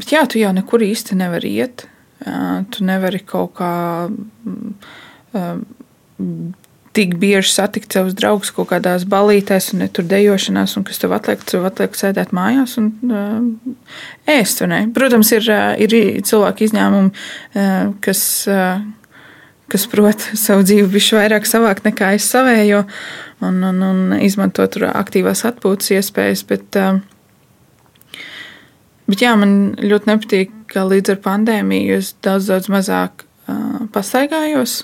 bet 0.00 0.12
jā, 0.14 0.22
tu 0.30 0.40
jau 0.40 0.52
nekur 0.56 0.84
īsti 0.86 1.18
nevari 1.18 1.50
iet. 1.60 1.84
Tu 2.72 2.86
nevari 2.86 3.20
kaut 3.26 3.58
kā 3.58 3.72
tik 6.92 7.14
bieži 7.22 7.52
satikt 7.52 7.94
savus 7.94 8.16
draugus 8.18 8.50
kaut 8.54 8.70
kādās 8.72 9.04
balītēs, 9.08 9.70
un 9.74 9.84
ne 9.84 9.88
tur 9.94 10.06
dejošanās, 10.10 10.74
un 10.78 10.86
kas 10.86 10.98
tev 10.98 11.14
atliek, 11.14 11.42
tev 11.46 11.66
atliek 11.68 11.94
sēdēt 11.96 12.32
mājās 12.34 12.76
un 12.80 12.90
uh, 13.06 13.76
ēst. 14.30 14.64
Protams, 14.96 15.30
ir, 15.36 15.46
uh, 15.54 15.74
ir 15.78 15.94
cilvēki 16.26 16.66
izņēmumi, 16.66 17.12
uh, 17.12 17.92
kas, 18.02 18.24
uh, 18.50 18.82
kas 19.70 19.86
prot 19.92 20.26
savu 20.46 20.66
dzīvi 20.66 20.90
bišķi 20.96 21.20
vairāk 21.20 21.46
savākt 21.46 21.86
nekā 21.86 22.16
es 22.18 22.26
savējo, 22.32 22.82
un, 23.46 23.62
un, 23.70 23.80
un 23.86 24.18
izmanto 24.18 24.66
tur 24.66 24.90
aktīvās 24.90 25.46
atpūtas 25.46 25.94
iespējas, 25.94 26.42
bet, 26.50 26.80
uh, 26.80 28.18
bet 29.06 29.26
jā, 29.28 29.38
man 29.38 29.76
ļoti 29.78 30.10
nepatīk, 30.10 30.54
ka 30.74 30.88
līdz 30.90 31.14
ar 31.14 31.22
pandēmiju 31.22 32.02
es 32.02 32.16
daudz, 32.26 32.50
daudz 32.50 32.70
mazāk 32.74 33.28
uh, 33.46 33.86
pastaigājos 33.94 34.80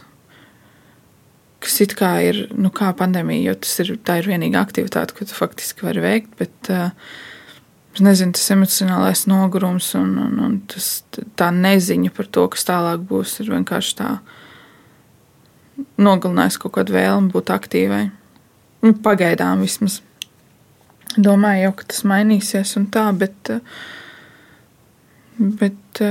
kas 1.67 1.81
it 1.83 1.97
kā 1.99 2.13
ir 2.25 2.45
nu, 2.55 2.71
kā 2.75 2.93
pandēmija, 2.97 3.51
jo 3.51 3.57
tas 3.67 3.79
ir, 3.83 3.97
ir 3.99 4.29
vienīgā 4.31 4.63
aktivitāte, 4.63 5.17
ko 5.17 5.27
tu 5.27 5.35
faktiski 5.37 5.89
vari 5.89 6.05
veikt. 6.05 6.37
Bet, 6.39 6.71
uh, 6.71 6.93
Es 7.97 8.03
nezinu, 8.05 8.35
tas 8.37 8.51
emocionālais 8.53 9.23
nogurums 9.25 9.87
un, 9.97 10.11
un, 10.21 10.33
un 10.45 10.57
tas, 10.69 10.99
tā 11.41 11.47
neziņa 11.49 12.11
par 12.13 12.27
to, 12.29 12.43
kas 12.53 12.67
tālāk 12.69 13.07
būs, 13.09 13.39
ir 13.41 13.49
vienkārši 13.55 13.95
tā 13.97 14.09
nogalinājis 16.05 16.59
kaut 16.61 16.75
kādu 16.75 16.93
vēlmi 16.93 17.33
būt 17.33 17.53
aktīvai. 17.55 18.03
Nu, 18.85 18.93
pagaidām 19.01 19.65
vismaz. 19.65 20.03
Domāju, 21.17 21.63
jau, 21.65 21.73
ka 21.79 21.89
tas 21.95 22.05
mainīsies 22.13 22.75
un 22.77 22.85
tā, 22.93 23.07
bet. 23.17 23.53
bet 25.41 26.05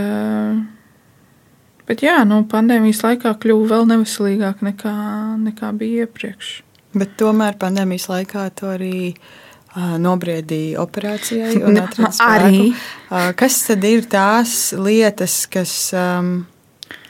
Bet 1.86 2.02
jā, 2.02 2.18
nu, 2.26 2.42
pandēmijas 2.50 3.04
laikā 3.06 3.36
kļuva 3.42 3.68
vēl 3.76 3.90
neveselīgāk 3.92 4.64
nekā, 4.66 4.94
nekā 5.38 5.70
bija 5.78 6.06
iepriekš. 6.06 6.54
Bet 6.98 7.14
tomēr 7.20 7.60
pandēmijas 7.62 8.08
laikā 8.10 8.48
to 8.58 8.72
arī 8.74 9.12
uh, 9.12 9.94
nobriedīja 10.02 10.82
operācijai. 10.82 11.60
arī. 12.26 12.72
Uh, 12.72 13.30
kas 13.38 13.60
tad 13.68 13.86
ir 13.86 14.08
tās 14.10 14.74
lietas, 14.80 15.44
kas 15.52 15.76
um, 15.94 16.34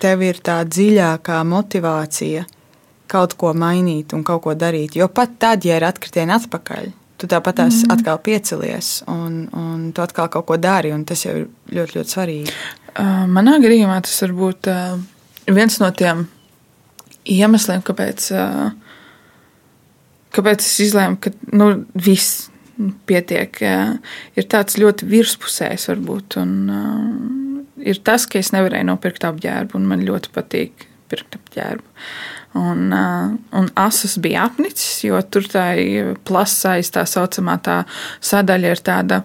tev 0.03 0.26
ir 0.28 0.43
tā 0.43 0.59
dziļākā 0.67 1.39
motivācija 1.47 2.43
kaut 3.07 3.36
ko 3.39 3.53
mainīt 3.55 4.15
un 4.17 4.26
kaut 4.28 4.43
ko 4.43 4.55
darīt? 4.59 4.97
Jo 4.99 5.07
pat 5.07 5.38
tad, 5.39 5.63
ja 5.63 5.80
ir 5.80 5.88
atkritieni 5.88 6.36
atpakaļ, 6.36 6.89
tu 7.21 7.30
tāpat 7.32 7.63
mm. 7.63 7.93
atkal 7.95 8.19
piecelies 8.26 8.97
un, 9.07 9.45
un 9.55 9.91
tu 9.95 10.03
atkal 10.03 10.28
kaut 10.34 10.49
ko 10.49 10.57
dari, 10.59 10.91
un 10.91 11.05
tas 11.07 11.23
jau 11.23 11.38
ir 11.38 11.47
ļoti, 11.71 12.01
ļoti 12.01 12.17
svarīgi. 12.17 12.57
Manā 12.95 13.57
gadījumā 13.59 13.99
tas 14.05 14.21
var 14.23 14.33
būt 14.37 14.69
viens 15.51 15.79
no 15.81 15.89
tiem 15.91 16.25
iemesliem, 17.25 17.81
kāpēc, 17.85 18.27
kāpēc 20.35 20.63
es 20.63 20.75
izlēmu, 20.87 21.19
ka 21.19 21.33
nu, 21.57 21.71
viss 21.93 22.47
pietiek. 23.09 23.59
Ir 24.35 24.47
tāds 24.51 24.79
ļoti 24.79 25.07
virspusējs, 25.09 25.89
varbūt. 25.91 26.37
Un, 26.41 26.55
ir 27.83 27.99
tas, 28.05 28.27
ka 28.29 28.39
es 28.39 28.53
nevarēju 28.55 28.89
nopirkt 28.89 29.27
apģērbu, 29.27 29.79
un 29.79 29.89
man 29.91 30.05
ļoti 30.07 30.31
patīk 30.35 30.87
pirkt 31.11 31.37
apģērbu. 31.39 31.85
Un, 32.55 32.87
un 32.95 33.67
asas 33.75 34.15
bija 34.23 34.45
apnicis, 34.47 35.01
jo 35.03 35.19
tur 35.27 35.47
tā 35.51 35.67
plasais, 36.27 36.91
tā 36.95 37.03
saucamā 37.09 37.57
tā 37.63 37.81
sadaļa 38.23 38.71
ir 38.71 38.83
tāda 38.85 39.21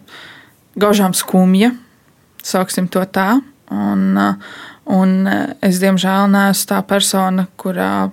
gaužām 0.80 1.14
skumja, 1.14 1.70
sauksim 2.42 2.90
to 2.90 3.04
tā. 3.14 3.28
Un, 3.70 4.18
un 4.90 5.12
es, 5.62 5.78
diemžēl, 5.82 6.30
neesmu 6.32 6.70
tā 6.72 6.80
persona, 6.88 7.46
kurā, 7.60 8.08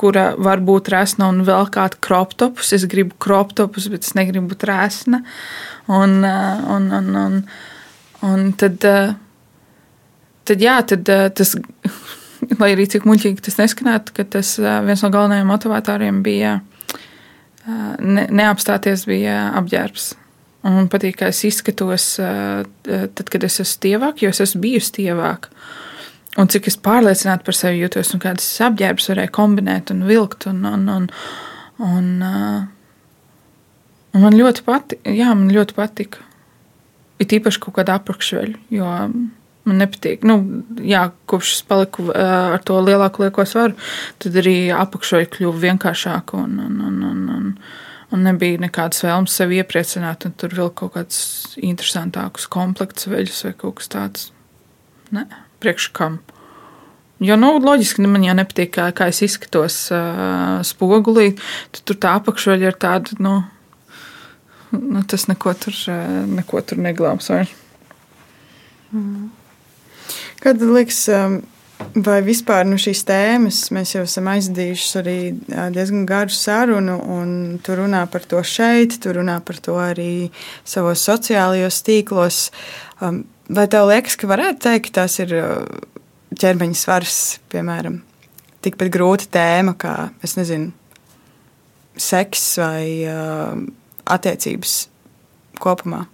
kura 0.00 0.24
var 0.40 0.62
būt 0.64 0.88
resna 0.94 1.28
un 1.32 1.42
vēl 1.46 1.68
kāda 1.74 2.00
kroptopus. 2.04 2.72
Es 2.76 2.86
gribu 2.90 3.18
kroptopus, 3.20 3.90
bet 3.92 4.06
es 4.06 4.16
negribu 4.16 4.54
būt 4.54 4.66
resna. 4.70 5.20
Un, 5.92 6.22
un, 6.24 6.88
un, 6.98 7.10
un, 7.20 7.38
un 8.24 8.50
tad, 8.60 8.80
tad, 10.48 10.64
jā, 10.64 10.78
tad 10.88 11.12
tas, 11.36 11.54
lai 12.60 12.72
arī 12.72 12.88
cik 12.88 13.04
muļķīgi 13.08 13.44
tas 13.44 13.60
neskanētu, 13.60 14.16
ka 14.16 14.28
tas 14.38 14.56
viens 14.58 15.04
no 15.04 15.12
galvenajiem 15.12 15.52
motivatoriem 15.52 16.24
bija 16.24 16.58
ne, 18.00 18.28
neapstāties, 18.32 19.04
bija 19.08 19.50
apģērbs. 19.60 20.14
Man 20.64 20.88
patīk, 20.88 21.18
kā 21.20 21.28
es 21.28 21.42
izskatos, 21.44 22.14
tad, 22.16 23.26
kad 23.30 23.44
es 23.44 23.60
esmu 23.60 23.82
tievāk, 23.84 24.22
jo 24.24 24.30
es 24.32 24.40
esmu 24.40 24.62
bijusi 24.62 24.94
tievāk. 25.02 25.50
Un 26.40 26.48
cik 26.50 26.66
es 26.70 26.78
pārliecināti 26.82 27.46
par 27.46 27.54
sevi 27.54 27.82
jūtos, 27.82 28.14
un 28.16 28.22
kādas 28.22 28.46
apģērbs 28.64 29.10
varēju 29.12 29.34
kombinēt 29.36 29.92
un 29.94 30.02
vilkt. 30.08 30.48
Un, 30.50 30.64
un, 30.66 30.88
un, 30.90 31.06
un, 31.84 32.08
un 34.16 34.24
man 34.24 34.38
ļoti 34.40 34.64
patika. 34.66 35.14
Jā, 35.14 35.30
man 35.36 35.52
ļoti 35.54 35.76
patika. 35.76 36.24
ir 37.22 37.36
īpaši 37.38 37.60
kaut 37.62 37.76
kāda 37.76 38.00
apakšveļa. 38.00 38.58
Jo 38.74 38.90
man 39.64 39.80
nepatīk. 39.80 40.24
Nu, 40.28 40.38
jā, 40.84 41.06
kopš 41.30 41.54
es 41.58 41.62
paliku 41.68 42.10
ar 42.12 42.60
to 42.66 42.76
lielāku 42.84 43.24
lieko 43.24 43.46
svaru, 43.48 43.76
tad 44.22 44.36
arī 44.40 44.56
apakšveļa 44.74 45.30
kļuva 45.36 45.62
vienkāršāka. 45.68 46.40
Un, 46.40 46.58
un, 46.66 46.80
un, 46.88 47.00
un, 47.10 47.22
un, 47.36 47.52
un 48.14 48.22
nebija 48.26 48.60
nekādas 48.62 49.02
vēlmes 49.04 49.34
sevi 49.34 49.58
iepriecināt, 49.60 50.28
un 50.28 50.36
tur 50.38 50.54
vēl 50.54 50.70
kaut 50.78 50.94
kādus 50.94 51.56
interesantākus 51.58 52.46
komplektus 52.50 53.08
veļus 53.10 53.42
vai 53.48 53.52
kaut 53.58 53.80
kas 53.80 53.90
tāds. 53.94 54.28
Nē, 55.14 55.26
priekš 55.62 55.90
kam. 55.96 56.20
Jo, 57.24 57.36
nu, 57.40 57.54
loģiski, 57.62 58.04
man 58.10 58.24
jau 58.26 58.34
nepatīk, 58.36 58.74
kā, 58.74 58.88
kā 58.96 59.08
es 59.12 59.22
izskatos 59.24 59.78
uh, 59.94 60.60
spogulī. 60.66 61.30
Tad 61.72 61.84
tur 61.88 61.98
tā 62.02 62.16
apakšveļa 62.18 62.70
ir 62.70 62.78
tāda, 62.82 63.16
nu, 63.22 63.36
nu 64.74 65.04
tas 65.08 65.28
neko 65.30 65.54
tur, 65.62 65.78
uh, 65.92 66.18
neko 66.28 66.62
tur 66.66 66.82
neglābs. 66.84 67.30
Mm. 68.90 69.30
Kad 70.42 70.60
liekas, 70.60 71.06
vai 71.92 72.18
vispār 72.24 72.64
nu, 72.68 72.78
šīs 72.80 73.02
tēmas 73.08 73.58
mēs 73.74 73.94
jau 73.94 74.04
esam 74.06 74.28
aizdījuši 74.32 74.98
arī 75.00 75.16
diezgan 75.74 76.04
garu 76.08 76.34
sarunu, 76.34 76.96
un 77.16 77.34
tu 77.64 77.76
runā 77.78 78.04
par 78.10 78.26
to 78.28 78.40
šeit, 78.46 78.98
tu 79.02 79.12
runā 79.14 79.38
par 79.44 79.60
to 79.62 79.76
arī 79.80 80.30
savos 80.66 81.04
sociālajos 81.06 81.82
tīklos. 81.86 82.40
Vai 83.00 83.66
tev 83.70 83.90
liekas, 83.90 84.16
ka 84.18 84.30
varētu 84.30 84.64
teikt, 84.66 84.88
ka 84.88 85.02
tas 85.02 85.18
ir 85.22 85.34
ķermeņa 86.40 86.78
svars, 86.78 87.20
piemēram, 87.52 88.00
tikpat 88.64 88.90
grūta 88.94 89.28
tēma 89.36 89.76
kā, 89.78 89.94
es 90.24 90.38
nezinu, 90.40 90.72
seks 92.00 92.48
vai 92.62 92.84
attiecības 94.16 94.78
kopumā? 95.62 96.04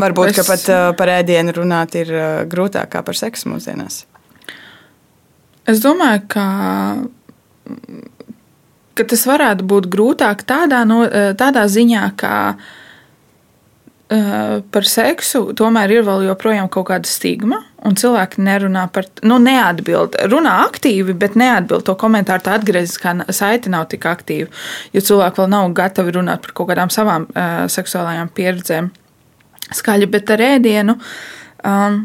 Varbūt 0.00 0.32
es... 0.34 0.46
pat 0.48 0.70
uh, 0.72 0.88
par 0.98 1.12
ēdienu 1.20 1.54
runāt 1.54 1.94
ir 1.98 2.10
uh, 2.10 2.22
grūtāk 2.50 2.90
kā 2.94 3.02
par 3.06 3.18
seksu 3.18 3.52
mūsdienās. 3.52 4.04
Es 5.70 5.80
domāju, 5.80 6.24
ka, 6.28 6.46
ka 8.98 9.06
tas 9.08 9.22
varētu 9.28 9.64
būt 9.70 9.86
grūtāk 9.92 10.42
tādā, 10.44 10.82
no, 10.84 11.06
tādā 11.38 11.62
ziņā, 11.72 12.02
ka 12.20 12.32
uh, 12.52 12.66
par 14.74 14.88
seksu 14.90 15.54
tomēr 15.56 15.94
ir 15.94 16.02
vēl 16.04 16.26
joprojām 16.26 16.68
kaut 16.74 16.90
kāda 16.90 17.08
stigma. 17.08 17.62
Un 17.84 17.96
cilvēki 18.00 18.42
nerunā 18.44 18.88
par, 18.92 19.06
nu, 19.24 19.38
neatbild. 19.40 20.18
Runā 20.32 20.56
aktīvi, 20.66 21.14
bet 21.20 21.38
neatbild 21.38 21.86
to 21.86 21.94
komentāru. 22.00 22.44
Tā 22.44 22.58
atgrieztiskā 22.58 23.14
saite 23.32 23.72
nav 23.72 23.86
tik 23.94 24.04
aktīva, 24.10 24.50
jo 24.92 25.04
cilvēki 25.06 25.40
vēl 25.40 25.50
nav 25.54 25.70
gatavi 25.78 26.18
runāt 26.18 26.44
par 26.44 26.52
kaut 26.58 26.72
kādām 26.74 26.92
savām 26.92 27.30
uh, 27.30 27.64
seksuālajām 27.72 28.34
pieredzēm 28.34 28.92
skaļi, 29.72 30.08
bet 30.10 30.30
ar 30.34 30.42
ēdienu. 30.44 30.98
Um, 31.64 32.00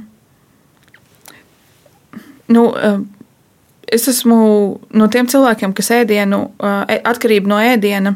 nu, 2.47 2.69
um, 2.71 3.05
es 3.89 4.07
esmu 4.11 4.39
no 4.95 5.11
tiem 5.11 5.29
cilvēkiem, 5.29 5.75
kas 5.77 5.91
ēdienu, 5.99 6.45
uh, 6.59 6.81
atkarību 7.11 7.51
no 7.51 7.61
ēdiena. 7.63 8.15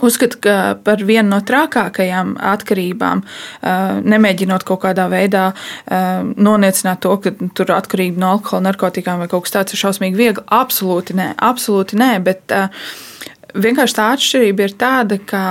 Uzskatu 0.00 0.38
par 0.80 1.02
vienu 1.04 1.28
no 1.28 1.42
trakākajām 1.44 2.30
atkarībām, 2.54 3.20
uh, 3.20 3.98
nemēģinot 4.00 4.64
kaut 4.64 4.80
kādā 4.86 5.04
veidā 5.12 5.50
uh, 5.52 6.22
noniecināt 6.40 7.02
to, 7.04 7.18
ka 7.20 7.34
tur 7.58 7.74
atkarība 7.76 8.22
no 8.22 8.30
alkohola, 8.38 8.70
narkotikām 8.70 9.20
vai 9.20 9.28
kaut 9.28 9.44
kas 9.44 9.58
tāds 9.58 9.76
ir 9.76 9.82
šausmīgi 9.82 10.16
viegli. 10.16 10.46
Absolūti 10.56 11.18
nē, 11.20 11.34
absolūti 11.50 12.00
nē, 12.00 12.14
bet 12.24 12.56
vienkārši 13.54 13.96
tā 13.98 14.08
atšķirība 14.14 14.66
ir 14.66 14.76
tāda, 14.80 15.20
ka 15.20 15.44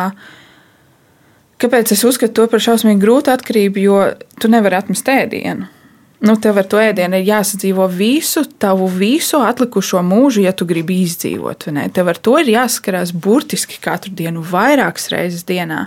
Kāpēc 1.60 1.92
es 1.92 2.06
uzskatu 2.08 2.38
to 2.38 2.48
par 2.52 2.64
šausmīgi 2.64 3.02
grūtu 3.02 3.34
atkarību? 3.34 3.84
Jo 3.84 4.00
tu 4.40 4.52
nevari 4.52 4.80
atmest 4.80 5.10
ēdienu. 5.12 5.68
Nu, 6.20 6.36
tev 6.36 6.58
ar 6.60 6.68
to 6.68 6.80
ēdienu 6.84 7.16
ir 7.20 7.30
jāsadzīvo 7.30 7.86
visu 7.92 8.44
tavu 8.60 8.90
visu 8.92 9.40
atlikušo 9.40 10.02
mūžu, 10.04 10.44
ja 10.44 10.52
tu 10.52 10.68
gribi 10.68 10.98
izdzīvot. 11.06 11.70
Tev 11.96 12.12
ar 12.12 12.20
to 12.20 12.36
ir 12.42 12.52
jāskarās 12.52 13.14
burtiski 13.16 13.80
katru 13.80 14.12
dienu, 14.20 14.44
vairākas 14.44 15.08
reizes 15.14 15.48
dienā. 15.48 15.86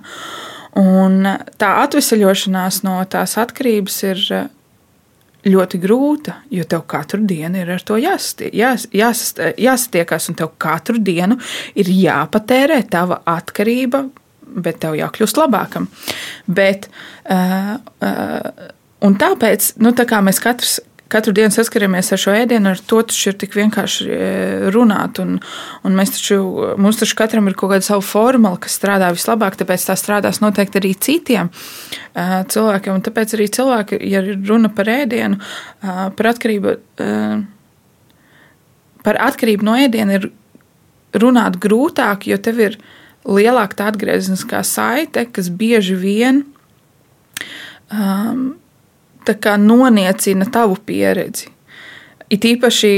Un 0.81 1.29
tā 1.61 1.75
atvesaļošanās 1.83 2.81
no 2.87 2.97
tās 3.13 3.37
atkarības 3.41 3.99
ir 4.09 4.25
ļoti 5.53 5.81
grūta, 5.83 6.39
jo 6.55 6.65
tev 6.65 6.87
katru 6.89 7.21
dienu 7.29 7.61
ir 7.61 7.75
ar 7.75 7.85
to 7.85 7.99
jāstie, 8.01 8.49
jās, 8.57 8.87
jās, 8.95 9.35
jāsatiekās, 9.61 10.31
un 10.31 10.39
tev 10.39 10.53
katru 10.63 11.01
dienu 11.03 11.37
ir 11.77 11.93
jāpatērē 11.93 12.81
tava 12.89 13.21
atkarība 13.29 14.07
bet 14.47 14.81
tev 14.83 14.97
jākļūst 14.99 15.41
labākam. 15.41 15.89
Bet, 16.47 16.89
uh, 17.31 17.77
uh, 18.05 19.13
tāpēc, 19.21 19.75
nu, 19.83 19.95
tā 19.97 20.09
mēs 20.25 20.43
katrs. 20.43 20.81
Katru 21.13 21.35
dienu 21.37 21.53
saskaramies 21.53 22.09
ar 22.15 22.21
šo 22.23 22.33
ēdienu, 22.33 22.71
ar 22.71 22.79
to 22.89 23.03
taču 23.05 23.27
ir 23.29 23.35
tik 23.37 23.53
vienkārši 23.53 24.07
runāt. 24.73 25.19
Un, 25.21 25.35
un 25.85 25.99
mēs 25.99 26.15
taču, 26.15 26.39
mums 26.81 26.97
taču 27.03 27.19
katram 27.19 27.51
ir 27.51 27.57
kaut 27.61 27.75
kāda 27.75 27.85
sava 27.85 28.01
formula, 28.01 28.57
kas 28.57 28.79
strādā 28.79 29.11
vislabāk, 29.13 29.59
tāpēc 29.61 29.85
tā 29.91 29.97
strādās 30.01 30.41
noteikti 30.41 30.81
arī 30.81 30.95
citiem 30.97 31.51
uh, 31.53 32.39
cilvēkiem. 32.49 32.97
Un 32.97 33.05
tāpēc 33.05 33.37
arī 33.37 33.51
cilvēki, 33.53 34.01
ja 34.09 34.25
runa 34.25 34.73
par 34.73 34.89
ēdienu, 34.89 35.37
uh, 35.37 36.07
par 36.17 36.31
atkarību, 36.33 36.75
uh, 37.05 37.45
par 39.05 39.21
atkarību 39.29 39.69
no 39.69 39.77
ēdiena, 39.85 40.17
ir 40.17 40.31
runāt 41.21 41.61
grūtāk, 41.61 42.27
jo 42.33 42.41
tev 42.41 42.61
ir 42.71 42.81
ielikās 42.81 43.02
lielāka 43.29 43.79
tā 43.79 43.89
atgriezniskā 43.93 44.63
saite, 44.67 45.27
kas 45.31 45.51
bieži 45.51 45.97
vien 45.99 46.43
um, 47.93 48.53
noniecina 49.59 50.49
tavu 50.51 50.77
pieredzi. 50.87 51.51
It 52.33 52.47
īpaši 52.49 52.93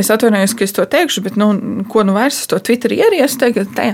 es 0.00 0.10
atvainojos, 0.10 0.56
ka 0.58 0.66
es 0.66 0.74
to 0.74 0.84
teikšu, 0.84 1.22
bet, 1.22 1.36
nu, 1.38 1.52
ko 1.88 2.02
nu 2.02 2.16
vairs 2.16 2.42
to 2.50 2.58
Twitterī 2.58 2.98
ieriesu, 3.04 3.38
tagad 3.38 3.70
te, 3.76 3.92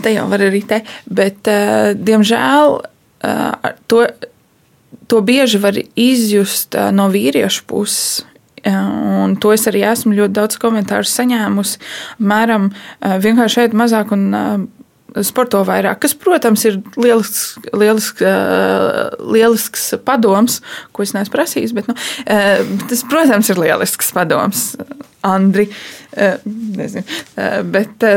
te 0.00 0.14
jau 0.14 0.24
var 0.30 0.46
arī 0.46 0.62
te. 0.64 0.80
Bet, 1.04 1.44
uh, 1.44 1.92
diemžēl, 1.92 2.78
uh, 2.80 3.72
to, 3.86 4.06
to 5.12 5.20
bieži 5.20 5.60
var 5.60 5.76
izjust 5.76 6.78
uh, 6.78 6.88
no 6.94 7.10
vīriešu 7.12 7.66
puses. 7.68 8.24
Un 8.64 9.34
to 9.36 9.50
es 9.52 9.66
arī 9.68 9.82
esmu 9.84 10.14
ļoti 10.16 10.32
daudz 10.38 10.56
komentāru 10.56 11.04
saņēmusi. 11.04 11.82
Mēram, 12.24 12.70
vienkārši 13.20 13.66
ēd 13.66 13.74
mazāk 13.76 14.14
un 14.16 14.22
sporto 15.22 15.60
vairāk, 15.66 16.00
kas, 16.02 16.14
protams, 16.18 16.64
ir 16.66 16.80
lielisks, 16.98 17.58
lielisks, 17.72 18.24
lielisks 19.22 19.88
padoms, 20.06 20.60
ko 20.94 21.04
es 21.06 21.14
neesmu 21.14 21.36
prasījis, 21.36 21.74
bet 21.76 21.90
nu, 21.90 21.96
tas, 22.90 23.04
protams, 23.10 23.50
ir 23.52 23.60
lielisks 23.62 24.10
padoms, 24.16 24.64
Andri. 25.24 25.68
Nezinu, 26.44 27.04
bet, 27.70 28.08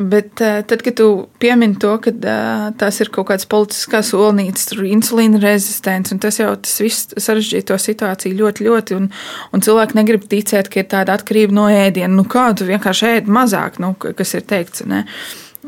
Bet 0.00 0.40
uh, 0.40 0.62
tad, 0.64 0.80
kad 0.80 0.94
tu 0.96 1.06
piemini 1.38 1.76
to, 1.76 1.90
ka 2.00 2.08
uh, 2.08 2.62
tās 2.80 3.02
ir 3.04 3.10
kaut 3.12 3.26
kādas 3.28 3.44
politiskas 3.50 4.14
solnītes, 4.14 4.70
tur 4.70 4.86
insulīna 4.88 5.36
rezistents, 5.42 6.14
un 6.14 6.22
tas 6.22 6.38
jau 6.40 6.54
tas 6.56 6.80
viss 6.80 7.10
sarežģīja 7.20 7.66
to 7.68 7.76
situāciju 7.76 8.38
ļoti, 8.38 8.64
ļoti, 8.64 8.96
un, 8.96 9.10
un 9.52 9.64
cilvēki 9.66 9.98
negrib 10.00 10.24
ticēt, 10.30 10.72
ka 10.72 10.80
ir 10.80 10.88
tāda 10.88 11.18
atkarība 11.18 11.58
no 11.58 11.68
ēdiena. 11.68 12.14
Nu, 12.14 12.24
kā 12.24 12.46
tu 12.56 12.64
vienkārši 12.70 13.12
ēd 13.18 13.28
mazāk, 13.28 13.76
nu, 13.84 13.92
kas 14.00 14.32
ir 14.40 14.48
teikts, 14.48 14.86
ne? 14.88 15.04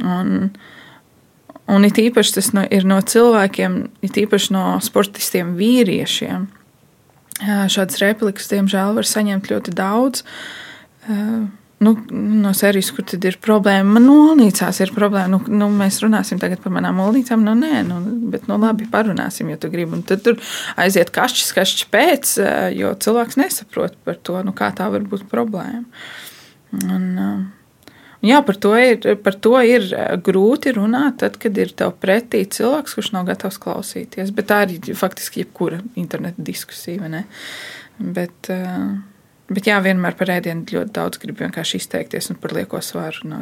Un, 0.00 0.48
un 1.68 1.88
it 1.92 2.00
īpaši 2.00 2.38
tas 2.40 2.52
no, 2.56 2.64
ir 2.64 2.88
no 2.88 3.02
cilvēkiem, 3.04 3.80
it 4.08 4.16
īpaši 4.24 4.56
no 4.56 4.66
sportistiem 4.80 5.52
vīriešiem. 5.60 6.48
Šādas 7.42 8.00
replikas, 8.00 8.48
diemžēl, 8.48 8.96
var 8.96 9.12
saņemt 9.12 9.52
ļoti 9.52 9.76
daudz. 9.76 10.24
Uh, 11.02 11.50
nu, 11.82 11.92
no 12.42 12.52
serijas, 12.56 12.90
kur 12.94 13.06
tad 13.08 13.24
ir 13.26 13.38
problēma. 13.42 13.96
Man 13.96 14.06
molnīcās 14.08 14.80
ir 14.84 14.92
problēma. 14.94 15.30
Nu, 15.32 15.40
nu, 15.50 15.68
mēs 15.74 16.00
runāsim 16.04 16.40
tagad 16.42 16.62
par 16.62 16.74
manām 16.74 16.98
molnīcām. 17.00 17.42
Nu, 17.44 17.54
nē, 17.58 17.82
nu, 17.88 18.00
bet 18.32 18.46
nu, 18.50 18.58
labi, 18.62 18.86
parunāsim, 18.90 19.50
ja 19.52 19.60
tu 19.60 19.70
gribi. 19.72 19.98
Un 19.98 20.04
tad 20.06 20.24
tur 20.26 20.38
aiziet 20.80 21.12
kašķis, 21.14 21.54
kašķis 21.56 21.88
pēc, 21.92 22.36
jo 22.78 22.92
cilvēks 23.02 23.40
nesaprot 23.40 23.98
par 24.06 24.20
to, 24.22 24.38
nu, 24.46 24.54
kā 24.56 24.70
tā 24.78 24.88
var 24.92 25.04
būt 25.08 25.26
problēma. 25.32 25.84
Un, 26.80 27.06
eh, 27.20 27.92
jā, 28.30 28.40
par 28.46 28.58
to, 28.62 28.72
ir, 28.78 29.16
par 29.24 29.36
to 29.44 29.58
ir 29.66 29.88
grūti 30.24 30.72
runāt, 30.78 31.20
tad, 31.24 31.38
kad 31.42 31.58
ir 31.58 31.74
tev 31.76 31.96
pretī 32.00 32.44
cilvēks, 32.46 32.96
kurš 32.96 33.12
nav 33.16 33.28
gatavs 33.28 33.60
klausīties. 33.62 34.32
Bet 34.34 34.52
tā 34.52 34.64
ir 34.70 34.98
faktiski 34.98 35.44
jebkura 35.44 35.82
interneta 36.00 36.40
diskusija. 36.42 37.24
Bet, 38.02 38.48
uh, 38.50 38.94
Bet 39.50 39.66
jā, 39.66 39.76
vienmēr 39.82 40.14
par 40.16 40.30
ēdienu 40.32 40.62
ļoti 40.70 40.94
daudz 40.94 41.18
grib 41.20 41.40
vienkārši 41.42 41.80
izteikties 41.80 42.30
un 42.30 42.38
par 42.40 42.54
lieko 42.56 42.78
svaru 42.84 43.26
no, 43.28 43.40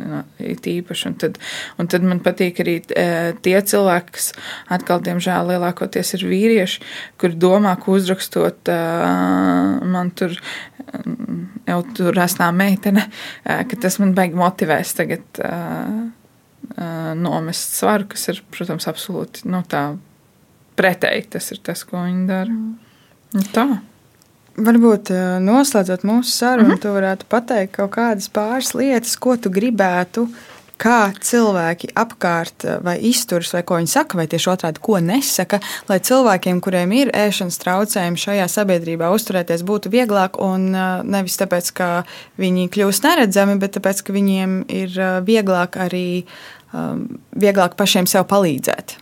no, 0.00 0.22
īpaši. 0.40 1.06
Un 1.10 1.16
tad, 1.20 1.38
un 1.78 1.90
tad 1.92 2.06
man 2.06 2.22
patīk 2.24 2.62
arī 2.64 2.78
e, 2.80 3.04
tie 3.44 3.54
cilvēki, 3.60 4.14
kas 4.16 4.30
atkal, 4.72 5.02
diemžēl, 5.04 5.52
lielākoties 5.52 6.14
ir 6.16 6.26
vīrieši, 6.30 6.82
kuri 7.20 7.38
domā, 7.44 7.76
ka 7.80 7.92
uzrakstot 7.92 8.72
e, 8.72 8.78
man 9.94 10.10
tur, 10.16 10.34
jau 11.68 11.78
tur 11.94 12.20
esnā 12.24 12.50
meitene, 12.56 13.06
e, 13.44 13.60
ka 13.68 13.80
tas 13.84 14.00
man 14.02 14.16
baigi 14.16 14.40
motivēs 14.40 14.96
tagad 14.98 15.44
nomest 17.20 17.76
svaru, 17.76 18.08
kas 18.10 18.30
ir, 18.32 18.40
protams, 18.50 18.88
absolūti 18.90 19.44
nu, 19.52 19.60
tā 19.68 19.90
pretēji. 20.80 21.28
Tas 21.36 21.52
ir 21.52 21.60
tas, 21.62 21.84
ko 21.86 22.00
viņi 22.02 22.24
dara. 22.30 22.54
Nu, 23.34 23.42
tā. 23.54 23.68
Varbūt 24.54 25.10
noslēdzot 25.42 26.04
mūsu 26.06 26.30
sarunu, 26.30 26.68
mm 26.68 26.74
-hmm. 26.74 26.82
tu 26.82 26.88
varētu 26.94 27.26
pateikt 27.28 27.72
kaut 27.76 27.90
kādas 27.96 28.28
pāris 28.30 28.74
lietas, 28.74 29.16
ko 29.16 29.36
tu 29.36 29.50
gribētu 29.50 30.28
kā 30.78 31.12
cilvēki 31.20 31.90
apkārt 31.94 32.66
vai 32.84 32.96
izturas, 33.08 33.52
vai 33.54 33.62
ko 33.66 33.78
viņi 33.78 33.90
saka, 33.90 34.18
vai 34.18 34.26
tieši 34.30 34.50
otrādi, 34.50 34.82
ko 34.82 34.98
nesaka, 35.00 35.60
lai 35.88 35.98
cilvēkiem, 35.98 36.60
kuriem 36.60 36.92
ir 36.92 37.12
ēšanas 37.14 37.58
traucējumi 37.62 38.20
šajā 38.20 38.48
sabiedrībā, 38.48 39.10
uzturēties 39.14 39.62
būtu 39.66 39.92
vieglāk. 39.94 40.38
Un 40.42 40.70
nevis 41.04 41.38
tāpēc, 41.40 41.70
ka 41.72 41.90
viņi 42.38 42.68
kļūst 42.74 43.06
neredzami, 43.06 43.58
bet 43.62 43.76
tāpēc, 43.78 44.02
ka 44.02 44.16
viņiem 44.16 44.64
ir 44.68 44.98
vieglāk 45.26 45.78
arī 45.86 46.24
vieglāk 47.34 47.78
pašiem 47.78 48.06
sev 48.10 48.26
palīdzēt. 48.30 48.98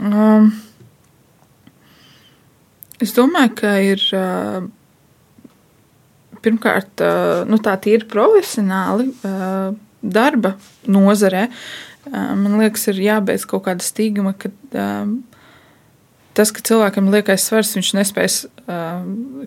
Um, 0.00 0.52
es 3.02 3.14
domāju, 3.16 3.56
ka 3.62 3.76
ir. 3.82 4.04
Pirmkārt, 6.42 6.98
nu, 7.46 7.58
tā 7.62 7.76
ir 7.86 8.08
profesionāli 8.10 9.12
darba 10.02 10.56
nozarē, 10.90 11.44
man 12.10 12.56
liekas, 12.58 12.88
ir 12.90 12.98
jābeidz 13.04 13.44
kaut 13.46 13.68
kāda 13.68 13.86
stigma, 13.86 14.32
ka 14.34 14.50
tas, 16.34 16.50
ka 16.50 16.64
cilvēkam 16.66 17.12
liekais 17.14 17.46
svars, 17.46 17.70
viņš 17.78 17.92
nespēs 18.00 18.40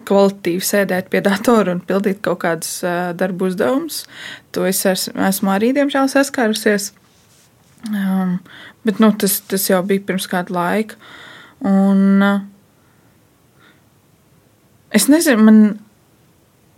kvalitatīvi 0.08 0.64
sēdēt 0.64 1.12
pie 1.12 1.20
datora 1.26 1.76
un 1.76 1.84
pildīt 1.84 2.24
kaut 2.24 2.46
kādus 2.46 2.80
darbu 3.20 3.52
uzdevumus. 3.52 4.06
To 4.56 4.64
es 4.70 4.86
esmu 4.88 5.52
arī, 5.52 5.74
diemžēl, 5.76 6.08
saskārusies. 6.16 6.94
Bet 8.88 9.04
nu, 9.04 9.12
tas, 9.20 9.42
tas 9.52 9.68
jau 9.68 9.84
bija 9.84 10.08
pirms 10.08 10.32
kāda 10.32 10.56
laika. 10.56 10.96
Un, 11.66 12.22
uh, 12.24 12.44
es 14.96 15.10
nezinu, 15.12 15.44
man, 15.46 15.62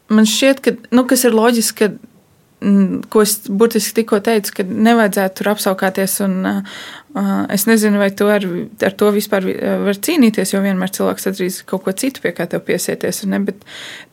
man 0.10 0.30
šķiet, 0.30 0.62
ka, 0.66 0.76
nu, 0.92 1.06
kas 1.10 1.26
ir 1.28 1.38
loģiski, 1.38 1.78
ka 1.78 2.14
Mm, 2.62 3.04
ko 3.14 3.22
es 3.22 3.36
burtiski 3.54 4.00
tikko 4.00 4.18
teicu, 4.26 4.50
ka 4.58 4.64
nevajadzētu 4.66 5.38
tur 5.38 5.50
apskaukāties. 5.52 6.16
Un, 6.26 6.40
uh, 6.50 7.44
es 7.54 7.68
nezinu, 7.70 8.00
vai 8.02 8.10
tu 8.10 8.26
ar, 8.34 8.48
ar 8.88 8.96
to 8.98 9.12
vispār 9.14 9.46
var 9.84 10.00
cīnīties, 10.08 10.56
jo 10.56 10.64
vienmēr 10.64 10.90
cilvēks 10.96 11.30
atradīs 11.30 11.60
kaut 11.70 11.86
ko 11.86 11.94
citu, 11.94 12.24
pie 12.24 12.34
kā 12.34 12.48
tev 12.50 12.64
piesieties. 12.66 13.22
Ne? 13.30 13.44
Bet 13.46 13.62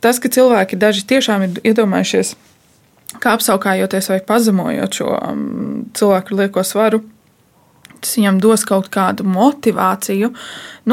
tas, 0.04 0.20
ka 0.20 0.28
cilvēki 0.28 0.76
daži 0.76 1.06
tiešām 1.14 1.46
ir 1.46 1.62
iedomājušies, 1.72 2.34
kā 3.24 3.32
apskaukājoties 3.38 4.12
vai 4.12 4.20
pazemojot 4.28 5.00
šo 5.00 5.08
um, 5.16 5.48
cilvēku 5.96 6.36
lieko 6.36 6.66
svaru. 6.68 7.00
Tas 8.04 8.18
viņam 8.18 8.42
dos 8.44 8.66
kaut 8.68 8.92
kādu 8.92 9.24
motivāciju. 9.24 10.34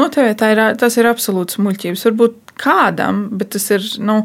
Noteikti 0.00 0.54
ir, 0.54 0.62
tas 0.80 0.96
ir 0.96 1.10
absolūts 1.10 1.60
muļķības. 1.60 2.08
Varbūt 2.08 2.51
kādam, 2.62 3.26
bet 3.38 3.54
tas 3.56 3.68
ir. 3.74 3.86
Nu, 4.02 4.22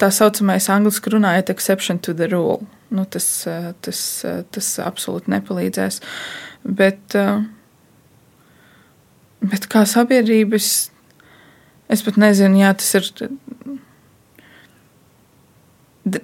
tā 0.00 0.08
saucamais 0.10 0.66
angļuiski 0.72 1.12
runājot, 1.14 1.52
exception 1.52 2.00
to 2.02 2.14
the 2.16 2.28
rule. 2.32 2.66
Nu, 2.90 3.04
tas, 3.10 3.26
tas, 3.82 4.00
tas 4.54 4.68
absolūti 4.82 5.30
nepalīdzēs. 5.32 6.00
Bet, 6.66 7.16
bet 9.42 9.66
kā 9.70 9.82
sabiedrības, 9.86 10.70
es 11.90 12.04
pat 12.06 12.18
nezinu, 12.22 12.62
jā, 12.62 12.72
tas 12.78 12.94
ir. 12.98 13.10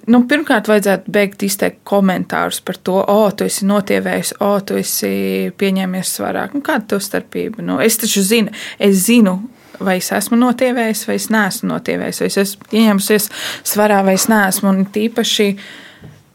Nu, 0.07 0.21
pirmkārt, 0.31 0.69
vajadzētu 0.71 1.11
beigt 1.11 1.43
izteikt 1.43 1.81
komentārus 1.87 2.61
par 2.63 2.77
to, 2.79 3.01
o, 3.01 3.17
oh, 3.25 3.33
tu 3.35 3.43
esi 3.43 3.67
notievējis, 3.67 4.37
o, 4.39 4.53
oh, 4.53 4.61
tu 4.63 4.77
esi 4.79 5.51
pieņēmies 5.59 6.13
svarāk. 6.19 6.55
Nu, 6.55 6.63
kāda 6.63 6.85
ir 6.85 6.91
tā 6.93 6.99
starpība? 7.03 7.63
Nu, 7.67 7.81
es 7.83 7.99
taču 7.99 8.23
zinu, 8.23 8.53
es 8.79 9.03
zinu, 9.09 9.41
vai 9.85 9.97
es 10.01 10.11
esmu 10.15 10.39
notievējis, 10.41 11.05
vai 11.09 11.17
es 11.19 11.29
neesmu 11.33 11.69
notievējis, 11.71 12.21
vai 12.23 12.29
es 12.31 12.39
esmu 12.43 12.69
ieņēmusies 12.71 13.29
svarā, 13.73 14.01
vai 14.05 14.17
es 14.19 14.27
neesmu. 14.31 14.71
Un 14.71 14.85
tīpaši 14.93 15.49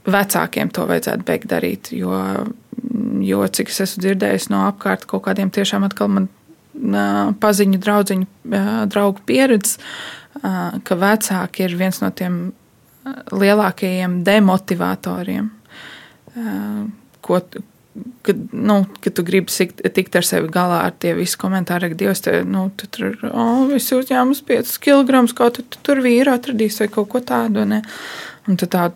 vecākiem 0.08 0.72
to 0.74 0.86
vajadzētu 0.88 1.28
beigt 1.28 1.50
darīt. 1.50 1.92
Jo, 1.96 2.14
jo 3.24 3.44
cik 3.58 3.72
es 3.72 3.82
esmu 3.86 4.04
dzirdējis 4.06 4.50
no 4.54 4.64
apkārt 4.68 5.08
kaut 5.10 5.26
kādiem 5.28 5.52
tiešām 5.54 5.86
atkal 5.88 6.12
man 6.12 6.28
paziņu, 7.42 7.80
draugu, 7.82 8.22
draugu 8.92 9.24
pieredzi, 9.26 9.78
ka 10.84 10.98
vecāki 10.98 11.66
ir 11.66 11.76
viens 11.78 11.98
no 12.02 12.10
tiem 12.14 12.38
lielākajiem 13.32 14.20
demotivatoriem, 14.26 15.48
ko, 17.24 17.40
kad, 18.26 18.40
nu, 18.52 18.80
kad 19.04 19.14
tu 19.16 19.24
gribi 19.26 19.52
tikt, 19.52 19.82
tikt 19.94 20.16
ar 20.18 20.26
sevi 20.26 20.50
galā 20.52 20.82
ar 20.86 20.96
tie 21.00 21.14
visi 21.16 21.38
komentāri, 21.40 21.90
ka 21.92 21.98
Dievs, 21.98 22.22
te, 22.24 22.40
nu, 22.48 22.68
tu 22.78 22.88
tur, 22.94 23.14
oh, 23.30 23.66
visi 23.70 23.96
uzņēmus 23.96 24.42
5 24.48 24.74
kg, 24.84 25.22
kā 25.38 25.50
tu, 25.54 25.64
tu 25.64 25.82
tur 25.86 26.02
vīru 26.04 26.34
atradīsi 26.34 26.84
vai 26.84 26.90
kaut 26.98 27.12
ko 27.14 27.22
tādu, 27.24 27.66
ne? 27.68 27.82
Un 28.48 28.56
tad 28.56 28.70
tā 28.72 28.86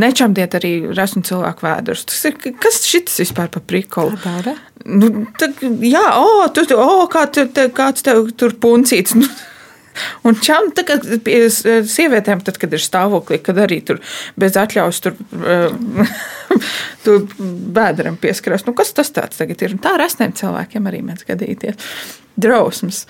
nečamdiet 0.00 0.54
arī 0.56 0.72
resnu 0.96 1.20
cilvēku 1.28 1.66
vēders. 1.66 2.06
Tas 2.08 2.22
ir, 2.30 2.38
kas 2.62 2.80
šis 2.88 3.18
vispār 3.20 3.50
pa 3.52 3.60
prikolu? 3.60 4.16
Nu, 4.88 5.26
tad, 5.36 5.60
jā, 5.84 6.04
o, 6.16 6.24
oh, 6.24 6.46
tu, 6.54 6.64
o, 6.72 6.80
oh, 6.80 7.04
kā 7.12 7.26
tu, 7.28 7.44
te, 7.52 7.66
kāds 7.76 8.06
tev 8.06 8.30
tur 8.40 8.56
puncīts. 8.62 9.18
Nu, 9.18 9.28
Un 10.26 10.38
čām, 10.44 10.70
tā, 10.76 10.84
kad 10.88 11.04
sievietēm, 11.04 12.42
tad, 12.46 12.60
kad 12.60 12.74
ir 12.74 12.84
stāvoklī, 12.84 13.40
kad 13.44 13.60
arī 13.62 13.80
tur 13.86 14.00
bez 14.38 14.56
atļaujas 14.60 15.02
tur, 15.04 15.18
tur 17.04 17.28
bēdaram 17.78 18.18
pieskarās, 18.20 18.66
nu 18.68 18.74
kas 18.78 18.94
tas 18.96 19.12
tāds 19.14 19.40
tagad 19.40 19.62
ir? 19.66 19.76
Un 19.76 19.84
tā 19.84 19.96
resniem 20.00 20.34
cilvēkiem 20.38 20.90
arī 20.90 21.04
mēdz 21.06 21.28
gadīties. 21.28 21.94
Drausmas. 22.38 23.06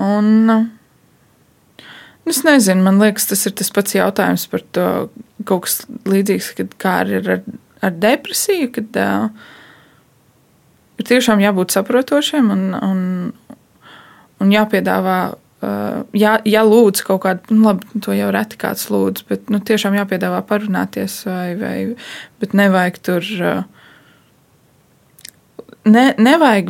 Un, 0.00 0.70
Es 2.22 2.44
nezinu, 2.46 2.84
man 2.86 3.00
liekas, 3.02 3.24
tas 3.26 3.40
ir 3.48 3.54
tas 3.58 3.72
pats 3.74 3.96
jautājums 3.96 4.44
par 4.46 4.62
to 4.74 4.86
kaut 5.48 5.64
kas 5.64 5.80
līdzīgs, 6.06 6.52
kad, 6.54 6.76
kā 6.78 6.92
ir 7.10 7.26
ar, 7.34 7.40
ar 7.82 7.96
depresiju, 7.98 8.68
kad 8.76 8.98
uh, 9.02 9.48
ir 11.02 11.08
tiešām 11.08 11.42
jābūt 11.42 11.74
saprotošiem 11.74 12.52
un, 12.54 12.62
un, 12.78 13.00
un 14.38 14.54
jāpiedāvā 14.54 15.18
ja, 15.62 16.32
ja 16.48 16.64
lūdz 16.66 17.04
kaut 17.06 17.22
kādu, 17.26 17.54
nu, 17.54 17.68
labi, 17.68 18.02
to 18.02 18.14
jau 18.16 18.32
reti 18.34 18.58
kāds 18.60 18.88
lūdz, 18.90 19.26
bet 19.28 19.52
nu, 19.52 19.60
tiešām 19.62 19.96
jāpiedāvā 20.00 20.42
parunāties, 20.48 21.20
vai, 21.28 21.46
vai, 21.60 21.76
bet 22.42 22.56
nevajag 22.58 23.00
tur. 23.06 23.30
Ne, 25.82 26.04
nevajag, 26.18 26.68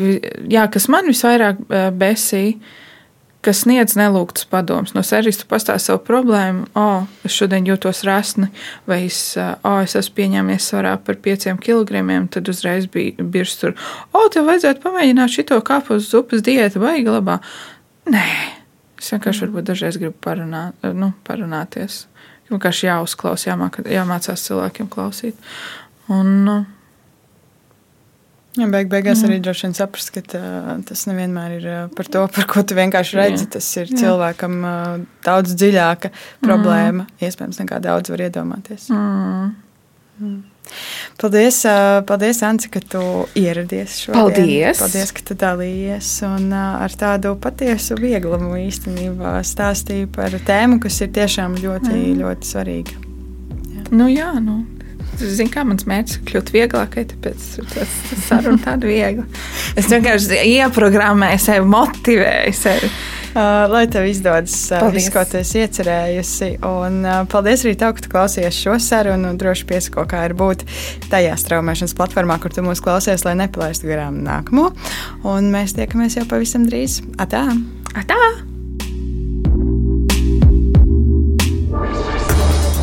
jā, 0.52 0.68
kas 0.72 0.88
man 0.92 1.10
visvairāk 1.10 1.60
besīja, 2.00 2.56
kas 3.42 3.64
sniedz 3.64 3.96
nelūgtus 3.98 4.46
padomus. 4.50 4.94
No 4.94 5.02
serijas 5.06 5.40
tu 5.40 5.48
pastāsti 5.50 5.90
savu 5.90 6.02
problēmu, 6.06 6.68
o, 6.78 6.84
oh, 6.84 7.26
es 7.26 7.34
šodien 7.34 7.66
jūtos 7.66 8.04
resni, 8.06 8.48
vai 8.88 9.02
es, 9.08 9.18
oh, 9.38 9.80
es 9.82 9.96
esmu 9.98 10.16
pieņēmies 10.20 10.70
svarā 10.70 10.94
par 11.02 11.18
pieciem 11.24 11.58
kilogramiem, 11.62 12.28
tad 12.32 12.48
uzreiz 12.52 12.86
bija 12.92 13.26
birs 13.34 13.58
tur, 13.60 13.74
o, 14.12 14.22
oh, 14.22 14.30
tev 14.32 14.46
vajadzētu 14.48 14.84
pamēģināt 14.86 15.36
šito 15.36 15.58
kāpu 15.66 15.98
uz 15.98 16.08
zupas 16.12 16.44
diētu, 16.46 16.82
vai 16.82 17.00
glabā. 17.06 17.40
Nē, 18.12 18.26
Es 19.02 19.10
vienkārši 19.10 19.48
varbūt 19.48 19.66
dažreiz 19.66 19.98
gribu 19.98 20.14
parunāt, 20.22 20.78
nu, 20.94 21.10
parunāties. 21.26 22.04
Vienkārši 22.52 22.86
jāuzklausa, 22.86 23.48
jāmāk, 23.50 23.80
jāmācās 23.90 24.44
cilvēkiem 24.46 24.90
klausīt. 24.92 25.50
Un, 26.12 26.38
nu, 26.46 26.60
Ja, 28.60 28.66
beig, 28.68 28.90
beigās 28.92 29.22
jā. 29.22 29.30
arī 29.30 29.38
droši 29.40 29.64
vien 29.64 29.74
saprast, 29.78 30.10
ka 30.12 30.20
tā, 30.28 30.40
tas 30.84 31.06
nevienmēr 31.08 31.52
ir 31.56 31.68
par 31.96 32.08
to, 32.12 32.26
par 32.36 32.44
ko 32.50 32.60
tu 32.68 32.76
vienkārši 32.76 33.16
redzi. 33.16 33.46
Jā. 33.46 33.52
Tas 33.54 33.68
ir 33.80 33.88
jā. 33.88 34.00
cilvēkam 34.02 34.58
daudz 35.24 35.54
dziļāka 35.56 36.10
problēma, 36.44 37.06
mm. 37.06 37.22
iespējams, 37.24 37.62
nekā 37.62 37.80
daudz 37.80 38.12
var 38.12 38.26
iedomāties. 38.26 38.90
Mm. 38.92 39.54
Mm. 40.20 40.40
Paldies, 41.20 41.60
paldies 42.08 42.40
Anci, 42.46 42.70
ka 42.72 42.80
tu 42.80 43.02
ieradies 43.38 43.98
šodien. 44.04 44.18
Paldies! 44.18 44.80
Paldies, 44.80 45.12
ka 45.14 45.24
tu 45.28 45.36
dalījies 45.38 46.10
un 46.28 46.52
ar 46.56 46.94
tādu 46.98 47.34
patiesu 47.42 47.98
vieglumu 48.00 48.54
īstenībā 48.64 49.36
stāstīji 49.46 50.08
par 50.14 50.34
tēmu, 50.46 50.80
kas 50.82 51.00
ir 51.04 51.12
tiešām 51.18 51.58
ļoti, 51.60 51.92
mm. 51.92 52.22
ļoti 52.22 52.52
svarīga. 52.54 52.96
Jā. 53.72 53.88
Nu 53.92 54.08
jā, 54.10 54.32
nu. 54.42 54.62
Zini, 55.20 55.50
kā 55.52 55.64
mans 55.68 55.86
mērķis 55.88 56.18
ir 56.18 56.26
kļūt 56.30 56.52
vieglākai, 56.54 57.04
tāpēc 57.12 57.48
tas, 57.72 57.96
tas 58.10 58.22
saruna 58.26 58.60
tāda 58.64 58.88
viegla. 58.88 59.26
Es 59.78 59.90
vienkārši 59.92 60.40
ieprogrammēju 60.56 61.42
sevi, 61.42 61.66
motivēju 61.74 62.54
sevi. 62.56 62.92
Uh, 63.32 63.64
lai 63.72 63.86
tev 63.88 64.04
izdodas 64.04 64.54
uh, 64.76 64.82
viss, 64.92 65.08
ko 65.12 65.22
tu 65.24 65.38
esi 65.40 65.62
iecerējusi. 65.62 66.50
Un 66.68 66.98
uh, 67.00 67.22
paldies 67.32 67.64
arī 67.64 67.72
tev, 67.80 67.94
ka 67.96 68.04
tu 68.04 68.12
klausies 68.12 68.58
šo 68.60 68.76
sarunu. 68.76 69.32
Droši 69.40 69.64
piesako, 69.72 70.04
kā 70.10 70.26
ir 70.28 70.36
būt 70.36 70.66
tajā 71.08 71.38
straumēšanas 71.40 71.96
platformā, 71.96 72.36
kur 72.44 72.52
tu 72.52 72.66
mūs 72.66 72.84
klausies, 72.84 73.24
lai 73.24 73.38
nepalaistu 73.40 73.88
garām 73.88 74.20
nākamo. 74.26 74.68
Un 75.32 75.52
mēs 75.54 75.78
tiekamies 75.80 76.20
jau 76.20 76.28
pavisam 76.28 76.68
drīz. 76.68 77.00
Atā! 77.24 77.46
Atā! 77.96 78.51